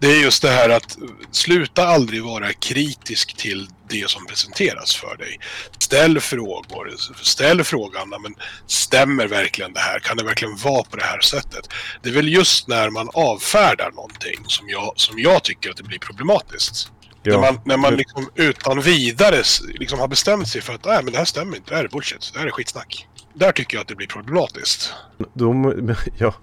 Det 0.00 0.06
är 0.06 0.20
just 0.22 0.42
det 0.42 0.50
här 0.50 0.68
att 0.68 0.96
sluta 1.30 1.86
aldrig 1.88 2.22
vara 2.24 2.52
kritisk 2.52 3.36
till 3.36 3.68
det 3.88 4.10
som 4.10 4.26
presenteras 4.26 4.96
för 4.96 5.16
dig. 5.16 5.38
Ställ 5.78 6.20
frågor. 6.20 6.90
Ställ 7.22 7.64
frågan, 7.64 8.08
"Ja, 8.10 8.18
men 8.18 8.34
stämmer 8.66 9.26
verkligen 9.26 9.72
det 9.72 9.80
här? 9.80 9.98
Kan 9.98 10.16
det 10.16 10.24
verkligen 10.24 10.56
vara 10.56 10.82
på 10.84 10.96
det 10.96 11.04
här 11.04 11.20
sättet? 11.20 11.68
Det 12.02 12.08
är 12.08 12.12
väl 12.12 12.28
just 12.28 12.68
när 12.68 12.90
man 12.90 13.08
avfärdar 13.14 13.90
någonting 13.90 14.44
som 14.46 14.68
jag, 14.68 14.92
som 14.96 15.18
jag 15.18 15.42
tycker 15.44 15.70
att 15.70 15.76
det 15.76 15.82
blir 15.82 15.98
problematiskt. 15.98 16.90
När 17.24 17.38
man, 17.40 17.60
när 17.64 17.76
man 17.76 17.94
liksom 17.96 18.30
utan 18.34 18.80
vidare 18.80 19.42
liksom 19.74 19.98
har 19.98 20.08
bestämt 20.08 20.48
sig 20.48 20.60
för 20.60 20.74
att 20.74 20.84
Nej, 20.84 21.00
men 21.04 21.12
det 21.12 21.18
här 21.18 21.24
stämmer 21.24 21.56
inte, 21.56 21.70
det 21.70 21.76
här 21.76 21.84
är 21.84 21.88
bullshit, 21.88 22.30
det 22.32 22.38
här 22.38 22.46
är 22.46 22.50
skitsnack. 22.50 23.06
Där 23.34 23.52
tycker 23.52 23.76
jag 23.76 23.82
att 23.82 23.88
det 23.88 23.94
blir 23.94 24.06
problematiskt. 24.06 24.92
Må- 25.34 25.94
ja, 26.18 26.34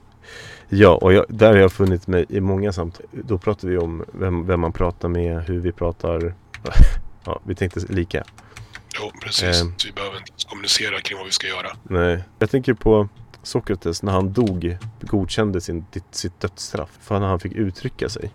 ja, 0.69 0.89
och 0.89 1.13
jag, 1.13 1.25
där 1.29 1.47
har 1.47 1.57
jag 1.57 1.71
funnit 1.71 2.07
mig 2.07 2.25
i 2.29 2.39
många 2.39 2.73
samtal. 2.73 3.05
Då 3.11 3.37
pratar 3.37 3.67
vi 3.67 3.77
om 3.77 4.05
vem, 4.11 4.47
vem 4.47 4.59
man 4.59 4.73
pratar 4.73 5.09
med, 5.09 5.43
hur 5.43 5.59
vi 5.59 5.71
pratar. 5.71 6.33
Ja, 7.25 7.41
vi 7.43 7.55
tänkte 7.55 7.79
lika. 7.79 8.23
Jo, 8.99 9.11
precis. 9.21 9.59
Så 9.59 9.87
vi 9.87 9.91
behöver 9.91 10.17
inte 10.17 10.31
kommunicera 10.49 11.01
kring 11.01 11.17
vad 11.17 11.25
vi 11.25 11.31
ska 11.31 11.47
göra. 11.47 11.67
Nej. 11.83 12.23
Jag 12.39 12.49
tänker 12.49 12.73
på 12.73 13.07
Sokrates 13.43 14.03
när 14.03 14.11
han 14.11 14.33
dog 14.33 14.77
godkände 15.01 15.61
sin, 15.61 15.85
sitt 16.11 16.39
dödsstraff. 16.39 16.89
För 17.01 17.15
att 17.15 17.21
han 17.21 17.39
fick 17.39 17.53
uttrycka 17.53 18.09
sig. 18.09 18.31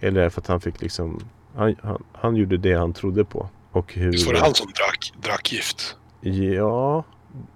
Eller 0.00 0.30
för 0.30 0.40
att 0.40 0.46
han 0.46 0.60
fick 0.60 0.82
liksom 0.82 1.20
han, 1.56 1.76
han, 1.82 2.04
han 2.12 2.36
gjorde 2.36 2.56
det 2.56 2.74
han 2.74 2.92
trodde 2.92 3.24
på. 3.24 3.48
Och 3.72 3.94
hur... 3.94 4.12
Visst 4.12 4.26
var 4.26 4.34
det 4.34 4.40
han 4.40 4.54
som 4.54 4.66
drack, 4.66 5.12
drack 5.22 5.52
gift? 5.52 5.96
Ja, 6.20 7.04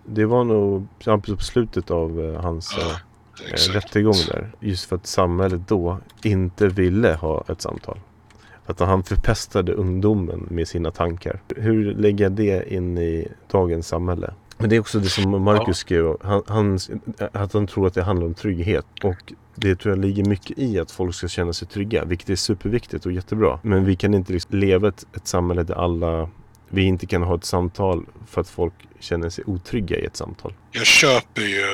det 0.05 0.25
var 0.25 0.45
nog 0.45 0.87
ja, 0.99 1.19
på 1.19 1.37
slutet 1.37 1.91
av 1.91 2.21
eh, 2.21 2.43
hans 2.43 2.75
Ja, 2.79 2.91
eh, 2.91 2.97
exakt. 3.53 3.77
rättegång 3.77 4.15
där. 4.29 4.53
Just 4.61 4.85
för 4.85 4.97
att 4.97 5.07
samhället 5.07 5.69
då 5.69 5.99
inte 6.23 6.69
ville 6.69 7.15
ha 7.15 7.45
ett 7.49 7.61
samtal. 7.61 7.99
Att 8.67 8.81
han 8.81 9.03
förpestade 9.03 9.73
ungdomen 9.73 10.47
med 10.51 10.69
sina 10.69 10.91
tankar. 10.91 11.41
Hur 11.57 11.95
lägger 11.95 12.25
jag 12.25 12.33
det 12.33 12.73
in 12.75 12.99
i 12.99 13.29
dagens 13.51 13.89
samhälle? 13.89 14.35
Men 14.59 14.71
det 14.71 14.77
är 14.77 14.81
också 14.81 14.99
det 14.99 15.09
som 15.09 15.43
Marcus 15.43 15.67
Ja. 15.67 15.75
skrev, 15.75 16.17
han, 16.21 16.43
han, 16.47 16.79
att 17.33 17.53
han 17.53 17.67
tror 17.67 17.87
att 17.87 17.95
det 17.95 18.03
handlar 18.03 18.27
om 18.27 18.35
trygghet. 18.35 18.87
Och 19.03 19.33
det 19.55 19.77
tror 19.77 19.95
jag 19.95 20.05
ligger 20.05 20.25
mycket 20.25 20.59
i 20.59 20.79
att 20.79 20.91
folk 20.91 21.15
ska 21.15 21.29
känna 21.29 21.53
sig 21.53 21.69
trygga, 21.69 22.05
vilket 22.05 22.31
är 22.31 22.37
superviktigt 22.37 23.07
och 23.07 23.13
jättebra. 23.13 23.59
Men 23.63 23.85
vi 23.85 23.97
kan 23.97 24.15
inte 24.15 24.33
liksom 24.33 24.59
leva 24.59 24.89
ett, 24.89 25.07
ett 25.17 25.27
samhälle 25.27 25.63
där 25.63 25.75
alla, 25.75 26.29
vi 26.69 26.83
inte 26.83 27.07
kan 27.07 27.23
ha 27.23 27.35
ett 27.35 27.45
samtal 27.45 28.07
för 28.27 28.41
att 28.41 28.49
folk 28.49 28.75
känner 28.99 29.31
sig 29.31 29.45
otrygga 29.47 29.97
i 29.99 30.05
ett 30.05 30.17
samtal. 30.17 30.53
Jag 30.71 30.87
köper 30.87 31.43
ju 31.43 31.65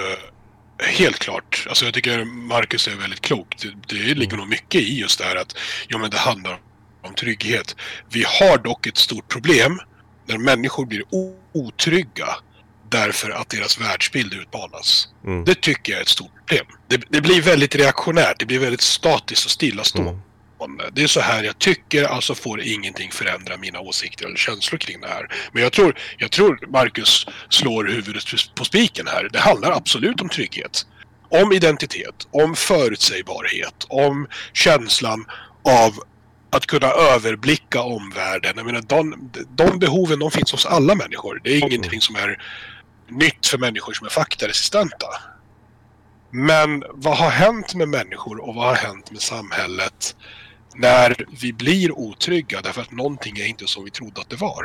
helt 0.78 1.18
klart. 1.18 1.66
Alltså 1.68 1.84
jag 1.84 1.94
tycker 1.94 2.24
Marcus 2.24 2.88
är 2.88 2.96
väldigt 2.96 3.20
klok. 3.20 3.56
Det, 3.62 3.96
det 3.96 4.14
ligger 4.14 4.36
nog 4.36 4.48
mycket 4.48 4.80
i 4.80 5.00
just 5.00 5.18
det 5.18 5.24
här 5.24 5.36
att 5.36 5.56
jo, 5.88 5.98
men 5.98 6.10
det 6.10 6.18
handlar 6.18 6.58
om 7.02 7.14
trygghet. 7.14 7.76
Vi 8.10 8.24
har 8.40 8.58
dock 8.58 8.86
ett 8.86 8.96
stort 8.96 9.28
problem 9.28 9.80
när 10.26 10.38
människor 10.38 10.86
blir 10.86 11.02
otrygga 11.52 12.28
därför 12.88 13.30
att 13.30 13.48
deras 13.48 13.80
världsbild 13.80 14.34
utmanas. 14.34 15.08
Mm. 15.24 15.44
Det 15.44 15.60
tycker 15.60 15.92
jag 15.92 15.98
är 15.98 16.02
ett 16.02 16.08
stort 16.08 16.46
problem. 16.46 16.66
Det, 16.88 17.02
det 17.08 17.20
blir 17.20 17.42
väldigt 17.42 17.74
reaktionärt. 17.74 18.38
Det 18.38 18.46
blir 18.46 18.58
väldigt 18.58 18.80
statiskt 18.80 19.44
och 19.44 19.50
stillastående. 19.50 20.10
Mm. 20.10 20.22
Det 20.92 21.02
är 21.02 21.06
så 21.06 21.20
här 21.20 21.44
jag 21.44 21.58
tycker, 21.58 22.04
alltså 22.04 22.34
får 22.34 22.60
ingenting 22.60 23.10
förändra 23.10 23.56
mina 23.56 23.80
åsikter 23.80 24.26
eller 24.26 24.36
känslor 24.36 24.78
kring 24.78 25.00
det 25.00 25.08
här. 25.08 25.28
Men 25.52 25.62
jag 25.62 25.72
tror, 25.72 25.98
jag 26.18 26.30
tror 26.30 26.68
Marcus 26.72 27.26
slår 27.48 27.84
huvudet 27.84 28.24
på 28.54 28.64
spiken 28.64 29.06
här. 29.06 29.28
Det 29.32 29.38
handlar 29.38 29.72
absolut 29.72 30.20
om 30.20 30.28
trygghet. 30.28 30.86
Om 31.28 31.52
identitet, 31.52 32.26
om 32.30 32.56
förutsägbarhet, 32.56 33.86
om 33.88 34.26
känslan 34.52 35.26
av 35.64 35.92
att 36.50 36.66
kunna 36.66 36.86
överblicka 36.86 37.82
omvärlden. 37.82 38.52
Jag 38.56 38.66
menar, 38.66 38.80
de, 38.80 39.30
de 39.50 39.78
behoven 39.78 40.18
de 40.18 40.30
finns 40.30 40.52
hos 40.52 40.66
alla 40.66 40.94
människor. 40.94 41.40
Det 41.44 41.50
är 41.50 41.58
ingenting 41.58 42.00
som 42.00 42.16
är 42.16 42.42
nytt 43.08 43.46
för 43.46 43.58
människor 43.58 43.92
som 43.92 44.06
är 44.06 44.10
faktaresistenta. 44.10 45.06
Men 46.30 46.84
vad 46.92 47.16
har 47.16 47.30
hänt 47.30 47.74
med 47.74 47.88
människor 47.88 48.48
och 48.48 48.54
vad 48.54 48.66
har 48.66 48.74
hänt 48.74 49.10
med 49.10 49.22
samhället 49.22 50.16
när 50.78 51.16
vi 51.40 51.52
blir 51.52 51.98
otrygga 51.98 52.60
därför 52.60 52.80
att 52.82 52.90
någonting 52.92 53.36
är 53.38 53.46
inte 53.46 53.66
som 53.66 53.84
vi 53.84 53.90
trodde 53.90 54.20
att 54.20 54.30
det 54.30 54.36
var? 54.36 54.64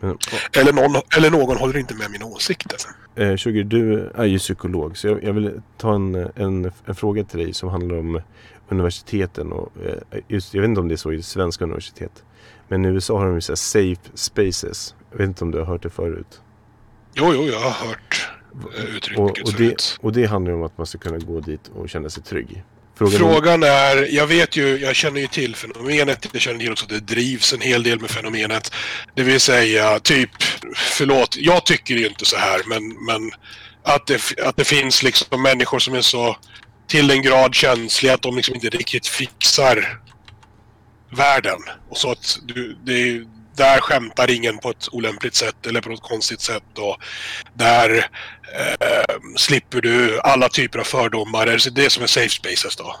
Men, 0.00 0.18
Eller 0.52 0.72
någon, 0.72 1.02
eller 1.16 1.30
någon 1.30 1.56
håller 1.56 1.78
inte 1.78 1.94
med 1.94 2.10
mina 2.10 2.24
åsikter. 2.24 2.78
Eh, 3.14 3.36
Sugar, 3.36 3.64
du 3.64 4.10
är 4.14 4.24
ju 4.24 4.38
psykolog 4.38 4.98
så 4.98 5.06
jag, 5.06 5.24
jag 5.24 5.32
vill 5.32 5.60
ta 5.76 5.94
en, 5.94 6.14
en, 6.14 6.72
en 6.86 6.94
fråga 6.94 7.24
till 7.24 7.38
dig 7.38 7.54
som 7.54 7.68
handlar 7.68 7.98
om 7.98 8.20
universiteten 8.68 9.52
och 9.52 9.72
eh, 9.86 10.20
just, 10.28 10.54
jag 10.54 10.60
vet 10.60 10.68
inte 10.68 10.80
om 10.80 10.88
det 10.88 10.94
är 10.94 10.96
så 10.96 11.12
i 11.12 11.22
svenska 11.22 11.64
universitet. 11.64 12.24
Men 12.68 12.84
i 12.84 12.88
USA 12.88 13.18
har 13.18 13.26
de 13.26 13.34
ju 13.34 13.40
så 13.40 13.56
safe 13.56 14.00
spaces. 14.14 14.94
Jag 15.10 15.18
vet 15.18 15.28
inte 15.28 15.44
om 15.44 15.50
du 15.50 15.58
har 15.58 15.64
hört 15.64 15.82
det 15.82 15.90
förut. 15.90 16.40
Jo, 17.14 17.32
jo, 17.34 17.42
jag 17.42 17.60
har 17.60 17.86
hört 17.88 18.30
eh, 18.78 18.84
uttrycket 18.96 19.18
Och, 19.18 19.30
och, 19.30 19.52
det, 19.52 19.52
förut. 19.52 19.98
och 20.00 20.12
det 20.12 20.26
handlar 20.26 20.52
ju 20.52 20.58
om 20.58 20.64
att 20.64 20.78
man 20.78 20.86
ska 20.86 20.98
kunna 20.98 21.18
gå 21.18 21.40
dit 21.40 21.70
och 21.74 21.88
känna 21.88 22.10
sig 22.10 22.22
trygg. 22.22 22.64
Frågan 22.98 23.18
Frågan 23.18 23.62
är, 23.62 24.14
jag 24.14 24.26
vet 24.26 24.56
ju, 24.56 24.78
jag 24.78 24.96
känner 24.96 25.20
ju 25.20 25.26
till 25.26 25.56
fenomenet, 25.56 26.26
jag 26.32 26.42
känner 26.42 26.58
till 26.58 26.72
också 26.72 26.84
att 26.84 26.90
det 26.90 27.00
drivs 27.00 27.52
en 27.52 27.60
hel 27.60 27.82
del 27.82 28.00
med 28.00 28.10
fenomenet. 28.10 28.74
Det 29.14 29.22
vill 29.22 29.40
säga, 29.40 30.00
typ, 30.00 30.30
förlåt, 30.76 31.36
jag 31.36 31.66
tycker 31.66 31.94
ju 31.94 32.06
inte 32.06 32.24
så 32.24 32.36
här, 32.36 32.60
men, 32.66 32.88
men 33.04 33.30
att, 33.82 34.06
det, 34.06 34.38
att 34.44 34.56
det 34.56 34.64
finns 34.64 35.02
liksom 35.02 35.42
människor 35.42 35.78
som 35.78 35.94
är 35.94 36.00
så 36.00 36.36
till 36.86 37.10
en 37.10 37.22
grad 37.22 37.54
känsliga 37.54 38.14
att 38.14 38.22
de 38.22 38.36
liksom 38.36 38.54
inte 38.54 38.68
riktigt 38.68 39.06
fixar 39.06 39.98
världen. 41.16 41.58
Och 41.88 41.96
så 41.96 42.10
att 42.10 42.38
du, 42.42 42.78
det 42.84 42.92
är, 42.92 43.24
där 43.56 43.80
skämtar 43.80 44.30
ingen 44.30 44.58
på 44.58 44.70
ett 44.70 44.88
olämpligt 44.92 45.34
sätt 45.34 45.66
eller 45.66 45.80
på 45.80 45.88
något 45.88 46.02
konstigt 46.02 46.40
sätt. 46.40 46.78
Och 46.78 46.96
där 47.54 48.08
eh, 48.54 49.14
slipper 49.36 49.80
du 49.80 50.20
alla 50.20 50.48
typer 50.48 50.78
av 50.78 50.84
fördomar. 50.84 51.46
Det 51.46 51.52
är 51.52 51.70
det 51.70 51.90
som 51.90 52.02
är 52.02 52.06
safe 52.06 52.28
spaces 52.28 52.76
då. 52.76 52.94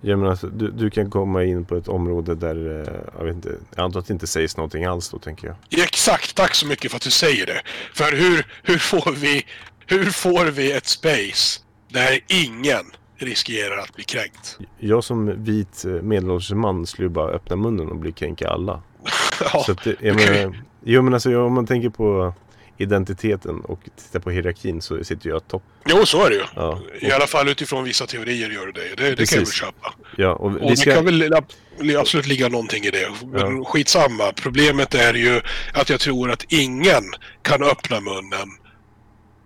Jag 0.00 0.18
menar, 0.18 0.30
alltså, 0.30 0.46
du, 0.46 0.70
du 0.70 0.90
kan 0.90 1.10
komma 1.10 1.44
in 1.44 1.64
på 1.64 1.76
ett 1.76 1.88
område 1.88 2.34
där, 2.34 2.80
eh, 2.80 2.94
jag 3.18 3.24
vet 3.24 3.34
inte, 3.34 3.56
jag 3.76 3.84
antar 3.84 4.00
att 4.00 4.06
det 4.06 4.12
inte 4.12 4.26
sägs 4.26 4.56
någonting 4.56 4.84
alls 4.84 5.08
då 5.10 5.18
tänker 5.18 5.46
jag. 5.46 5.56
Ja, 5.68 5.84
Exakt, 5.84 6.34
tack 6.34 6.54
så 6.54 6.66
mycket 6.66 6.90
för 6.90 6.96
att 6.96 7.02
du 7.02 7.10
säger 7.10 7.46
det. 7.46 7.62
För 7.94 8.12
hur, 8.16 8.46
hur, 8.62 8.78
får, 8.78 9.12
vi, 9.12 9.46
hur 9.86 10.04
får 10.10 10.44
vi 10.44 10.72
ett 10.72 10.86
space 10.86 11.60
där 11.88 12.18
ingen 12.28 12.84
riskerar 13.18 13.78
att 13.78 13.94
bli 13.94 14.04
kränkt? 14.04 14.58
Jag 14.78 15.04
som 15.04 15.44
vit 15.44 15.84
eh, 15.84 15.90
medelålders 15.90 16.50
man 16.52 16.86
skulle 16.86 17.06
ju 17.06 17.12
bara 17.12 17.30
öppna 17.32 17.56
munnen 17.56 17.88
och 17.88 17.96
bli 17.96 18.12
kränka 18.12 18.48
alla. 18.48 18.82
Ja, 19.52 19.62
Så 19.66 19.72
att 19.72 19.84
det, 19.84 19.96
jag 20.00 20.14
okej. 20.16 20.30
menar, 20.30 20.62
jo 20.84 21.02
men 21.02 21.14
alltså 21.14 21.38
om 21.44 21.52
man 21.54 21.66
tänker 21.66 21.88
på 21.88 22.34
identiteten 22.76 23.60
och 23.60 23.80
tittar 23.96 24.20
på 24.20 24.30
hierarkin 24.30 24.82
så 24.82 25.04
sitter 25.04 25.30
jag 25.30 25.48
topp. 25.48 25.62
jo, 25.86 26.06
så 26.06 26.24
är 26.24 26.30
det 26.30 26.36
ju. 26.36 26.42
Ja, 26.56 26.80
I 27.00 27.12
alla 27.12 27.26
fall 27.26 27.48
utifrån 27.48 27.84
vissa 27.84 28.06
teorier 28.06 28.50
gör 28.50 28.66
det 28.66 28.72
det. 28.72 29.02
Det, 29.02 29.14
det 29.14 29.26
kan 29.30 29.38
jag 29.38 29.44
väl 29.46 29.52
köpa. 29.52 29.94
ja 30.16 30.32
och 30.32 30.46
Och 30.46 30.62
vi 30.62 30.68
det 30.68 30.76
ska, 30.76 30.94
kan 30.94 31.04
väl 31.04 31.34
ab- 31.34 31.52
absolut 31.98 32.26
ligga 32.26 32.48
någonting 32.48 32.84
i 32.84 32.90
det. 32.90 33.08
Men 33.32 33.64
skitsamma. 33.64 34.32
Problemet 34.42 34.94
är 34.94 35.14
ju 35.14 35.40
att 35.74 35.90
jag 35.90 36.00
tror 36.00 36.30
att 36.30 36.44
ingen 36.52 37.04
kan 37.42 37.62
öppna 37.62 38.00
munnen 38.00 38.48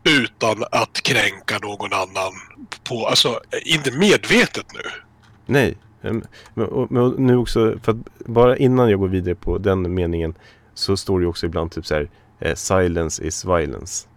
utan 0.04 0.64
att 0.72 1.00
kränka 1.02 1.58
någon 1.62 1.92
annan. 1.92 2.32
På, 2.88 3.06
alltså, 3.06 3.40
inte 3.64 3.92
medvetet 3.92 4.66
nu. 4.74 4.80
Nej. 5.46 5.78
Men 6.00 6.24
nu 7.18 7.36
också, 7.36 7.78
för 7.82 7.92
att 7.92 7.98
bara 8.26 8.56
innan 8.56 8.90
jag 8.90 8.98
går 9.00 9.08
vidare 9.08 9.34
på 9.34 9.58
den 9.58 9.94
meningen 9.94 10.34
så 10.74 10.96
står 10.96 11.18
det 11.18 11.22
ju 11.24 11.28
också 11.28 11.46
ibland 11.46 11.72
typ 11.72 11.86
så 11.86 11.94
här 11.94 12.08
eh, 12.41 12.55
Silence 12.55 13.24
is 13.24 13.45
violence. 13.45 14.09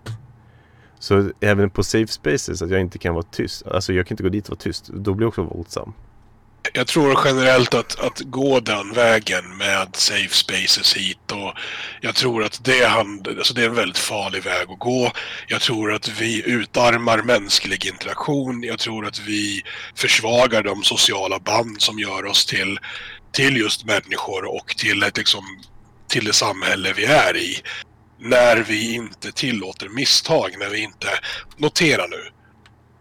Så 0.99 1.31
även 1.39 1.69
på 1.69 1.83
safe 1.83 2.11
spaces 2.11 2.61
att 2.61 2.69
jag 2.69 2.81
inte 2.81 2.97
kan 2.97 3.13
vara 3.13 3.25
tyst. 3.31 3.67
Alltså 3.67 3.93
jag 3.93 4.07
kan 4.07 4.13
inte 4.13 4.23
gå 4.23 4.29
dit 4.29 4.45
och 4.45 4.49
vara 4.49 4.59
tyst. 4.59 4.87
Då 4.87 5.13
blir 5.13 5.25
jag 5.25 5.29
också 5.29 5.43
våldsam. 5.43 5.93
Jag 6.73 6.87
tror 6.87 7.19
generellt 7.25 7.73
att, 7.73 7.99
att 7.99 8.19
gå 8.19 8.59
den 8.59 8.93
vägen 8.93 9.57
med 9.57 9.87
safe 9.93 10.35
spaces 10.35 10.97
hit 10.97 11.31
och 11.31 11.53
jag 12.01 12.15
tror 12.15 12.43
att 12.43 12.63
det, 12.63 12.85
hand, 12.85 13.27
alltså 13.27 13.53
det 13.53 13.61
är 13.61 13.65
en 13.65 13.75
väldigt 13.75 13.97
farlig 13.97 14.43
väg 14.43 14.69
att 14.69 14.79
gå. 14.79 15.11
Jag 15.47 15.61
tror 15.61 15.93
att 15.93 16.21
vi 16.21 16.49
utarmar 16.49 17.21
mänsklig 17.21 17.85
interaktion. 17.85 18.63
Jag 18.63 18.79
tror 18.79 19.05
att 19.05 19.19
vi 19.19 19.61
försvagar 19.95 20.63
de 20.63 20.83
sociala 20.83 21.39
band 21.39 21.81
som 21.81 21.99
gör 21.99 22.25
oss 22.25 22.45
till, 22.45 22.79
till 23.31 23.57
just 23.57 23.85
människor 23.85 24.55
och 24.55 24.75
till, 24.77 25.03
ett, 25.03 25.17
liksom, 25.17 25.43
till 26.07 26.25
det 26.25 26.33
samhälle 26.33 26.93
vi 26.95 27.05
är 27.05 27.37
i. 27.37 27.61
När 28.23 28.57
vi 28.57 28.93
inte 28.93 29.31
tillåter 29.31 29.89
misstag, 29.89 30.55
när 30.59 30.69
vi 30.69 30.79
inte... 30.79 31.07
Notera 31.57 32.07
nu, 32.07 32.29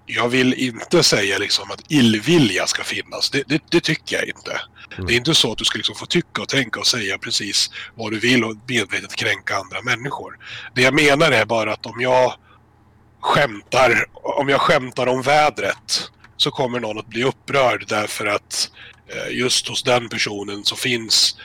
jag 0.06 0.28
vill 0.28 0.54
inte 0.54 1.02
säga 1.02 1.38
liksom 1.38 1.70
att 1.70 1.82
illvilja 1.88 2.66
ska 2.66 2.84
finnas. 2.84 3.30
Det, 3.30 3.42
det, 3.48 3.62
det 3.70 3.80
tycker 3.80 4.16
jag 4.16 4.24
inte. 4.24 4.60
Mm. 4.94 5.06
Det 5.06 5.14
är 5.14 5.16
inte 5.16 5.34
så 5.34 5.52
att 5.52 5.58
du 5.58 5.64
ska 5.64 5.76
liksom 5.76 5.94
få 5.94 6.06
tycka 6.06 6.42
och 6.42 6.48
tänka 6.48 6.80
och 6.80 6.86
säga 6.86 7.18
precis 7.18 7.70
vad 7.94 8.12
du 8.12 8.18
vill 8.18 8.44
och 8.44 8.56
medvetet 8.68 9.16
kränka 9.16 9.56
andra 9.56 9.82
människor. 9.82 10.38
Det 10.74 10.82
jag 10.82 10.94
menar 10.94 11.32
är 11.32 11.44
bara 11.44 11.72
att 11.72 11.86
om 11.86 12.00
jag 12.00 12.34
skämtar, 13.20 14.06
om 14.12 14.48
jag 14.48 14.60
skämtar 14.60 15.06
om 15.06 15.22
vädret 15.22 16.10
så 16.36 16.50
kommer 16.50 16.80
någon 16.80 16.98
att 16.98 17.08
bli 17.08 17.24
upprörd 17.24 17.84
därför 17.88 18.26
att 18.26 18.70
eh, 19.08 19.36
just 19.36 19.68
hos 19.68 19.82
den 19.82 20.08
personen 20.08 20.64
så 20.64 20.76
finns 20.76 21.36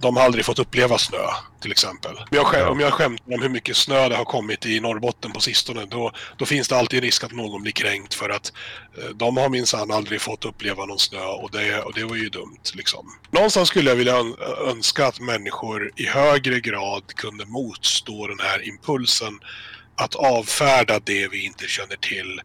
de 0.00 0.16
har 0.16 0.24
aldrig 0.24 0.44
fått 0.44 0.58
uppleva 0.58 0.98
snö, 0.98 1.26
till 1.60 1.72
exempel. 1.72 2.16
Om 2.16 2.26
jag, 2.30 2.46
skäm, 2.46 2.68
om 2.68 2.80
jag 2.80 2.92
skämtar 2.92 3.34
om 3.34 3.42
hur 3.42 3.48
mycket 3.48 3.76
snö 3.76 4.08
det 4.08 4.16
har 4.16 4.24
kommit 4.24 4.66
i 4.66 4.80
Norrbotten 4.80 5.32
på 5.32 5.40
sistone, 5.40 5.86
då, 5.86 6.12
då 6.36 6.44
finns 6.44 6.68
det 6.68 6.76
alltid 6.76 7.02
risk 7.02 7.24
att 7.24 7.32
någon 7.32 7.62
blir 7.62 7.72
kränkt 7.72 8.14
för 8.14 8.30
att 8.30 8.52
eh, 8.98 9.08
de 9.14 9.36
har 9.36 9.48
minsann 9.48 9.90
aldrig 9.90 10.20
fått 10.20 10.44
uppleva 10.44 10.86
någon 10.86 10.98
snö 10.98 11.24
och 11.24 11.50
det, 11.50 11.82
och 11.82 11.94
det 11.94 12.04
var 12.04 12.16
ju 12.16 12.28
dumt. 12.28 12.62
Liksom. 12.74 13.06
Någonstans 13.30 13.68
skulle 13.68 13.90
jag 13.90 13.96
vilja 13.96 14.16
ön, 14.16 14.34
önska 14.66 15.06
att 15.06 15.20
människor 15.20 15.92
i 15.96 16.06
högre 16.06 16.60
grad 16.60 17.06
kunde 17.06 17.46
motstå 17.46 18.26
den 18.26 18.40
här 18.40 18.68
impulsen 18.68 19.40
att 19.96 20.14
avfärda 20.14 21.00
det 21.04 21.28
vi 21.28 21.44
inte 21.44 21.66
känner 21.66 21.96
till 21.96 22.40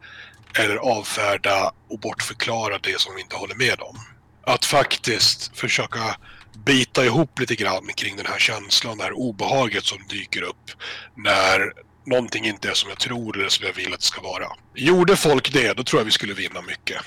eller 0.59 0.75
avfärda 0.75 1.71
och 1.89 1.99
bortförklara 1.99 2.77
det 2.77 2.99
som 2.99 3.15
vi 3.15 3.21
inte 3.21 3.35
håller 3.35 3.55
med 3.55 3.81
om. 3.81 3.97
Att 4.45 4.65
faktiskt 4.65 5.57
försöka 5.57 6.17
bita 6.55 7.05
ihop 7.05 7.39
lite 7.39 7.55
grann 7.55 7.87
kring 7.95 8.15
den 8.15 8.25
här 8.25 8.39
känslan, 8.39 8.97
det 8.97 9.03
här 9.03 9.13
obehaget 9.13 9.85
som 9.85 9.97
dyker 10.09 10.41
upp 10.41 10.71
när 11.15 11.73
någonting 12.05 12.45
inte 12.45 12.69
är 12.69 12.73
som 12.73 12.89
jag 12.89 12.99
tror 12.99 13.37
eller 13.37 13.49
som 13.49 13.65
jag 13.65 13.73
vill 13.73 13.93
att 13.93 13.99
det 13.99 14.05
ska 14.05 14.21
vara. 14.21 14.47
Gjorde 14.75 15.15
folk 15.15 15.53
det, 15.53 15.73
då 15.73 15.83
tror 15.83 15.99
jag 15.99 16.05
vi 16.05 16.11
skulle 16.11 16.33
vinna 16.33 16.61
mycket. 16.61 16.97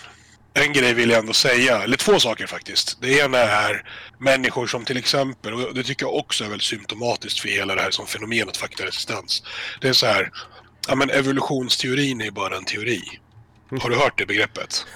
En 0.54 0.72
grej 0.72 0.94
vill 0.94 1.10
jag 1.10 1.18
ändå 1.18 1.32
säga, 1.32 1.82
eller 1.82 1.96
två 1.96 2.20
saker 2.20 2.46
faktiskt. 2.46 2.98
Det 3.00 3.18
ena 3.18 3.38
är 3.38 3.90
människor 4.18 4.66
som 4.66 4.84
till 4.84 4.96
exempel, 4.96 5.52
och 5.54 5.74
det 5.74 5.82
tycker 5.82 6.06
jag 6.06 6.14
också 6.14 6.44
är 6.44 6.48
väldigt 6.48 6.66
symptomatiskt 6.66 7.40
för 7.40 7.48
hela 7.48 7.74
det 7.74 7.82
här 7.82 7.90
som 7.90 8.06
fenomenet 8.06 8.56
faktaresistens. 8.56 9.42
Det 9.80 9.88
är 9.88 9.92
så 9.92 10.06
här, 10.06 10.30
ja 10.88 10.94
men 10.94 11.10
evolutionsteorin 11.10 12.20
är 12.20 12.30
bara 12.30 12.56
en 12.56 12.64
teori. 12.64 13.02
Har 13.80 13.90
du 13.90 13.96
hört 13.96 14.18
det 14.18 14.26
begreppet? 14.26 14.86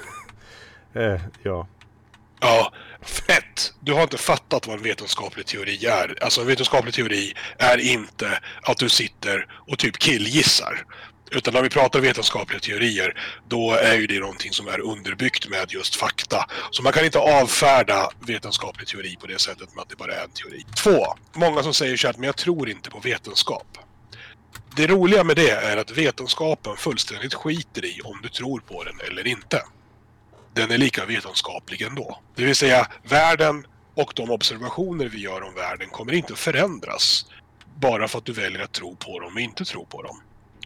Eh, 0.94 1.20
ja. 1.42 1.68
Ja. 2.40 2.72
Du 3.90 3.94
har 3.94 4.02
inte 4.02 4.18
fattat 4.18 4.66
vad 4.66 4.76
en 4.76 4.82
vetenskaplig 4.82 5.46
teori 5.46 5.86
är. 5.86 6.22
Alltså 6.22 6.40
en 6.40 6.46
vetenskaplig 6.46 6.94
teori 6.94 7.34
är 7.58 7.78
inte 7.78 8.40
att 8.62 8.78
du 8.78 8.88
sitter 8.88 9.46
och 9.68 9.78
typ 9.78 9.98
killgissar. 9.98 10.84
Utan 11.30 11.54
när 11.54 11.62
vi 11.62 11.68
pratar 11.68 12.00
vetenskapliga 12.00 12.60
teorier, 12.60 13.20
då 13.48 13.72
är 13.72 13.94
ju 13.94 14.06
det 14.06 14.20
någonting 14.20 14.52
som 14.52 14.68
är 14.68 14.80
underbyggt 14.80 15.48
med 15.48 15.72
just 15.72 15.96
fakta. 15.96 16.46
Så 16.70 16.82
man 16.82 16.92
kan 16.92 17.04
inte 17.04 17.18
avfärda 17.18 18.10
vetenskaplig 18.26 18.88
teori 18.88 19.16
på 19.20 19.26
det 19.26 19.38
sättet 19.38 19.74
med 19.74 19.82
att 19.82 19.88
det 19.88 19.96
bara 19.96 20.14
är 20.14 20.24
en 20.24 20.30
teori. 20.30 20.64
Två. 20.82 21.06
Många 21.32 21.62
som 21.62 21.74
säger 21.74 21.96
så 21.96 22.06
här 22.06 22.14
men 22.14 22.24
jag 22.24 22.36
tror 22.36 22.68
inte 22.68 22.90
på 22.90 23.00
vetenskap. 23.00 23.78
Det 24.76 24.86
roliga 24.86 25.24
med 25.24 25.36
det 25.36 25.50
är 25.50 25.76
att 25.76 25.90
vetenskapen 25.90 26.76
fullständigt 26.76 27.34
skiter 27.34 27.84
i 27.84 28.00
om 28.04 28.20
du 28.22 28.28
tror 28.28 28.60
på 28.60 28.84
den 28.84 29.00
eller 29.00 29.26
inte 29.26 29.62
den 30.54 30.70
är 30.70 30.78
lika 30.78 31.04
vetenskaplig 31.04 31.82
ändå. 31.82 32.18
Det 32.36 32.44
vill 32.44 32.56
säga, 32.56 32.86
världen 33.02 33.64
och 33.94 34.12
de 34.16 34.30
observationer 34.30 35.06
vi 35.06 35.18
gör 35.18 35.42
om 35.42 35.54
världen 35.54 35.88
kommer 35.88 36.12
inte 36.12 36.32
att 36.32 36.38
förändras 36.38 37.26
bara 37.80 38.08
för 38.08 38.18
att 38.18 38.24
du 38.24 38.32
väljer 38.32 38.62
att 38.62 38.72
tro 38.72 38.96
på 38.96 39.20
dem 39.20 39.34
och 39.34 39.40
inte 39.40 39.64
tro 39.64 39.86
på 39.86 40.02
dem. 40.02 40.20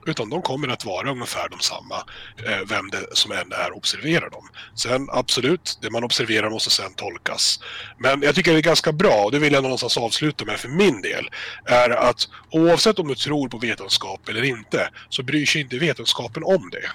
Utan 0.06 0.30
de 0.30 0.42
kommer 0.42 0.68
att 0.68 0.84
vara 0.84 1.10
ungefär 1.10 1.48
de 1.48 1.60
samma, 1.60 1.96
eh, 2.46 2.68
vem 2.68 2.90
det 2.90 3.16
som 3.16 3.32
än 3.32 3.52
är 3.52 3.76
observerar 3.76 4.30
dem. 4.30 4.48
Sen 4.74 5.08
absolut, 5.12 5.78
det 5.82 5.90
man 5.90 6.04
observerar 6.04 6.50
måste 6.50 6.70
sen 6.70 6.94
tolkas. 6.94 7.60
Men 7.98 8.22
jag 8.22 8.34
tycker 8.34 8.52
det 8.52 8.58
är 8.58 8.62
ganska 8.62 8.92
bra, 8.92 9.24
och 9.24 9.32
det 9.32 9.38
vill 9.38 9.52
jag 9.52 9.62
någonstans 9.62 9.98
avsluta 9.98 10.44
med 10.44 10.58
för 10.58 10.68
min 10.68 11.02
del, 11.02 11.30
är 11.64 11.90
att 11.90 12.28
oavsett 12.50 12.98
om 12.98 13.08
du 13.08 13.14
tror 13.14 13.48
på 13.48 13.58
vetenskap 13.58 14.28
eller 14.28 14.42
inte, 14.42 14.88
så 15.08 15.22
bryr 15.22 15.46
sig 15.46 15.60
inte 15.60 15.78
vetenskapen 15.78 16.44
om 16.44 16.70
det. 16.70 16.90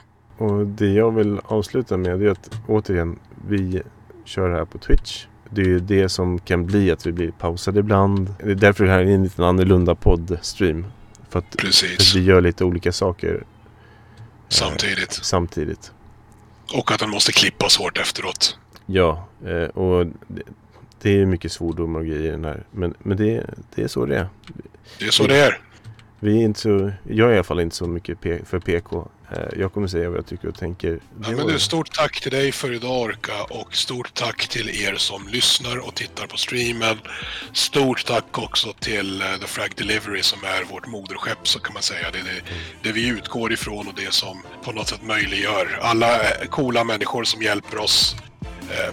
Och 0.45 0.67
det 0.67 0.93
jag 0.93 1.11
vill 1.11 1.39
avsluta 1.45 1.97
med 1.97 2.23
är 2.23 2.31
att 2.31 2.49
återigen, 2.67 3.19
vi 3.47 3.81
kör 4.25 4.49
här 4.49 4.65
på 4.65 4.77
Twitch. 4.77 5.25
Det 5.49 5.61
är 5.61 5.65
ju 5.65 5.79
det 5.79 6.09
som 6.09 6.39
kan 6.39 6.65
bli 6.65 6.91
att 6.91 7.05
vi 7.05 7.11
blir 7.11 7.31
pausade 7.31 7.79
ibland. 7.79 8.33
Det 8.43 8.51
är 8.51 8.55
därför 8.55 8.85
det 8.85 8.91
här 8.91 8.99
är 8.99 9.05
en 9.05 9.23
liten 9.23 9.45
annorlunda 9.45 9.95
poddstream. 9.95 10.85
För 11.29 11.39
att, 11.39 11.55
för 11.59 11.67
att 11.67 12.15
vi 12.15 12.23
gör 12.23 12.41
lite 12.41 12.63
olika 12.65 12.91
saker 12.91 13.43
Samtidigt. 14.49 15.11
samtidigt. 15.11 15.91
Och 16.73 16.91
att 16.91 16.99
den 16.99 17.09
måste 17.09 17.31
klippas 17.31 17.77
hårt 17.77 17.97
efteråt. 17.97 18.57
Ja, 18.85 19.27
eh, 19.45 19.63
och 19.63 20.05
det, 20.27 20.41
det 21.01 21.21
är 21.21 21.25
mycket 21.25 21.51
svordomar 21.51 21.99
och 21.99 22.05
grejer 22.05 22.21
i 22.27 22.31
den 22.31 22.45
här. 22.45 22.63
Men, 22.71 22.93
men 22.99 23.17
det, 23.17 23.45
det 23.75 23.83
är 23.83 23.87
så 23.87 24.05
det 24.05 24.17
är. 24.17 24.29
Det 24.99 25.05
är 25.05 25.11
så 25.11 25.27
det 25.27 25.37
är. 25.37 25.59
Vi 26.19 26.41
är 26.41 26.45
inte 26.45 26.59
så, 26.59 26.91
jag 27.03 27.29
är 27.29 27.31
i 27.33 27.35
alla 27.35 27.43
fall 27.43 27.59
inte 27.59 27.75
så 27.75 27.87
mycket 27.87 28.17
för 28.47 28.59
PK. 28.59 29.07
Eh, 29.31 29.59
jag 29.59 29.73
kommer 29.73 29.87
säga 29.87 30.09
vad 30.09 30.17
jag 30.17 30.25
tycker 30.25 30.47
och 30.47 30.57
tänker. 30.57 30.99
Ja, 31.23 31.29
men 31.29 31.47
du, 31.47 31.59
stort 31.59 31.93
tack 31.93 32.21
till 32.21 32.31
dig 32.31 32.51
för 32.51 32.73
idag 32.73 33.01
Orka 33.01 33.43
och 33.43 33.75
stort 33.75 34.13
tack 34.13 34.47
till 34.47 34.69
er 34.69 34.95
som 34.95 35.27
lyssnar 35.27 35.77
och 35.77 35.95
tittar 35.95 36.27
på 36.27 36.37
streamen. 36.37 36.97
Stort 37.53 38.05
tack 38.05 38.37
också 38.37 38.73
till 38.79 39.21
eh, 39.21 39.27
The 39.41 39.47
Frag 39.47 39.73
Delivery 39.75 40.23
som 40.23 40.39
är 40.43 40.63
vårt 40.63 40.87
moderskepp 40.87 41.47
så 41.47 41.59
kan 41.59 41.73
man 41.73 41.83
säga. 41.83 42.11
Det 42.11 42.19
är 42.19 42.23
det, 42.23 42.41
det 42.83 42.91
vi 42.91 43.07
utgår 43.07 43.53
ifrån 43.53 43.87
och 43.87 43.93
det 43.95 44.13
som 44.13 44.41
på 44.63 44.71
något 44.71 44.87
sätt 44.87 45.03
möjliggör. 45.03 45.79
Alla 45.81 46.15
eh, 46.15 46.47
coola 46.49 46.83
människor 46.83 47.23
som 47.23 47.41
hjälper 47.41 47.77
oss 47.77 48.15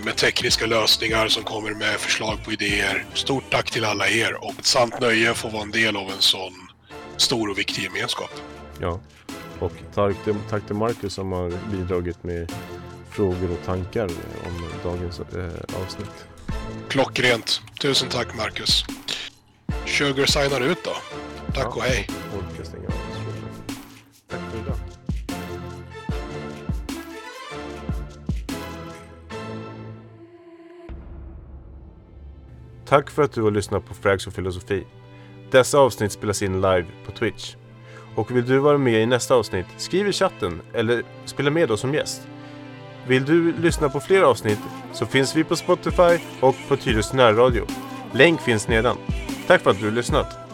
med 0.05 0.17
tekniska 0.17 0.67
lösningar 0.67 1.29
som 1.29 1.43
kommer 1.43 1.75
med 1.75 2.01
förslag 2.01 2.45
på 2.45 2.53
idéer. 2.53 3.05
Stort 3.15 3.45
tack 3.51 3.71
till 3.71 3.85
alla 3.85 4.09
er 4.09 4.45
och 4.45 4.55
ett 4.59 4.67
sant 4.67 5.01
nöje 5.01 5.31
att 5.31 5.37
få 5.37 5.49
vara 5.49 5.63
en 5.63 5.71
del 5.71 5.97
av 5.97 6.11
en 6.11 6.21
sån 6.21 6.53
stor 7.17 7.51
och 7.51 7.59
viktig 7.59 7.83
gemenskap. 7.83 8.31
Ja, 8.81 9.01
och 9.61 9.73
tack 9.95 10.67
till, 10.67 10.77
Marcus 10.77 11.13
som 11.13 11.33
har 11.33 11.53
bidragit 11.71 12.25
med 12.25 12.53
frågor 13.11 13.51
och 13.53 13.65
tankar 13.65 14.09
om 14.47 14.69
dagens 14.83 15.21
eh, 15.21 15.83
avsnitt. 15.83 16.27
Klockrent. 16.89 17.61
Tusen 17.81 18.09
tack 18.09 18.37
Marcus. 18.37 18.85
Sugar 19.87 20.27
signar 20.27 20.61
ut 20.61 20.85
då. 20.85 20.91
Tack 21.55 21.77
och 21.77 21.83
hej. 21.83 22.09
Stänga 22.63 22.89
oss. 22.89 22.95
Tack 24.29 24.41
för 24.51 24.59
idag. 24.59 24.77
Tack 32.87 33.11
för 33.11 33.23
att 33.23 33.33
du 33.33 33.43
har 33.43 33.51
lyssnat 33.51 33.87
på 33.87 33.95
Frags 33.95 34.27
och 34.27 34.33
filosofi. 34.33 34.87
Dessa 35.51 35.79
avsnitt 35.79 36.13
spelas 36.13 36.43
in 36.43 36.55
live 36.55 36.87
på 37.07 37.13
Twitch. 37.13 37.57
Och 38.17 38.37
vill 38.37 38.47
du 38.47 38.59
vara 38.59 38.79
med 38.79 39.03
i 39.03 39.07
nästa 39.07 39.35
avsnitt, 39.35 39.67
skriv 39.77 40.09
i 40.09 40.13
chatten 40.13 40.61
eller 40.75 41.03
spela 41.25 41.51
med 41.51 41.71
oss 41.71 41.81
som 41.81 41.95
gäst. 41.95 42.29
Vill 43.07 43.25
du 43.25 43.53
lyssna 43.53 43.89
på 43.89 44.01
fler 44.01 44.23
avsnitt 44.23 44.59
så 44.93 45.07
finns 45.07 45.37
vi 45.37 45.45
på 45.45 45.57
Spotify 45.57 46.19
och 46.41 46.57
på 46.69 46.77
Tyresö 46.77 47.17
närradio. 47.17 47.67
Länk 48.13 48.41
finns 48.41 48.69
nedan. 48.69 48.97
Tack 49.47 49.63
för 49.63 49.71
att 49.71 49.79
du 49.79 49.85
har 49.85 49.93
lyssnat. 49.93 50.46